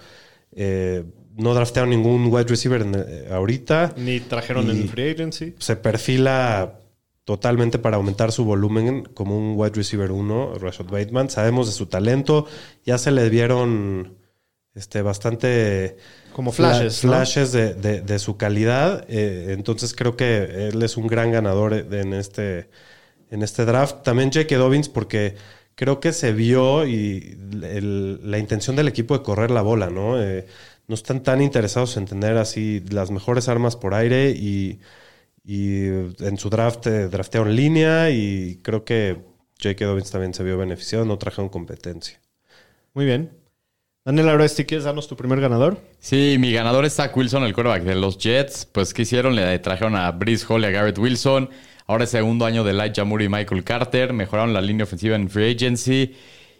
eh, 0.52 1.04
no 1.38 1.54
draftearon 1.54 1.89
ningún 1.89 2.28
wide 2.32 2.46
receiver 2.48 2.82
en, 2.82 2.96
eh, 2.96 3.28
ahorita 3.32 3.93
Ni 3.98 4.20
trajeron 4.22 4.70
en 4.70 4.88
Free 4.88 5.12
Agency. 5.12 5.54
se 5.60 5.76
perfila 5.76 6.80
totalmente 7.26 7.80
para 7.80 7.98
aumentar 7.98 8.32
su 8.32 8.46
volumen 8.46 9.04
como 9.14 9.38
un 9.38 9.54
wide 9.58 9.74
receiver 9.76 10.12
1, 10.12 10.60
Rashad 10.60 10.86
Bateman. 10.86 11.30
Sabemos 11.30 11.66
de 11.68 11.74
su 11.74 11.88
talento, 11.88 12.46
ya 12.86 12.98
se 12.98 13.12
le 13.12 13.28
vieron 13.30 14.14
este, 14.76 15.02
bastante 15.02 15.98
Como 16.34 16.52
fla- 16.52 16.70
flashes. 16.76 17.04
¿no? 17.04 17.10
flashes 17.12 17.52
de, 17.52 17.74
de- 17.74 18.02
de 18.02 18.20
su 18.20 18.38
calidad. 18.38 19.06
eh, 19.10 19.48
entonces 19.58 19.93
creo 19.96 20.16
que 20.16 20.68
él 20.70 20.82
es 20.84 20.98
un 20.98 21.08
gran 21.08 21.32
ganador 21.32 21.74
en, 21.74 22.14
este, 22.14 22.70
en 23.32 23.41
este 23.41 23.66
draft. 23.66 24.04
También 24.04 24.30
J.K. 24.32 24.56
Dobbins 24.58 24.88
porque 24.89 25.36
creo 25.76 25.99
que 25.99 26.13
se 26.13 26.34
vio 26.34 26.86
y 26.88 27.38
el- 27.63 28.19
la 28.30 28.38
intención 28.39 28.76
del 28.76 28.88
equipo 28.88 29.17
de 29.17 29.23
correr 29.23 29.51
la 29.51 29.61
bola, 29.61 29.89
¿no? 29.89 30.21
Eh, 30.21 30.45
no 30.88 30.95
están 30.95 31.23
tan 31.23 31.41
interesados 31.41 31.97
en 31.97 32.05
tener 32.05 32.38
así 32.38 32.84
las 32.89 33.11
mejores 33.11 33.47
armas 33.49 33.76
por 33.76 33.93
aire 33.93 34.32
y, 34.32 34.80
y 35.43 35.86
en 35.88 36.38
su 36.38 36.49
draft 36.49 36.88
eh, 36.88 37.07
draftearon 37.09 37.49
en 37.49 37.55
línea 37.55 38.09
y 38.11 38.59
creo 38.63 38.84
que 38.86 39.17
J.K. 39.61 39.86
Dobbins 39.86 40.11
también 40.11 40.34
se 40.34 40.43
vio 40.43 40.57
beneficiado, 40.57 41.05
no 41.05 41.17
trajeron 41.17 41.49
competencia. 41.49 42.19
Muy 42.93 43.05
bien. 43.05 43.32
Daniel 44.05 44.30
Aresti, 44.30 44.65
¿quieres 44.65 44.86
darnos 44.86 45.07
tu 45.07 45.15
primer 45.15 45.41
ganador? 45.41 45.80
Sí, 45.99 46.38
mi 46.39 46.53
ganador 46.53 46.86
es 46.86 46.93
Zach 46.93 47.15
Wilson, 47.17 47.43
el 47.43 47.53
quarterback 47.53 47.84
de 47.84 47.95
los 47.95 48.19
Jets. 48.19 48.65
Pues, 48.67 48.93
¿qué 48.93 49.01
hicieron? 49.01 49.36
Le 49.36 49.57
trajeron 49.59 49.95
a 49.95 50.11
Breeze 50.11 50.45
Hall 50.47 50.61
y 50.61 50.65
a 50.65 50.69
Garrett 50.71 50.99
Wilson. 50.99 51.49
Ahora 51.88 52.05
es 52.05 52.09
segundo 52.09 52.45
año 52.45 52.63
de 52.63 52.71
Elijah 52.71 53.03
Moore 53.03 53.25
y 53.25 53.29
Michael 53.29 53.63
Carter. 53.63 54.13
Mejoraron 54.13 54.53
la 54.53 54.61
línea 54.61 54.86
ofensiva 54.86 55.15
en 55.15 55.29
Free 55.29 55.51
Agency. 55.53 56.15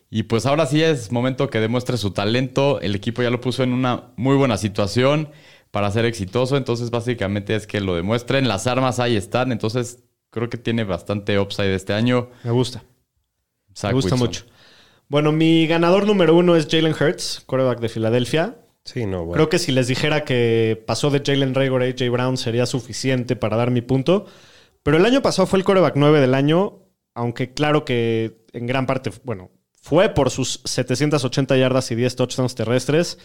Y 0.10 0.24
pues 0.24 0.46
ahora 0.46 0.66
sí 0.66 0.84
es 0.84 1.12
momento 1.12 1.50
que 1.50 1.60
demuestre 1.60 1.98
su 1.98 2.12
talento. 2.12 2.80
El 2.82 2.96
equipo 2.96 3.24
ya 3.24 3.30
lo 3.32 3.42
puso 3.42 3.64
en 3.64 3.74
una 3.74 4.12
muy 4.16 4.36
buena 4.36 4.58
situación 4.58 5.30
para 5.72 5.90
ser 5.92 6.06
exitoso. 6.06 6.58
Entonces, 6.58 6.92
básicamente 6.92 7.56
es 7.56 7.66
que 7.66 7.82
lo 7.82 7.96
demuestren. 7.96 8.48
Las 8.48 8.68
armas 8.68 9.00
ahí 9.00 9.16
están. 9.16 9.52
Entonces, 9.52 10.04
creo 10.30 10.50
que 10.50 10.58
tiene 10.58 10.84
bastante 10.84 11.40
upside 11.40 11.74
este 11.74 11.94
año. 11.94 12.30
Me 12.44 12.52
gusta. 12.52 12.84
Zach 13.76 13.92
Me 13.92 13.96
gusta 13.96 14.14
Wilson. 14.16 14.20
mucho. 14.20 14.46
Bueno, 15.08 15.32
mi 15.32 15.68
ganador 15.68 16.06
número 16.06 16.36
uno 16.36 16.56
es 16.56 16.68
Jalen 16.70 16.94
Hurts, 16.94 17.44
quarterback 17.46 17.80
de 17.80 17.90
Filadelfia. 17.90 18.56
Sí, 18.86 19.06
no, 19.06 19.26
bueno. 19.26 19.34
Creo 19.34 19.50
que 19.50 19.60
si 19.60 19.72
les 19.72 19.88
dijera 19.88 20.24
que 20.24 20.82
pasó 20.86 21.10
de 21.10 21.22
Jalen 21.26 21.56
Rager 21.56 21.82
a 21.82 21.86
AJ 21.86 22.12
Brown 22.12 22.38
sería 22.38 22.66
suficiente 22.68 23.36
para 23.36 23.58
dar 23.58 23.72
mi 23.72 23.82
punto. 23.82 24.28
Pero 24.86 24.98
el 24.98 25.06
año 25.08 25.24
pasado 25.24 25.48
fue 25.48 25.58
el 25.58 25.66
quarterback 25.66 25.96
9 25.96 26.22
del 26.22 26.36
año, 26.36 26.84
aunque 27.16 27.56
claro 27.56 27.86
que 27.86 28.46
en 28.54 28.68
gran 28.68 28.86
parte, 28.86 29.10
bueno, 29.24 29.50
fue 29.82 30.10
por 30.10 30.30
sus 30.30 30.62
780 30.64 31.58
yardas 31.58 31.90
y 31.90 31.96
10 31.96 32.16
touchdowns 32.16 32.54
terrestres. 32.54 33.18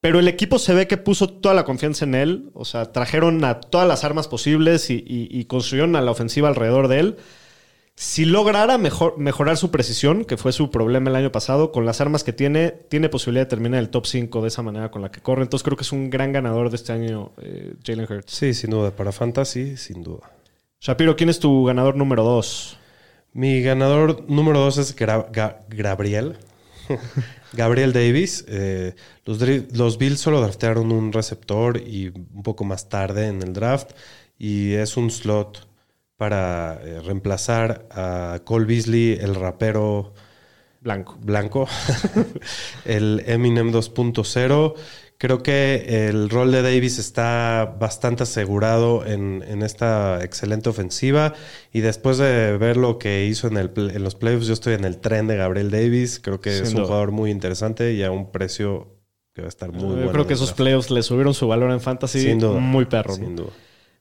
Pero 0.00 0.18
el 0.20 0.26
equipo 0.26 0.58
se 0.58 0.72
ve 0.72 0.86
que 0.86 0.96
puso 0.96 1.28
toda 1.28 1.54
la 1.54 1.66
confianza 1.66 2.06
en 2.06 2.14
él. 2.14 2.50
O 2.54 2.64
sea, 2.64 2.92
trajeron 2.92 3.44
a 3.44 3.60
todas 3.60 3.86
las 3.86 4.04
armas 4.04 4.26
posibles 4.26 4.86
y, 4.88 5.44
construyeron 5.44 5.96
a 5.96 6.00
la 6.00 6.12
ofensiva 6.12 6.48
alrededor 6.48 6.88
de 6.88 7.00
él. 7.00 7.16
Si 7.94 8.24
lograra 8.24 8.78
mejor- 8.78 9.18
mejorar 9.18 9.58
su 9.58 9.70
precisión, 9.70 10.24
que 10.24 10.38
fue 10.38 10.52
su 10.52 10.70
problema 10.70 11.10
el 11.10 11.16
año 11.16 11.30
pasado, 11.30 11.72
con 11.72 11.84
las 11.84 12.00
armas 12.00 12.24
que 12.24 12.32
tiene, 12.32 12.70
tiene 12.70 13.10
posibilidad 13.10 13.44
de 13.44 13.50
terminar 13.50 13.80
el 13.80 13.90
top 13.90 14.06
5 14.06 14.40
de 14.40 14.48
esa 14.48 14.62
manera 14.62 14.90
con 14.90 15.02
la 15.02 15.10
que 15.10 15.20
corre. 15.20 15.42
Entonces 15.42 15.62
creo 15.62 15.76
que 15.76 15.82
es 15.82 15.92
un 15.92 16.08
gran 16.08 16.32
ganador 16.32 16.70
de 16.70 16.76
este 16.76 16.94
año, 16.94 17.32
eh, 17.42 17.74
Jalen 17.84 18.06
Hurts. 18.10 18.32
Sí, 18.32 18.54
sin 18.54 18.70
duda. 18.70 18.92
Para 18.92 19.12
Fantasy, 19.12 19.76
sin 19.76 20.02
duda. 20.02 20.30
Shapiro, 20.80 21.16
¿quién 21.16 21.28
es 21.28 21.38
tu 21.40 21.64
ganador 21.64 21.96
número 21.96 22.24
2? 22.24 22.78
Mi 23.32 23.62
ganador 23.62 24.24
número 24.28 24.58
dos 24.60 24.78
es 24.78 24.96
Gra- 24.96 25.30
Ga- 25.30 25.58
Gabriel. 25.68 26.36
Gabriel 27.52 27.92
Davis. 27.92 28.44
Eh, 28.48 28.94
los 29.24 29.98
Bills 29.98 30.20
solo 30.20 30.40
draftearon 30.40 30.90
un 30.90 31.12
receptor 31.12 31.76
y 31.78 32.08
un 32.08 32.42
poco 32.42 32.64
más 32.64 32.88
tarde 32.88 33.28
en 33.28 33.42
el 33.42 33.52
draft. 33.52 33.92
Y 34.38 34.72
es 34.72 34.96
un 34.96 35.10
slot 35.10 35.68
para 36.16 36.80
eh, 36.82 37.00
reemplazar 37.00 37.86
a 37.90 38.40
Cole 38.44 38.64
Beasley, 38.66 39.18
el 39.20 39.34
rapero 39.34 40.12
Blanco. 40.80 41.18
blanco, 41.20 41.68
el 42.84 43.22
Eminem 43.26 43.70
2.0. 43.70 44.74
Creo 45.22 45.42
que 45.42 46.08
el 46.08 46.30
rol 46.30 46.50
de 46.50 46.62
Davis 46.62 46.98
está 46.98 47.76
bastante 47.78 48.22
asegurado 48.22 49.04
en, 49.04 49.44
en 49.46 49.60
esta 49.62 50.24
excelente 50.24 50.70
ofensiva. 50.70 51.34
Y 51.74 51.80
después 51.80 52.16
de 52.16 52.56
ver 52.56 52.78
lo 52.78 52.98
que 52.98 53.26
hizo 53.26 53.46
en, 53.46 53.58
el, 53.58 53.70
en 53.76 54.02
los 54.02 54.14
playoffs, 54.14 54.46
yo 54.46 54.54
estoy 54.54 54.72
en 54.72 54.84
el 54.86 54.96
tren 54.96 55.26
de 55.26 55.36
Gabriel 55.36 55.70
Davis. 55.70 56.20
Creo 56.22 56.40
que 56.40 56.52
Sin 56.52 56.62
es 56.62 56.68
un 56.70 56.76
duda. 56.76 56.86
jugador 56.86 57.10
muy 57.12 57.30
interesante 57.30 57.92
y 57.92 58.02
a 58.02 58.10
un 58.10 58.32
precio 58.32 58.88
que 59.34 59.42
va 59.42 59.48
a 59.48 59.50
estar 59.50 59.70
muy 59.70 59.80
Yo 59.82 59.88
bueno. 59.88 60.10
creo 60.10 60.22
en 60.22 60.28
que 60.28 60.34
esos 60.34 60.54
playoffs 60.54 60.90
le 60.90 61.02
subieron 61.02 61.34
su 61.34 61.46
valor 61.46 61.70
en 61.70 61.82
fantasy 61.82 62.22
Sin 62.22 62.38
duda. 62.38 62.58
muy 62.58 62.86
perro. 62.86 63.10
¿no? 63.10 63.16
Sin 63.26 63.36
duda. 63.36 63.50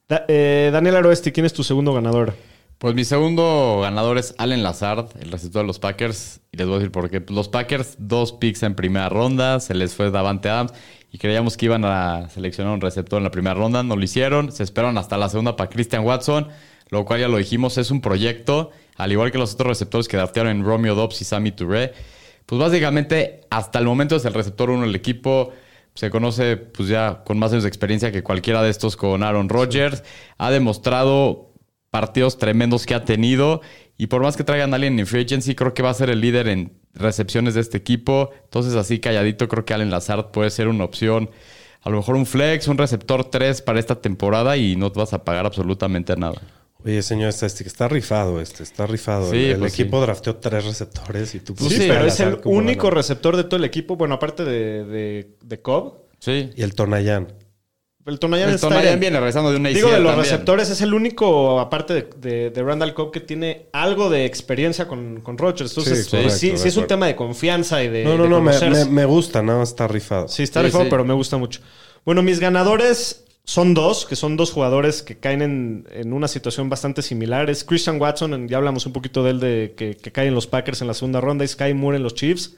Da- 0.07 0.23
eh, 0.29 0.69
Daniel 0.71 0.95
Aroesti, 0.95 1.33
¿quién 1.33 1.45
es 1.45 1.51
tu 1.51 1.65
segundo 1.65 1.93
ganador? 1.93 2.33
Pues 2.77 2.95
mi 2.95 3.03
segundo 3.03 3.79
ganador 3.81 4.17
es 4.17 4.33
Allen 4.37 4.63
Lazard, 4.63 5.07
el 5.19 5.31
receptor 5.33 5.63
de 5.63 5.67
los 5.67 5.79
Packers. 5.79 6.39
Y 6.53 6.55
les 6.57 6.65
voy 6.65 6.77
a 6.77 6.79
decir 6.79 6.93
por 6.93 7.09
qué. 7.09 7.21
Los 7.27 7.49
Packers, 7.49 7.95
dos 7.99 8.31
picks 8.31 8.63
en 8.63 8.73
primera 8.73 9.09
ronda, 9.09 9.59
se 9.59 9.73
les 9.73 9.93
fue 9.93 10.11
Davante 10.11 10.47
Adams. 10.47 10.71
Y 11.11 11.17
creíamos 11.17 11.57
que 11.57 11.65
iban 11.65 11.85
a 11.85 12.29
seleccionar 12.29 12.73
un 12.73 12.81
receptor 12.81 13.17
en 13.17 13.23
la 13.23 13.31
primera 13.31 13.55
ronda, 13.55 13.81
no 13.81 13.95
lo 13.95 14.03
hicieron. 14.03 14.51
Se 14.51 14.63
esperaron 14.63 14.97
hasta 14.97 15.17
la 15.17 15.29
segunda 15.29 15.55
para 15.55 15.69
Christian 15.69 16.05
Watson, 16.05 16.47
lo 16.89 17.05
cual 17.05 17.21
ya 17.21 17.27
lo 17.27 17.37
dijimos, 17.37 17.77
es 17.77 17.89
un 17.89 18.01
proyecto. 18.01 18.71
Al 18.95 19.11
igual 19.11 19.31
que 19.31 19.37
los 19.37 19.53
otros 19.53 19.69
receptores 19.69 20.07
que 20.07 20.17
draftearon 20.17 20.51
en 20.51 20.63
Romeo 20.63 20.93
Dobbs 20.93 21.21
y 21.21 21.25
Sammy 21.25 21.51
Touré. 21.51 21.93
Pues 22.45 22.59
básicamente, 22.59 23.41
hasta 23.49 23.79
el 23.79 23.85
momento 23.85 24.15
es 24.15 24.25
el 24.25 24.33
receptor 24.33 24.69
uno 24.69 24.83
del 24.83 24.95
equipo. 24.95 25.51
Se 25.95 26.09
conoce 26.09 26.57
pues 26.57 26.89
ya 26.89 27.23
con 27.25 27.39
más 27.39 27.51
años 27.51 27.63
de 27.63 27.69
experiencia 27.69 28.11
que 28.11 28.23
cualquiera 28.23 28.61
de 28.61 28.69
estos 28.69 28.95
con 28.95 29.23
Aaron 29.23 29.49
Rodgers. 29.49 30.03
Ha 30.37 30.51
demostrado 30.51 31.53
partidos 31.89 32.37
tremendos 32.37 32.85
que 32.85 32.93
ha 32.93 33.03
tenido. 33.03 33.61
Y 33.97 34.07
por 34.07 34.21
más 34.21 34.37
que 34.37 34.43
traigan 34.43 34.73
a 34.73 34.75
alguien 34.75 34.97
en 34.99 35.07
free 35.07 35.23
agency, 35.23 35.55
creo 35.55 35.73
que 35.73 35.83
va 35.83 35.89
a 35.89 35.93
ser 35.93 36.09
el 36.09 36.21
líder 36.21 36.47
en 36.47 36.78
recepciones 36.93 37.53
de 37.53 37.61
este 37.61 37.77
equipo. 37.77 38.31
Entonces, 38.43 38.75
así 38.75 38.99
calladito, 38.99 39.47
creo 39.47 39.65
que 39.65 39.73
Allen 39.73 39.91
Lazard 39.91 40.31
puede 40.31 40.49
ser 40.49 40.67
una 40.67 40.83
opción. 40.83 41.29
A 41.81 41.89
lo 41.89 41.97
mejor 41.97 42.15
un 42.15 42.25
flex, 42.25 42.67
un 42.67 42.77
receptor 42.77 43.25
3 43.25 43.61
para 43.61 43.79
esta 43.79 44.01
temporada 44.01 44.57
y 44.57 44.75
no 44.75 44.91
te 44.91 44.99
vas 44.99 45.13
a 45.13 45.23
pagar 45.23 45.45
absolutamente 45.45 46.15
nada. 46.15 46.41
Oye, 46.83 47.01
señor 47.01 47.29
estadística, 47.29 47.67
está 47.67 47.87
rifado 47.89 48.39
este, 48.39 48.63
está 48.63 48.87
rifado. 48.87 49.29
Sí, 49.31 49.45
el 49.45 49.51
el 49.51 49.59
pues 49.59 49.73
equipo 49.73 49.99
drafteó 49.99 50.37
tres 50.37 50.63
receptores 50.65 51.35
y 51.35 51.41
tú 51.41 51.53
Pues 51.53 51.73
Sí, 51.73 51.85
pero 51.89 52.05
es 52.05 52.19
el 52.21 52.39
único 52.45 52.89
receptor 52.89 53.35
de 53.35 53.43
todo 53.43 53.57
el 53.57 53.65
equipo. 53.65 53.97
Bueno, 53.97 54.15
aparte 54.15 54.45
de, 54.45 54.85
de, 54.85 55.37
de 55.41 55.61
Cobb. 55.61 55.95
Sí. 56.19 56.51
Y 56.55 56.61
el 56.61 56.75
Tonayán. 56.75 57.33
El 58.09 58.19
Tonayan 58.19 58.49
El 58.49 58.55
está 58.55 58.67
Tonayan 58.67 58.85
bien. 58.91 58.99
viene 58.99 59.17
regresando 59.19 59.51
de 59.51 59.57
una 59.57 59.69
Digo, 59.69 59.89
de 59.89 59.99
los 59.99 60.11
también. 60.11 60.19
receptores 60.31 60.69
es 60.69 60.81
el 60.81 60.93
único, 60.93 61.59
aparte 61.59 61.93
de, 61.93 62.09
de, 62.17 62.49
de 62.49 62.63
Randall 62.63 62.93
Cobb, 62.93 63.11
que 63.11 63.21
tiene 63.21 63.67
algo 63.71 64.09
de 64.09 64.25
experiencia 64.25 64.87
con, 64.87 65.21
con 65.21 65.37
Rodgers. 65.37 65.71
Entonces, 65.71 65.97
Sí, 65.99 66.03
sí, 66.03 66.09
correcto, 66.11 66.35
sí, 66.35 66.49
de 66.51 66.57
sí 66.57 66.67
es 66.67 66.77
un 66.77 66.87
tema 66.87 67.05
de 67.07 67.15
confianza 67.15 67.81
y 67.83 67.87
de. 67.87 68.03
No, 68.03 68.17
no, 68.17 68.23
de 68.23 68.29
no, 68.29 68.41
me, 68.41 68.51
me- 68.69 68.85
me 68.85 69.05
gusta, 69.05 69.41
nada 69.41 69.59
más 69.59 69.69
está 69.69 69.87
rifado. 69.87 70.27
Sí, 70.27 70.43
está 70.43 70.59
Sí, 70.59 70.65
rifado, 70.65 70.83
sí. 70.85 70.89
pero 70.89 71.05
me 71.05 71.13
gusta 71.13 71.37
mucho. 71.37 71.61
Bueno, 72.03 72.21
mis 72.23 72.39
ganadores 72.39 73.23
son 73.45 73.73
dos, 73.73 74.05
que 74.05 74.15
son 74.15 74.37
dos 74.37 74.51
jugadores 74.51 75.01
que 75.01 75.17
caen 75.17 75.41
en, 75.41 75.87
en 75.91 76.13
una 76.13 76.27
situación 76.27 76.69
bastante 76.69 77.01
similar. 77.01 77.49
Es 77.49 77.63
Christian 77.63 77.99
Watson, 77.99 78.47
ya 78.47 78.57
hablamos 78.57 78.85
un 78.85 78.93
poquito 78.93 79.23
de 79.23 79.31
él, 79.31 79.39
de 79.39 79.73
que, 79.75 79.95
que 79.97 80.11
cae 80.11 80.27
en 80.27 80.35
los 80.35 80.45
Packers 80.47 80.81
en 80.81 80.87
la 80.87 80.93
segunda 80.93 81.19
ronda, 81.21 81.43
y 81.45 81.47
Sky 81.47 81.73
Moore 81.73 81.97
en 81.97 82.03
los 82.03 82.13
Chiefs. 82.13 82.53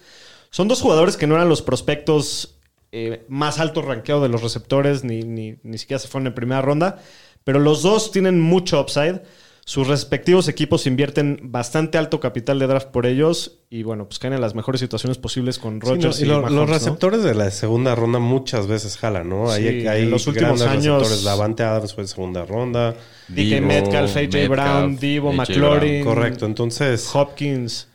Son 0.50 0.68
dos 0.68 0.82
jugadores 0.82 1.16
que 1.16 1.28
no 1.28 1.36
eran 1.36 1.48
los 1.48 1.62
prospectos 1.62 2.56
eh, 2.92 3.26
más 3.30 3.60
altos 3.60 3.86
rankeados 3.86 4.24
de 4.24 4.30
los 4.30 4.42
receptores, 4.42 5.04
ni, 5.04 5.22
ni, 5.24 5.56
ni 5.64 5.78
siquiera 5.78 6.00
se 6.00 6.08
fueron 6.08 6.28
en 6.28 6.36
primera 6.36 6.62
ronda, 6.62 7.00
pero 7.44 7.60
los 7.60 7.82
dos 7.84 8.12
tienen 8.12 8.40
mucho 8.42 8.80
upside. 8.82 9.22
Sus 9.64 9.88
respectivos 9.88 10.48
equipos 10.48 10.88
invierten 10.88 11.40
bastante 11.44 12.00
alto 12.00 12.20
capital 12.20 12.58
de 12.58 12.66
draft 12.66 12.88
por 12.88 13.06
ellos 13.06 13.60
y 13.70 13.84
bueno, 13.84 14.06
pues 14.08 14.18
caen 14.18 14.34
en 14.34 14.42
las 14.42 14.56
mejores 14.56 14.82
situaciones 14.82 15.20
posibles 15.20 15.60
con 15.60 15.74
Sí, 15.76 15.80
no, 15.88 15.94
Rodgers 15.94 16.20
y 16.20 16.24
y, 16.24 16.26
lo- 16.26 16.42
Mahomes, 16.42 16.52
los 16.54 16.68
¿no? 16.68 16.74
receptores 16.74 17.24
de 17.24 17.36
la 17.36 17.52
segunda 17.52 17.94
ronda 17.94 18.18
muchas 18.18 18.66
veces 18.66 18.98
jalan, 18.98 19.30
¿no? 19.30 19.50
Sí, 19.52 19.68
hay, 19.68 19.88
hay 19.88 20.02
en 20.02 20.10
los 20.10 20.26
últimos 20.26 20.62
años- 20.64 21.00
receptores. 21.04 21.24
Davante 21.24 21.62
Adams 21.64 21.94
fue 21.94 22.04
de 22.04 22.08
segunda 22.08 22.44
ronda. 22.44 22.96
DK 23.28 23.62
Metcalf, 23.62 24.18
AJ 24.18 24.34
Metcalf, 24.34 24.50
Brown, 24.50 24.98
Divo, 24.98 25.32
McLaurin. 25.32 26.04
Correcto, 26.04 26.48
entonces 26.48 27.08
Hopkins. 27.14 27.88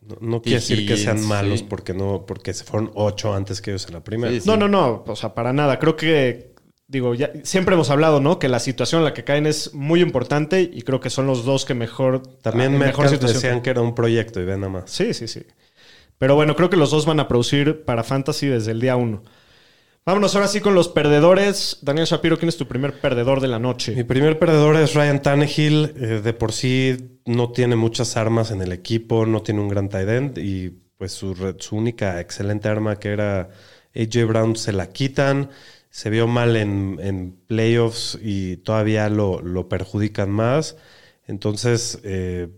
No, 0.00 0.16
no 0.20 0.42
quiere 0.42 0.60
decir 0.60 0.86
que 0.86 0.96
sean 0.96 1.26
malos 1.26 1.60
sí. 1.60 1.66
porque 1.68 1.92
no 1.92 2.24
porque 2.26 2.54
se 2.54 2.64
fueron 2.64 2.90
ocho 2.94 3.34
antes 3.34 3.60
que 3.60 3.70
ellos 3.70 3.86
en 3.86 3.94
la 3.94 4.04
primera. 4.04 4.32
Sí, 4.32 4.40
sí. 4.40 4.48
No, 4.48 4.56
no, 4.56 4.68
no. 4.68 5.04
O 5.06 5.16
sea, 5.16 5.34
para 5.34 5.52
nada. 5.52 5.78
Creo 5.78 5.96
que, 5.96 6.54
digo, 6.86 7.14
ya 7.14 7.30
siempre 7.44 7.74
hemos 7.74 7.90
hablado, 7.90 8.20
¿no? 8.20 8.38
Que 8.38 8.48
la 8.48 8.60
situación 8.60 9.00
en 9.00 9.04
la 9.04 9.14
que 9.14 9.24
caen 9.24 9.46
es 9.46 9.74
muy 9.74 10.00
importante 10.00 10.62
y 10.72 10.82
creo 10.82 11.00
que 11.00 11.10
son 11.10 11.26
los 11.26 11.44
dos 11.44 11.64
que 11.64 11.74
mejor. 11.74 12.22
También 12.42 12.78
Metcalf 12.78 13.20
decían 13.20 13.60
que 13.60 13.70
era 13.70 13.82
un 13.82 13.94
proyecto 13.94 14.40
y 14.40 14.44
ve 14.44 14.56
nada 14.56 14.70
más. 14.70 14.90
Sí, 14.90 15.12
sí, 15.12 15.28
sí. 15.28 15.42
Pero 16.18 16.34
bueno, 16.34 16.56
creo 16.56 16.70
que 16.70 16.76
los 16.76 16.90
dos 16.90 17.06
van 17.06 17.20
a 17.20 17.28
producir 17.28 17.84
para 17.84 18.02
Fantasy 18.02 18.46
desde 18.46 18.72
el 18.72 18.80
día 18.80 18.96
uno. 18.96 19.22
Vámonos 20.06 20.34
ahora 20.34 20.48
sí 20.48 20.60
con 20.60 20.74
los 20.74 20.88
perdedores. 20.88 21.78
Daniel 21.82 22.06
Shapiro, 22.06 22.38
¿quién 22.38 22.48
es 22.48 22.56
tu 22.56 22.66
primer 22.66 23.00
perdedor 23.00 23.40
de 23.40 23.48
la 23.48 23.58
Mi 23.58 23.62
noche? 23.62 24.04
primer 24.04 24.38
perdedor 24.38 24.76
es 24.76 24.94
Ryan 24.94 25.22
Tannehill. 25.22 25.94
Eh, 25.96 26.20
de 26.24 26.32
por 26.32 26.52
sí 26.52 27.20
no 27.26 27.52
tiene 27.52 27.76
muchas 27.76 28.16
armas 28.16 28.50
en 28.50 28.62
el 28.62 28.72
equipo, 28.72 29.26
no 29.26 29.42
tiene 29.42 29.60
un 29.60 29.68
gran 29.68 29.88
tight 29.88 30.08
end 30.08 30.38
y 30.38 30.70
pues 30.96 31.12
su, 31.12 31.54
su 31.58 31.76
única 31.76 32.20
excelente 32.20 32.68
arma 32.68 32.96
que 32.98 33.10
era 33.10 33.50
AJ 33.94 34.26
Brown 34.26 34.56
se 34.56 34.72
la 34.72 34.90
quitan. 34.90 35.50
Se 35.90 36.08
vio 36.10 36.26
mal 36.26 36.56
en, 36.56 36.98
en 37.02 37.32
playoffs 37.46 38.18
y 38.22 38.56
todavía 38.58 39.08
lo, 39.10 39.40
lo 39.42 39.68
perjudican 39.68 40.30
más. 40.30 40.76
Entonces, 41.26 42.00
eh, 42.04 42.48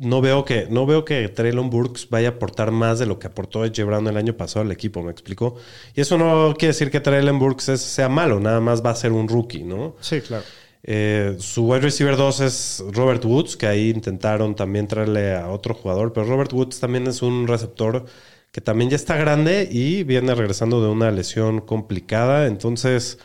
no 0.00 0.20
veo 0.20 0.44
que, 0.44 0.66
no 0.68 0.86
veo 0.86 1.04
que 1.04 1.28
Traylon 1.28 1.70
Burks 1.70 2.08
vaya 2.10 2.28
a 2.28 2.30
aportar 2.32 2.70
más 2.72 2.98
de 2.98 3.06
lo 3.06 3.18
que 3.18 3.28
aportó 3.28 3.62
AJ 3.62 3.84
Brown 3.84 4.06
el 4.08 4.16
año 4.16 4.36
pasado 4.36 4.64
al 4.64 4.72
equipo, 4.72 5.02
¿me 5.02 5.12
explico? 5.12 5.56
Y 5.94 6.00
eso 6.00 6.18
no 6.18 6.54
quiere 6.58 6.72
decir 6.72 6.90
que 6.90 7.00
Traylon 7.00 7.38
Burks 7.38 7.68
es- 7.68 7.80
sea 7.82 8.08
malo, 8.08 8.40
nada 8.40 8.60
más 8.60 8.84
va 8.84 8.90
a 8.90 8.94
ser 8.96 9.12
un 9.12 9.28
rookie, 9.28 9.62
¿no? 9.62 9.94
Sí, 10.00 10.20
claro. 10.20 10.42
Eh, 10.82 11.36
su 11.38 11.66
wide 11.68 11.82
receiver 11.82 12.16
2 12.16 12.40
es 12.40 12.82
Robert 12.92 13.22
Woods, 13.24 13.56
que 13.56 13.66
ahí 13.66 13.90
intentaron 13.90 14.54
también 14.56 14.86
traerle 14.88 15.36
a 15.36 15.48
otro 15.50 15.74
jugador, 15.74 16.12
pero 16.14 16.26
Robert 16.26 16.52
Woods 16.54 16.80
también 16.80 17.06
es 17.06 17.20
un 17.22 17.46
receptor 17.46 18.06
que 18.50 18.60
también 18.62 18.88
ya 18.90 18.96
está 18.96 19.16
grande 19.16 19.68
y 19.70 20.02
viene 20.04 20.34
regresando 20.34 20.82
de 20.82 20.88
una 20.88 21.10
lesión 21.10 21.60
complicada. 21.60 22.46
Entonces, 22.46 23.18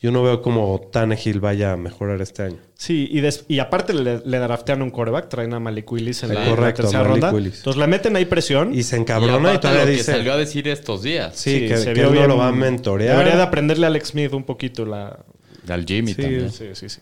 yo 0.00 0.12
no 0.12 0.22
veo 0.22 0.42
cómo 0.42 0.80
Tannehill 0.92 1.40
vaya 1.40 1.72
a 1.72 1.76
mejorar 1.76 2.20
este 2.22 2.42
año. 2.44 2.58
Sí, 2.74 3.08
y, 3.10 3.20
des- 3.20 3.44
y 3.48 3.58
aparte 3.58 3.92
le, 3.92 4.20
le 4.24 4.38
draftearon 4.38 4.82
un 4.82 4.90
coreback, 4.90 5.28
traen 5.28 5.52
a 5.54 5.58
Malik 5.60 5.90
Willis 5.90 6.22
en 6.22 6.34
la, 6.34 6.44
Correcto, 6.44 6.82
la 6.82 6.88
tercera 6.88 6.98
Malik 7.02 7.12
ronda. 7.22 7.32
Willis. 7.32 7.56
Entonces 7.58 7.80
le 7.80 7.86
meten 7.88 8.14
ahí 8.16 8.24
presión. 8.24 8.72
Y 8.72 8.84
se 8.84 8.96
Y 8.96 9.00
encabrona 9.00 9.34
y, 9.34 9.56
aparte 9.56 9.58
todavía 9.60 9.80
lo 9.82 9.86
que 9.90 9.92
dice... 9.96 10.12
salió 10.12 10.32
a 10.32 10.36
decir 10.36 10.68
estos 10.68 11.02
días. 11.02 11.34
Sí, 11.36 11.66
que, 11.66 11.76
se 11.76 11.86
que 11.86 11.94
vio 11.94 12.02
él 12.04 12.08
no 12.10 12.12
bien. 12.16 12.28
lo 12.28 12.36
va 12.36 12.48
a 12.48 12.52
mentorear. 12.52 13.16
Debería 13.16 13.36
de 13.36 13.42
aprenderle 13.42 13.86
a 13.86 13.88
Alex 13.88 14.08
Smith 14.10 14.32
un 14.32 14.44
poquito 14.44 14.86
la... 14.86 15.24
Al 15.68 15.84
Jimmy 15.84 16.14
Sí, 16.14 16.22
también. 16.22 16.50
Sí, 16.52 16.66
sí, 16.74 16.88
sí. 16.88 17.00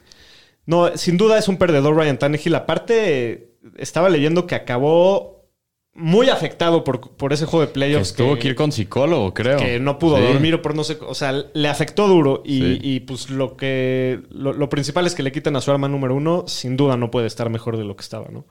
No, 0.64 0.96
sin 0.96 1.16
duda 1.18 1.38
es 1.38 1.46
un 1.48 1.58
perdedor 1.58 1.94
Ryan 1.94 2.18
Tannehill. 2.18 2.54
Aparte, 2.54 3.50
estaba 3.76 4.08
leyendo 4.08 4.46
que 4.46 4.54
acabó 4.54 5.35
muy 5.96 6.28
afectado 6.28 6.84
por, 6.84 7.00
por 7.00 7.32
ese 7.32 7.46
juego 7.46 7.62
de 7.62 7.68
Que 7.68 7.74
playoffs. 7.74 8.14
tuvo 8.14 8.36
que 8.38 8.48
ir 8.48 8.54
con 8.54 8.70
psicólogo, 8.72 9.32
creo. 9.34 9.56
que 9.58 9.80
no 9.80 9.98
pudo 9.98 10.16
Sí. 10.18 10.22
dormir 10.24 10.54
o 10.54 10.62
por 10.62 10.74
no 10.74 10.84
sé, 10.84 10.98
o 11.06 11.14
sea, 11.14 11.32
le 11.54 11.68
afectó 11.68 12.06
duro 12.06 12.42
y, 12.44 12.58
Sí. 12.60 12.78
y, 12.82 13.00
pues 13.00 13.30
lo 13.30 13.56
que 13.56 14.20
lo, 14.30 14.52
lo 14.52 14.68
principal 14.68 15.06
es 15.06 15.14
que 15.14 15.22
le 15.22 15.32
quitan 15.32 15.56
a 15.56 15.60
su 15.60 15.70
arma 15.70 15.88
número 15.88 16.14
uno, 16.14 16.44
sin 16.46 16.76
duda 16.76 16.96
no 16.96 17.10
puede 17.10 17.26
estar 17.26 17.48
mejor 17.50 17.76
de 17.78 17.84
lo 17.84 17.96
que 17.96 18.02
estaba, 18.02 18.28
¿no? 18.30 18.44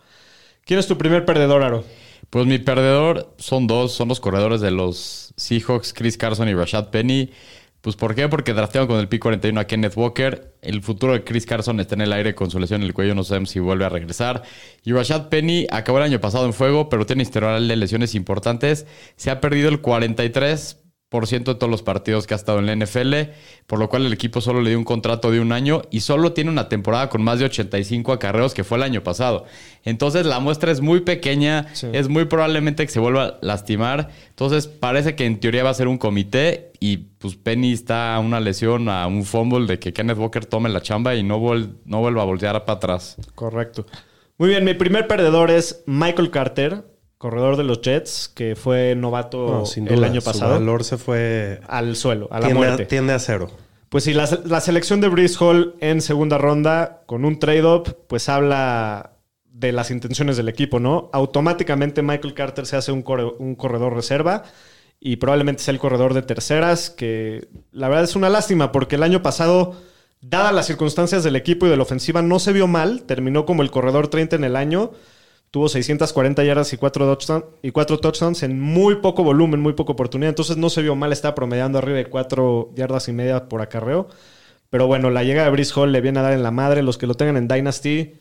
¿Quién 0.66 0.80
es 0.80 0.88
tu 0.88 0.98
primer 0.98 1.26
perdedor, 1.26 1.62
Aro? 1.64 1.84
Pues 2.32 2.48
mi 2.48 2.58
perdedor 2.58 3.34
son 3.38 3.68
dos, 3.68 3.92
son 3.94 4.08
los 4.10 4.20
corredores 4.20 4.60
de 4.60 4.72
los 4.72 5.32
Seahawks, 5.38 5.94
Chris 5.94 6.18
Carson 6.18 6.50
y 6.50 6.56
Rashad 6.56 6.90
Penny. 6.90 7.30
Pues 7.86 7.96
¿por 7.96 8.16
qué? 8.16 8.28
Porque 8.28 8.52
draftearon 8.56 8.88
con 8.88 9.00
el 9.00 9.08
pick 9.08 9.22
41 9.22 9.60
a 9.60 9.68
Kenneth 9.68 9.96
Walker. 9.96 10.56
El 10.64 10.82
futuro 10.82 11.14
de 11.14 11.24
Chris 11.24 11.46
Carson 11.46 11.80
está 11.80 11.94
en 11.94 12.02
el 12.02 12.14
aire 12.14 12.34
con 12.34 12.50
su 12.50 12.60
lesión 12.60 12.82
en 12.82 12.88
el 12.88 12.96
cuello, 12.96 13.14
no 13.14 13.24
sabemos 13.24 13.52
si 13.52 13.60
vuelve 13.60 13.86
a 13.86 13.90
regresar. 13.90 14.42
Y 14.84 14.92
Rashad 14.92 15.30
Penny 15.30 15.68
acabó 15.70 16.00
el 16.00 16.06
año 16.06 16.20
pasado 16.20 16.48
en 16.48 16.54
fuego, 16.54 16.90
pero 16.90 17.06
tiene 17.06 17.22
historial 17.22 17.68
de 17.68 17.76
lesiones 17.76 18.16
importantes. 18.16 18.88
Se 19.18 19.30
ha 19.30 19.40
perdido 19.40 19.70
el 19.70 19.84
43% 19.84 20.85
de 21.24 21.40
todos 21.56 21.70
los 21.70 21.82
partidos 21.82 22.28
que 22.28 22.34
ha 22.34 22.38
estado 22.38 22.60
en 22.60 22.66
la 22.66 22.76
NFL, 22.76 23.32
por 23.68 23.80
lo 23.80 23.90
cual 23.90 24.06
el 24.06 24.14
equipo 24.14 24.42
solo 24.42 24.62
le 24.62 24.70
dio 24.72 24.78
un 24.80 24.84
contrato 24.84 25.32
de 25.32 25.40
un 25.40 25.52
año 25.52 25.82
y 25.92 26.02
solo 26.02 26.34
tiene 26.34 26.50
una 26.52 26.68
temporada 26.70 27.10
con 27.10 27.22
más 27.24 27.40
de 27.40 27.46
85 27.46 28.12
acarreos 28.14 28.54
que 28.54 28.64
fue 28.64 28.78
el 28.78 28.84
año 28.84 29.02
pasado. 29.04 29.46
Entonces 29.84 30.26
la 30.26 30.40
muestra 30.40 30.72
es 30.72 30.82
muy 30.82 31.02
pequeña, 31.02 31.68
Sí. 31.74 31.88
es 31.94 32.10
muy 32.10 32.26
probablemente 32.26 32.86
que 32.86 32.92
se 32.92 33.00
vuelva 33.00 33.24
a 33.26 33.38
lastimar. 33.42 34.10
Entonces 34.30 34.68
parece 34.68 35.16
que 35.16 35.26
en 35.26 35.40
teoría 35.40 35.64
va 35.64 35.70
a 35.70 35.74
ser 35.74 35.88
un 35.88 35.98
comité 35.98 36.72
y 36.80 36.98
pues 36.98 37.36
Penny 37.36 37.72
está 37.74 38.16
a 38.16 38.20
una 38.20 38.40
lesión, 38.40 38.90
a 38.90 39.08
un 39.08 39.24
fumble 39.26 39.66
de 39.68 39.80
que 39.80 39.94
Kenneth 39.94 40.18
Walker 40.18 40.46
tome 40.46 40.70
la 40.70 40.82
chamba 40.82 41.16
y 41.16 41.24
no, 41.24 41.40
vuel- 41.40 41.74
no 41.86 42.00
vuelva 42.00 42.22
a 42.22 42.26
voltear 42.26 42.66
para 42.66 42.78
atrás. 42.78 43.16
Correcto. 43.36 43.86
Muy 44.38 44.50
bien, 44.50 44.64
mi 44.66 44.74
primer 44.74 45.08
perdedor 45.08 45.50
es 45.50 45.82
Michael 45.86 46.30
Carter, 46.30 46.84
corredor 47.26 47.58
de 47.58 47.64
los 47.64 47.82
Jets, 47.82 48.30
que 48.34 48.56
fue 48.56 48.94
novato 48.96 49.48
No, 49.48 49.66
sin 49.66 49.88
el 49.88 49.96
duda, 49.96 50.08
año 50.08 50.22
Su 50.22 50.26
pasado. 50.26 50.52
valor 50.54 50.84
se 50.84 50.98
fue... 50.98 51.60
Al 51.68 51.96
suelo, 51.96 52.28
a 52.30 52.40
la 52.40 52.46
tiende, 52.48 52.68
muerte. 52.68 52.86
tiende 52.86 53.14
a 53.14 53.20
cero. 53.20 53.50
Pues 53.90 54.04
sí, 54.04 54.14
la, 54.14 54.30
la 54.46 54.62
selección 54.62 55.02
de 55.02 55.08
Breeze 55.10 55.38
Hall 55.40 55.76
en 55.80 56.02
segunda 56.02 56.38
ronda 56.38 57.02
con 57.08 57.26
un 57.26 57.40
trade-up, 57.40 57.98
pues 58.08 58.30
habla 58.30 59.14
de 59.46 59.72
las 59.72 59.90
intenciones 59.90 60.38
del 60.38 60.50
equipo, 60.50 60.80
¿no? 60.80 61.10
Automáticamente 61.14 62.02
Michael 62.04 62.34
Carter 62.36 62.66
se 62.68 62.76
hace 62.76 62.92
un, 62.92 63.04
corre- 63.04 63.34
un 63.40 63.56
corredor 63.56 63.94
reserva 63.96 64.44
y 65.00 65.16
probablemente 65.16 65.64
sea 65.64 65.72
el 65.74 65.80
corredor 65.80 66.14
de 66.14 66.22
terceras, 66.22 66.90
que 66.90 67.48
la 67.72 67.88
verdad 67.90 68.04
es 68.04 68.16
una 68.16 68.30
lástima 68.30 68.72
porque 68.72 68.96
el 68.98 69.04
año 69.04 69.22
pasado, 69.24 69.76
dadas 70.22 70.54
las 70.54 70.68
circunstancias 70.68 71.24
del 71.24 71.36
equipo 71.36 71.66
y 71.66 71.70
de 71.70 71.78
la 71.78 71.84
ofensiva, 71.84 72.22
no 72.22 72.38
se 72.40 72.54
vio 72.54 72.68
mal, 72.68 73.04
terminó 73.04 73.46
como 73.46 73.62
el 73.64 73.72
corredor 73.72 74.10
30 74.10 74.36
en 74.36 74.44
el 74.44 74.56
año. 74.56 74.92
Tuvo 75.56 75.70
640 75.70 76.44
yardas 76.44 76.74
y 76.74 76.78
4, 76.78 77.06
touchdown, 77.06 77.46
y 77.62 77.72
cuatro 77.72 77.98
touchdowns 77.98 78.44
en 78.44 78.60
muy 78.60 78.96
poco 78.96 79.24
volumen, 79.24 79.62
muy 79.62 79.72
poca 79.72 79.94
oportunidad. 79.94 80.28
Entonces 80.28 80.58
no 80.58 80.70
se 80.70 80.82
vio 80.82 80.98
mal, 80.98 81.14
estaba 81.14 81.34
promediando 81.34 81.78
arriba 81.78 81.98
de 81.98 82.08
4 82.08 82.74
yardas 82.76 83.08
y 83.08 83.14
media 83.14 83.48
por 83.48 83.62
acarreo. 83.62 84.10
Pero 84.70 84.88
bueno, 84.88 85.12
la 85.12 85.24
llegada 85.24 85.46
de 85.46 85.54
Brice 85.54 85.72
Hall 85.74 85.94
le 85.94 86.02
viene 86.02 86.20
a 86.20 86.24
dar 86.24 86.34
en 86.34 86.44
la 86.44 86.52
madre. 86.52 86.84
Los 86.84 86.98
que 86.98 87.08
lo 87.08 87.14
tengan 87.14 87.38
en 87.38 87.48
Dynasty, 87.48 88.16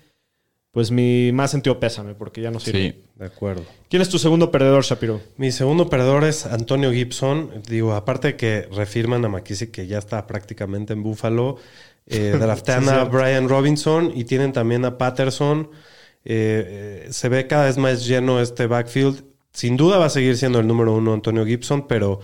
pues 0.71 0.93
mi 0.93 1.33
más 1.33 1.51
sentido 1.51 1.81
pésame, 1.81 2.15
porque 2.15 2.41
ya 2.41 2.53
no 2.53 2.61
sirve. 2.61 2.93
Sí. 2.93 3.05
De 3.17 3.27
acuerdo. 3.27 3.65
¿Quién 3.91 4.01
es 4.01 4.09
tu 4.09 4.21
segundo 4.21 4.53
perdedor, 4.53 4.85
Shapiro? 4.85 5.21
Mi 5.37 5.51
segundo 5.51 5.91
perdedor 5.91 6.23
es 6.23 6.47
Antonio 6.47 6.93
Gibson. 6.93 7.51
Digo, 7.69 7.95
aparte 7.95 8.29
de 8.29 8.37
que 8.37 8.69
refirman 8.71 9.25
a 9.25 9.29
McKissick 9.29 9.73
que 9.73 9.89
ya 9.89 9.99
está 9.99 10.25
prácticamente 10.29 10.93
en 10.93 11.03
Buffalo, 11.03 11.57
eh, 12.07 12.37
draftean 12.39 12.85
Sí, 12.85 12.91
a. 12.91 13.03
Brian 13.07 13.49
Robinson 13.49 14.13
y 14.15 14.23
tienen 14.23 14.53
también 14.53 14.85
a 14.85 14.99
Patterson. 14.99 15.69
Eh, 16.25 17.05
eh, 17.07 17.13
se 17.13 17.29
ve 17.29 17.47
cada 17.47 17.67
vez 17.67 17.77
más 17.79 18.07
lleno 18.07 18.41
este 18.41 18.67
backfield. 18.67 19.23
Sin 19.53 19.77
duda 19.77 19.99
va 19.99 20.07
a 20.07 20.11
seguir 20.11 20.37
siendo 20.37 20.59
el 20.61 20.67
número 20.67 20.93
uno 20.95 21.13
Antonio 21.13 21.45
Gibson, 21.47 21.87
pero 21.87 22.21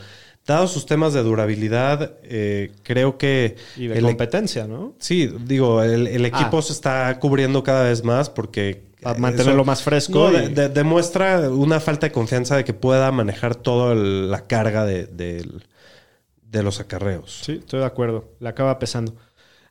dado 0.46 0.66
sus 0.66 0.86
temas 0.86 1.12
de 1.12 1.22
durabilidad, 1.22 2.14
eh, 2.24 2.72
creo 2.82 3.18
que 3.18 3.56
Y 3.76 3.86
de 3.86 3.98
e- 3.98 4.02
competencia, 4.02 4.66
¿no? 4.66 4.94
Sí, 4.98 5.30
digo, 5.44 5.82
el, 5.82 6.06
el 6.08 6.24
equipo 6.24 6.58
Ah. 6.58 6.62
se 6.62 6.72
está 6.72 7.18
cubriendo 7.20 7.62
cada 7.62 7.84
vez 7.84 8.02
más 8.04 8.30
porque... 8.30 8.88
Para 9.00 9.16
eh, 9.16 9.20
mantenerlo 9.20 9.60
eso- 9.62 9.64
más 9.64 9.82
fresco. 9.82 10.30
No, 10.30 10.32
y- 10.32 10.40
de- 10.40 10.48
de- 10.48 10.68
demuestra 10.70 11.48
una 11.50 11.78
falta 11.78 12.06
de 12.06 12.12
confianza 12.12 12.56
de 12.56 12.64
que 12.64 12.74
pueda 12.74 13.12
manejar 13.12 13.54
toda 13.54 13.94
la 13.94 14.46
carga 14.46 14.84
de, 14.84 15.06
de 15.06 16.62
los 16.64 16.80
acarreos. 16.80 17.40
Sí, 17.44 17.52
estoy 17.60 17.80
de 17.80 17.86
acuerdo. 17.86 18.30
Le 18.40 18.48
acaba 18.48 18.78
pesando. 18.78 19.14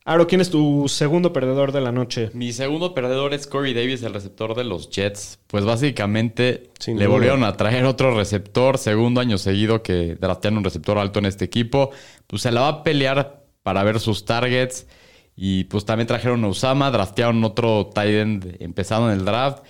Aro, 0.06 0.28
¿quién 0.28 0.42
es 0.42 0.50
tu 0.50 0.88
segundo 0.88 1.34
perdedor 1.34 1.72
de 1.72 1.82
la 1.82 1.92
noche? 1.92 2.32
Mi 2.34 2.52
segundo 2.52 2.96
perdedor 2.96 3.34
es 3.34 3.46
Corey 3.46 3.74
Davis, 3.74 4.02
el 4.02 4.14
receptor 4.14 4.56
de 4.56 4.64
los 4.64 4.90
Jets. 4.90 5.40
Pues 5.48 5.66
básicamente 5.66 6.72
Sin 6.80 6.98
le 6.98 7.06
duda. 7.06 7.14
volvieron 7.14 7.44
a 7.44 7.54
traer 7.58 7.86
otro 7.86 8.16
receptor, 8.16 8.78
segundo 8.80 9.22
año 9.22 9.38
seguido 9.38 9.84
que 9.84 10.16
draftean 10.16 10.58
un 10.58 10.64
receptor 10.64 10.98
alto 10.98 11.20
en 11.20 11.26
este 11.26 11.46
equipo. 11.46 11.92
Pues 12.26 12.42
se 12.42 12.52
la 12.52 12.62
va 12.62 12.68
a 12.70 12.84
pelear 12.84 13.44
para 13.62 13.84
ver 13.84 14.00
sus 14.00 14.26
targets. 14.26 14.88
Y 15.36 15.66
pues 15.66 15.86
también 15.86 16.08
trajeron 16.08 16.44
a 16.44 16.48
Usama, 16.48 16.90
draftearon 16.92 17.44
otro 17.44 17.90
tight 17.94 18.16
end 18.16 18.56
empezando 18.60 19.12
en 19.12 19.20
el 19.20 19.26
draft. 19.26 19.64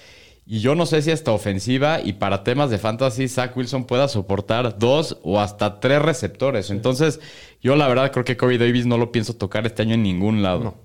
Y 0.51 0.61
yo 0.61 0.73
no 0.73 0.87
sé 0.87 1.03
si 1.03 1.11
esta 1.11 1.31
ofensiva 1.31 2.01
y 2.03 2.13
para 2.13 2.43
temas 2.43 2.71
de 2.71 2.79
fantasy, 2.79 3.27
Zach 3.27 3.55
Wilson 3.55 3.83
pueda 3.85 4.07
soportar 4.07 4.79
dos 4.79 5.19
o 5.21 5.39
hasta 5.39 5.79
tres 5.79 6.01
receptores. 6.01 6.71
Entonces, 6.71 7.19
yo 7.61 7.75
la 7.75 7.87
verdad 7.87 8.11
creo 8.11 8.25
que 8.25 8.35
Corey 8.35 8.57
Davis 8.57 8.87
no 8.87 8.97
lo 8.97 9.11
pienso 9.11 9.35
tocar 9.35 9.67
este 9.67 9.83
año 9.83 9.93
en 9.93 10.01
ningún 10.01 10.41
lado. 10.41 10.63
No. 10.63 10.75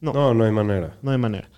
No. 0.00 0.12
No, 0.12 0.34
no 0.34 0.44
hay 0.44 0.52
manera. 0.52 0.98
No 1.00 1.12
hay 1.12 1.16
manera. 1.18 1.48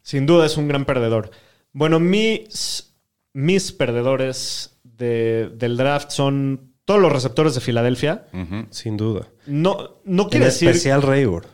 Sin 0.00 0.24
duda 0.24 0.46
es 0.46 0.56
un 0.56 0.68
gran 0.68 0.86
perdedor. 0.86 1.30
Bueno, 1.74 2.00
mis, 2.00 2.94
mis 3.34 3.72
perdedores 3.72 4.80
de- 4.82 5.50
del 5.54 5.76
draft 5.76 6.10
son 6.12 6.72
todos 6.86 6.98
los 7.02 7.12
receptores 7.12 7.54
de 7.54 7.60
Filadelfia. 7.60 8.24
Sin 8.70 8.96
duda. 8.96 9.28
No, 9.44 9.96
no 10.04 10.22
En 10.22 10.28
quiere 10.30 10.46
decir. 10.46 10.70
especial 10.70 11.02
Raybor. 11.02 11.44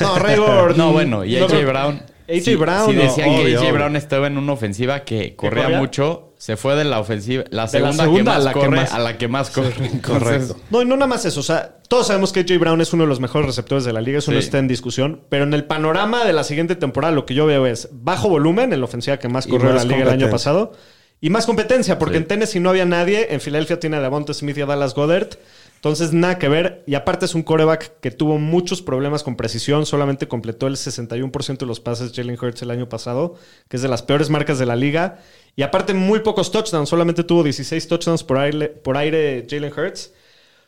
No, 0.00 0.18
Ray 0.20 0.36
Gordon. 0.38 0.76
No, 0.78 0.92
bueno, 0.92 1.24
y 1.24 1.36
AJ 1.36 1.52
no. 1.52 1.66
Brown. 1.66 2.02
AJ 2.28 2.56
Brown, 2.58 2.94
no, 2.96 3.02
decían 3.02 3.36
que 3.36 3.56
AJ. 3.56 3.72
Brown 3.72 3.96
estaba 3.96 4.26
en 4.26 4.38
una 4.38 4.52
ofensiva 4.52 5.04
que 5.04 5.36
corría 5.36 5.64
corría? 5.64 5.78
mucho. 5.78 6.22
Se 6.38 6.56
fue 6.56 6.74
de 6.76 6.84
la 6.84 7.00
ofensiva, 7.00 7.44
la 7.50 7.62
la 7.62 7.68
segunda, 7.68 8.04
que 8.04 8.20
a 8.20 8.24
más 8.24 8.44
la 8.44 8.52
que 8.52 8.58
corre 8.60 8.76
más- 8.76 8.92
a 8.92 8.98
la 8.98 9.16
que 9.18 9.28
más 9.28 9.50
corre. 9.50 9.72
Correcto. 10.02 10.56
No, 10.70 10.82
y 10.82 10.84
no 10.84 10.96
nada 10.96 11.06
más 11.06 11.24
eso. 11.24 11.40
O 11.40 11.42
sea, 11.42 11.76
todos 11.88 12.08
sabemos 12.08 12.32
que 12.32 12.40
AJ 12.40 12.58
Brown 12.58 12.80
es 12.80 12.92
uno 12.92 13.04
de 13.04 13.08
los 13.08 13.20
mejores 13.20 13.46
receptores 13.46 13.84
de 13.84 13.92
la 13.92 14.00
liga. 14.00 14.18
Eso 14.18 14.32
no 14.32 14.38
está 14.38 14.58
en 14.58 14.68
discusión. 14.68 15.22
Pero 15.30 15.44
en 15.44 15.54
el 15.54 15.64
panorama 15.64 16.24
de 16.24 16.32
la 16.32 16.44
siguiente 16.44 16.76
temporada, 16.76 17.14
lo 17.14 17.24
que 17.26 17.34
yo 17.34 17.46
veo 17.46 17.64
es 17.66 17.88
bajo 17.92 18.28
volumen 18.28 18.72
en 18.72 18.80
la 18.80 18.84
ofensiva 18.84 19.18
que 19.18 19.28
más 19.28 19.46
corrió 19.46 19.70
en 19.70 19.76
la 19.76 19.84
liga 19.84 20.02
el 20.02 20.10
año 20.10 20.28
pasado. 20.30 20.72
Y 21.18 21.30
más 21.30 21.46
competencia, 21.46 21.98
porque 21.98 22.16
Sí. 22.16 22.22
en 22.22 22.28
Tennessee 22.28 22.60
no 22.60 22.68
había 22.68 22.84
nadie. 22.84 23.28
En 23.32 23.40
Filadelfia 23.40 23.80
tiene 23.80 23.96
a 23.96 24.00
Devonta 24.00 24.34
Smith 24.34 24.58
y 24.58 24.60
a 24.60 24.66
Dallas 24.66 24.94
Goddard. 24.94 25.30
Entonces, 25.76 26.12
nada 26.12 26.38
que 26.38 26.48
ver. 26.48 26.82
Y 26.86 26.94
aparte 26.94 27.26
es 27.26 27.34
un 27.34 27.42
coreback 27.42 28.00
que 28.00 28.10
tuvo 28.10 28.38
muchos 28.38 28.82
problemas 28.82 29.22
con 29.22 29.36
precisión. 29.36 29.86
Solamente 29.86 30.26
completó 30.26 30.66
el 30.66 30.74
61% 30.74 31.58
de 31.58 31.66
los 31.66 31.80
pases 31.80 32.12
Jalen 32.12 32.38
Hurts 32.40 32.62
el 32.62 32.72
año 32.72 32.88
pasado, 32.88 33.34
que 33.68 33.76
es 33.76 33.82
de 33.82 33.88
las 33.88 34.02
peores 34.02 34.28
marcas 34.28 34.58
de 34.58 34.66
la 34.66 34.74
liga. 34.74 35.20
Y 35.54 35.62
aparte 35.62 35.94
muy 35.94 36.20
pocos 36.20 36.50
touchdowns. 36.50 36.88
Solamente 36.88 37.22
tuvo 37.22 37.44
16 37.44 37.86
touchdowns 37.86 38.24
por 38.24 38.38
aire, 38.38 38.68
por 38.68 38.96
aire 38.96 39.46
Jalen 39.48 39.72
Hurts. 39.72 40.12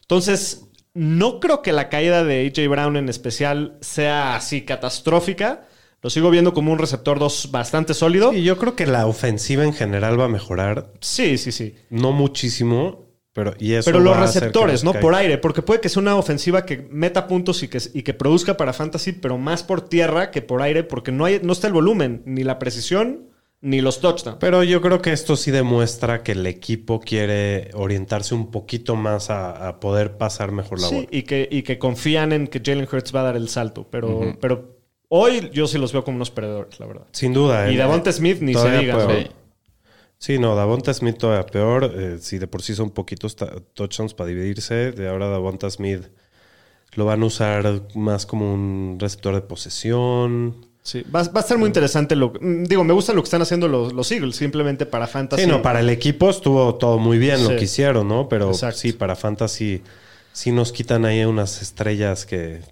Entonces, 0.02 0.68
no 0.94 1.40
creo 1.40 1.62
que 1.62 1.72
la 1.72 1.88
caída 1.88 2.24
de 2.24 2.46
AJ 2.46 2.68
Brown 2.68 2.96
en 2.96 3.08
especial 3.08 3.76
sea 3.80 4.36
así 4.36 4.62
catastrófica. 4.64 5.66
Lo 6.00 6.10
sigo 6.10 6.30
viendo 6.30 6.54
como 6.54 6.72
un 6.72 6.78
receptor 6.78 7.18
2 7.18 7.50
bastante 7.50 7.92
sólido. 7.92 8.32
Y 8.32 8.44
yo 8.44 8.56
creo 8.56 8.76
que 8.76 8.86
la 8.86 9.06
ofensiva 9.06 9.64
en 9.64 9.72
general 9.72 10.18
va 10.18 10.26
a 10.26 10.28
mejorar. 10.28 10.92
Sí, 11.00 11.38
sí, 11.38 11.50
sí. 11.50 11.74
No 11.90 12.12
muchísimo, 12.12 13.07
pero 13.38 13.54
y 13.58 13.72
eso 13.74 13.90
Pero 13.90 14.00
los 14.00 14.16
receptores, 14.18 14.84
¿no? 14.84 14.92
caiga. 14.92 15.02
Por 15.02 15.14
aire, 15.14 15.38
porque 15.38 15.62
puede 15.62 15.80
que 15.80 15.88
sea 15.88 16.02
una 16.02 16.16
ofensiva 16.16 16.66
que 16.66 16.86
meta 16.90 17.26
puntos 17.26 17.62
y 17.62 17.68
que, 17.68 17.78
y 17.94 18.02
que 18.02 18.12
produzca 18.14 18.56
para 18.56 18.72
fantasy, 18.72 19.12
pero 19.12 19.38
más 19.38 19.62
por 19.62 19.80
tierra 19.88 20.30
que 20.30 20.42
por 20.42 20.60
aire, 20.62 20.82
porque 20.84 21.12
no, 21.12 21.24
hay, 21.24 21.40
no 21.42 21.52
está 21.52 21.66
el 21.68 21.72
volumen, 21.72 22.22
ni 22.26 22.42
la 22.44 22.58
precisión, 22.58 23.28
ni 23.60 23.80
los 23.80 24.00
touchdowns. 24.00 24.38
Pero 24.38 24.62
yo 24.62 24.80
creo 24.80 25.02
que 25.02 25.12
esto 25.12 25.36
sí 25.36 25.50
demuestra 25.50 26.22
que 26.22 26.32
el 26.32 26.46
equipo 26.46 27.00
quiere 27.00 27.70
orientarse 27.74 28.34
un 28.34 28.50
poquito 28.50 28.94
más 28.94 29.30
a, 29.30 29.68
a 29.68 29.80
poder 29.80 30.16
pasar 30.16 30.52
mejor 30.52 30.80
la 30.80 30.88
Sí, 30.88 30.94
bola. 30.94 31.08
y 31.10 31.22
que, 31.24 31.48
y 31.50 31.62
que 31.62 31.78
confían 31.78 32.32
en 32.32 32.46
que 32.46 32.60
Jalen 32.64 32.86
Hurts 32.92 33.14
va 33.14 33.20
a 33.20 33.24
dar 33.24 33.36
el 33.36 33.48
salto, 33.48 33.86
pero, 33.90 34.36
pero 34.40 34.76
hoy 35.08 35.50
yo 35.52 35.66
sí 35.66 35.76
los 35.78 35.92
veo 35.92 36.04
como 36.04 36.16
unos 36.16 36.30
perdedores, 36.30 36.78
la 36.78 36.86
verdad. 36.86 37.06
Sin 37.12 37.32
duda. 37.32 37.70
Y 37.70 37.74
eh, 37.74 37.78
Davante 37.78 38.12
Smith 38.12 38.38
ni 38.40 38.54
se 38.54 38.70
diga. 38.78 38.94
puedo- 38.94 39.08
¿no? 39.08 39.14
Sí. 39.18 39.26
Sí, 40.18 40.38
no, 40.38 40.56
Davonta 40.56 40.92
Smith 40.92 41.16
todavía 41.16 41.46
peor. 41.46 41.92
Eh, 41.96 42.18
si 42.20 42.38
de 42.38 42.46
por 42.46 42.62
sí 42.62 42.74
son 42.74 42.90
poquitos 42.90 43.36
touchdowns 43.36 44.14
para 44.14 44.28
dividirse, 44.28 44.92
de 44.92 45.08
ahora 45.08 45.28
Davonta 45.28 45.70
Smith 45.70 46.08
lo 46.94 47.04
van 47.04 47.22
a 47.22 47.26
usar 47.26 47.82
más 47.94 48.26
como 48.26 48.52
un 48.52 48.96
receptor 48.98 49.34
de 49.34 49.42
posesión. 49.42 50.66
Sí, 50.82 51.02
va, 51.14 51.22
va 51.22 51.30
a 51.36 51.40
estar 51.40 51.58
muy 51.58 51.66
interesante. 51.66 52.16
Lo, 52.16 52.32
mm, 52.40 52.64
digo, 52.64 52.82
me 52.82 52.92
gusta 52.92 53.12
lo 53.12 53.22
que 53.22 53.26
están 53.26 53.42
haciendo 53.42 53.68
los, 53.68 53.92
los 53.92 54.10
Eagles, 54.10 54.36
simplemente 54.36 54.86
para 54.86 55.06
Fantasy. 55.06 55.42
Sí, 55.42 55.48
no, 55.48 55.62
para 55.62 55.80
el 55.80 55.90
equipo 55.90 56.30
estuvo 56.30 56.74
todo 56.76 56.98
muy 56.98 57.18
bien 57.18 57.44
lo 57.44 57.50
que 57.50 57.64
hicieron, 57.64 58.08
¿no? 58.08 58.28
Pero 58.28 58.48
Exacto. 58.50 58.78
sí, 58.78 58.92
para 58.92 59.14
Fantasy 59.14 59.82
sí 60.32 60.50
nos 60.50 60.72
quitan 60.72 61.04
ahí 61.04 61.24
unas 61.24 61.62
estrellas 61.62 62.26
que... 62.26 62.62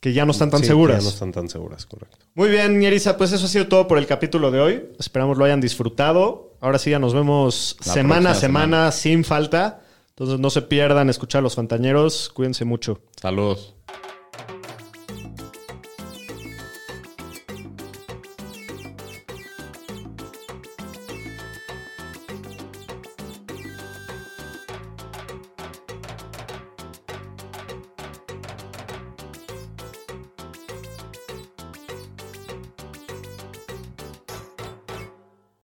Que 0.00 0.12
ya 0.12 0.24
no 0.24 0.32
están 0.32 0.50
tan 0.50 0.60
sí, 0.60 0.64
que 0.64 0.68
seguras. 0.68 0.98
ya 0.98 1.04
no 1.04 1.08
están 1.08 1.32
tan 1.32 1.48
seguras, 1.48 1.86
correcto. 1.86 2.18
Muy 2.34 2.48
bien, 2.48 2.78
Ñerisa, 2.78 3.16
pues 3.16 3.32
eso 3.32 3.46
ha 3.46 3.48
sido 3.48 3.66
todo 3.66 3.88
por 3.88 3.98
el 3.98 4.06
capítulo 4.06 4.50
de 4.50 4.60
hoy. 4.60 4.84
Esperamos 4.98 5.38
lo 5.38 5.44
hayan 5.44 5.60
disfrutado. 5.60 6.52
Ahora 6.60 6.78
sí, 6.78 6.90
ya 6.90 6.98
nos 6.98 7.14
vemos 7.14 7.76
La 7.84 7.92
semana 7.92 8.16
a 8.16 8.32
próxima 8.32 8.40
semana 8.40 8.92
sin 8.92 9.24
falta. 9.24 9.82
Entonces 10.10 10.38
no 10.38 10.50
se 10.50 10.62
pierdan 10.62 11.10
escuchar 11.10 11.40
a 11.40 11.42
los 11.42 11.54
fantañeros. 11.54 12.30
Cuídense 12.32 12.64
mucho. 12.64 13.00
Saludos. 13.20 13.75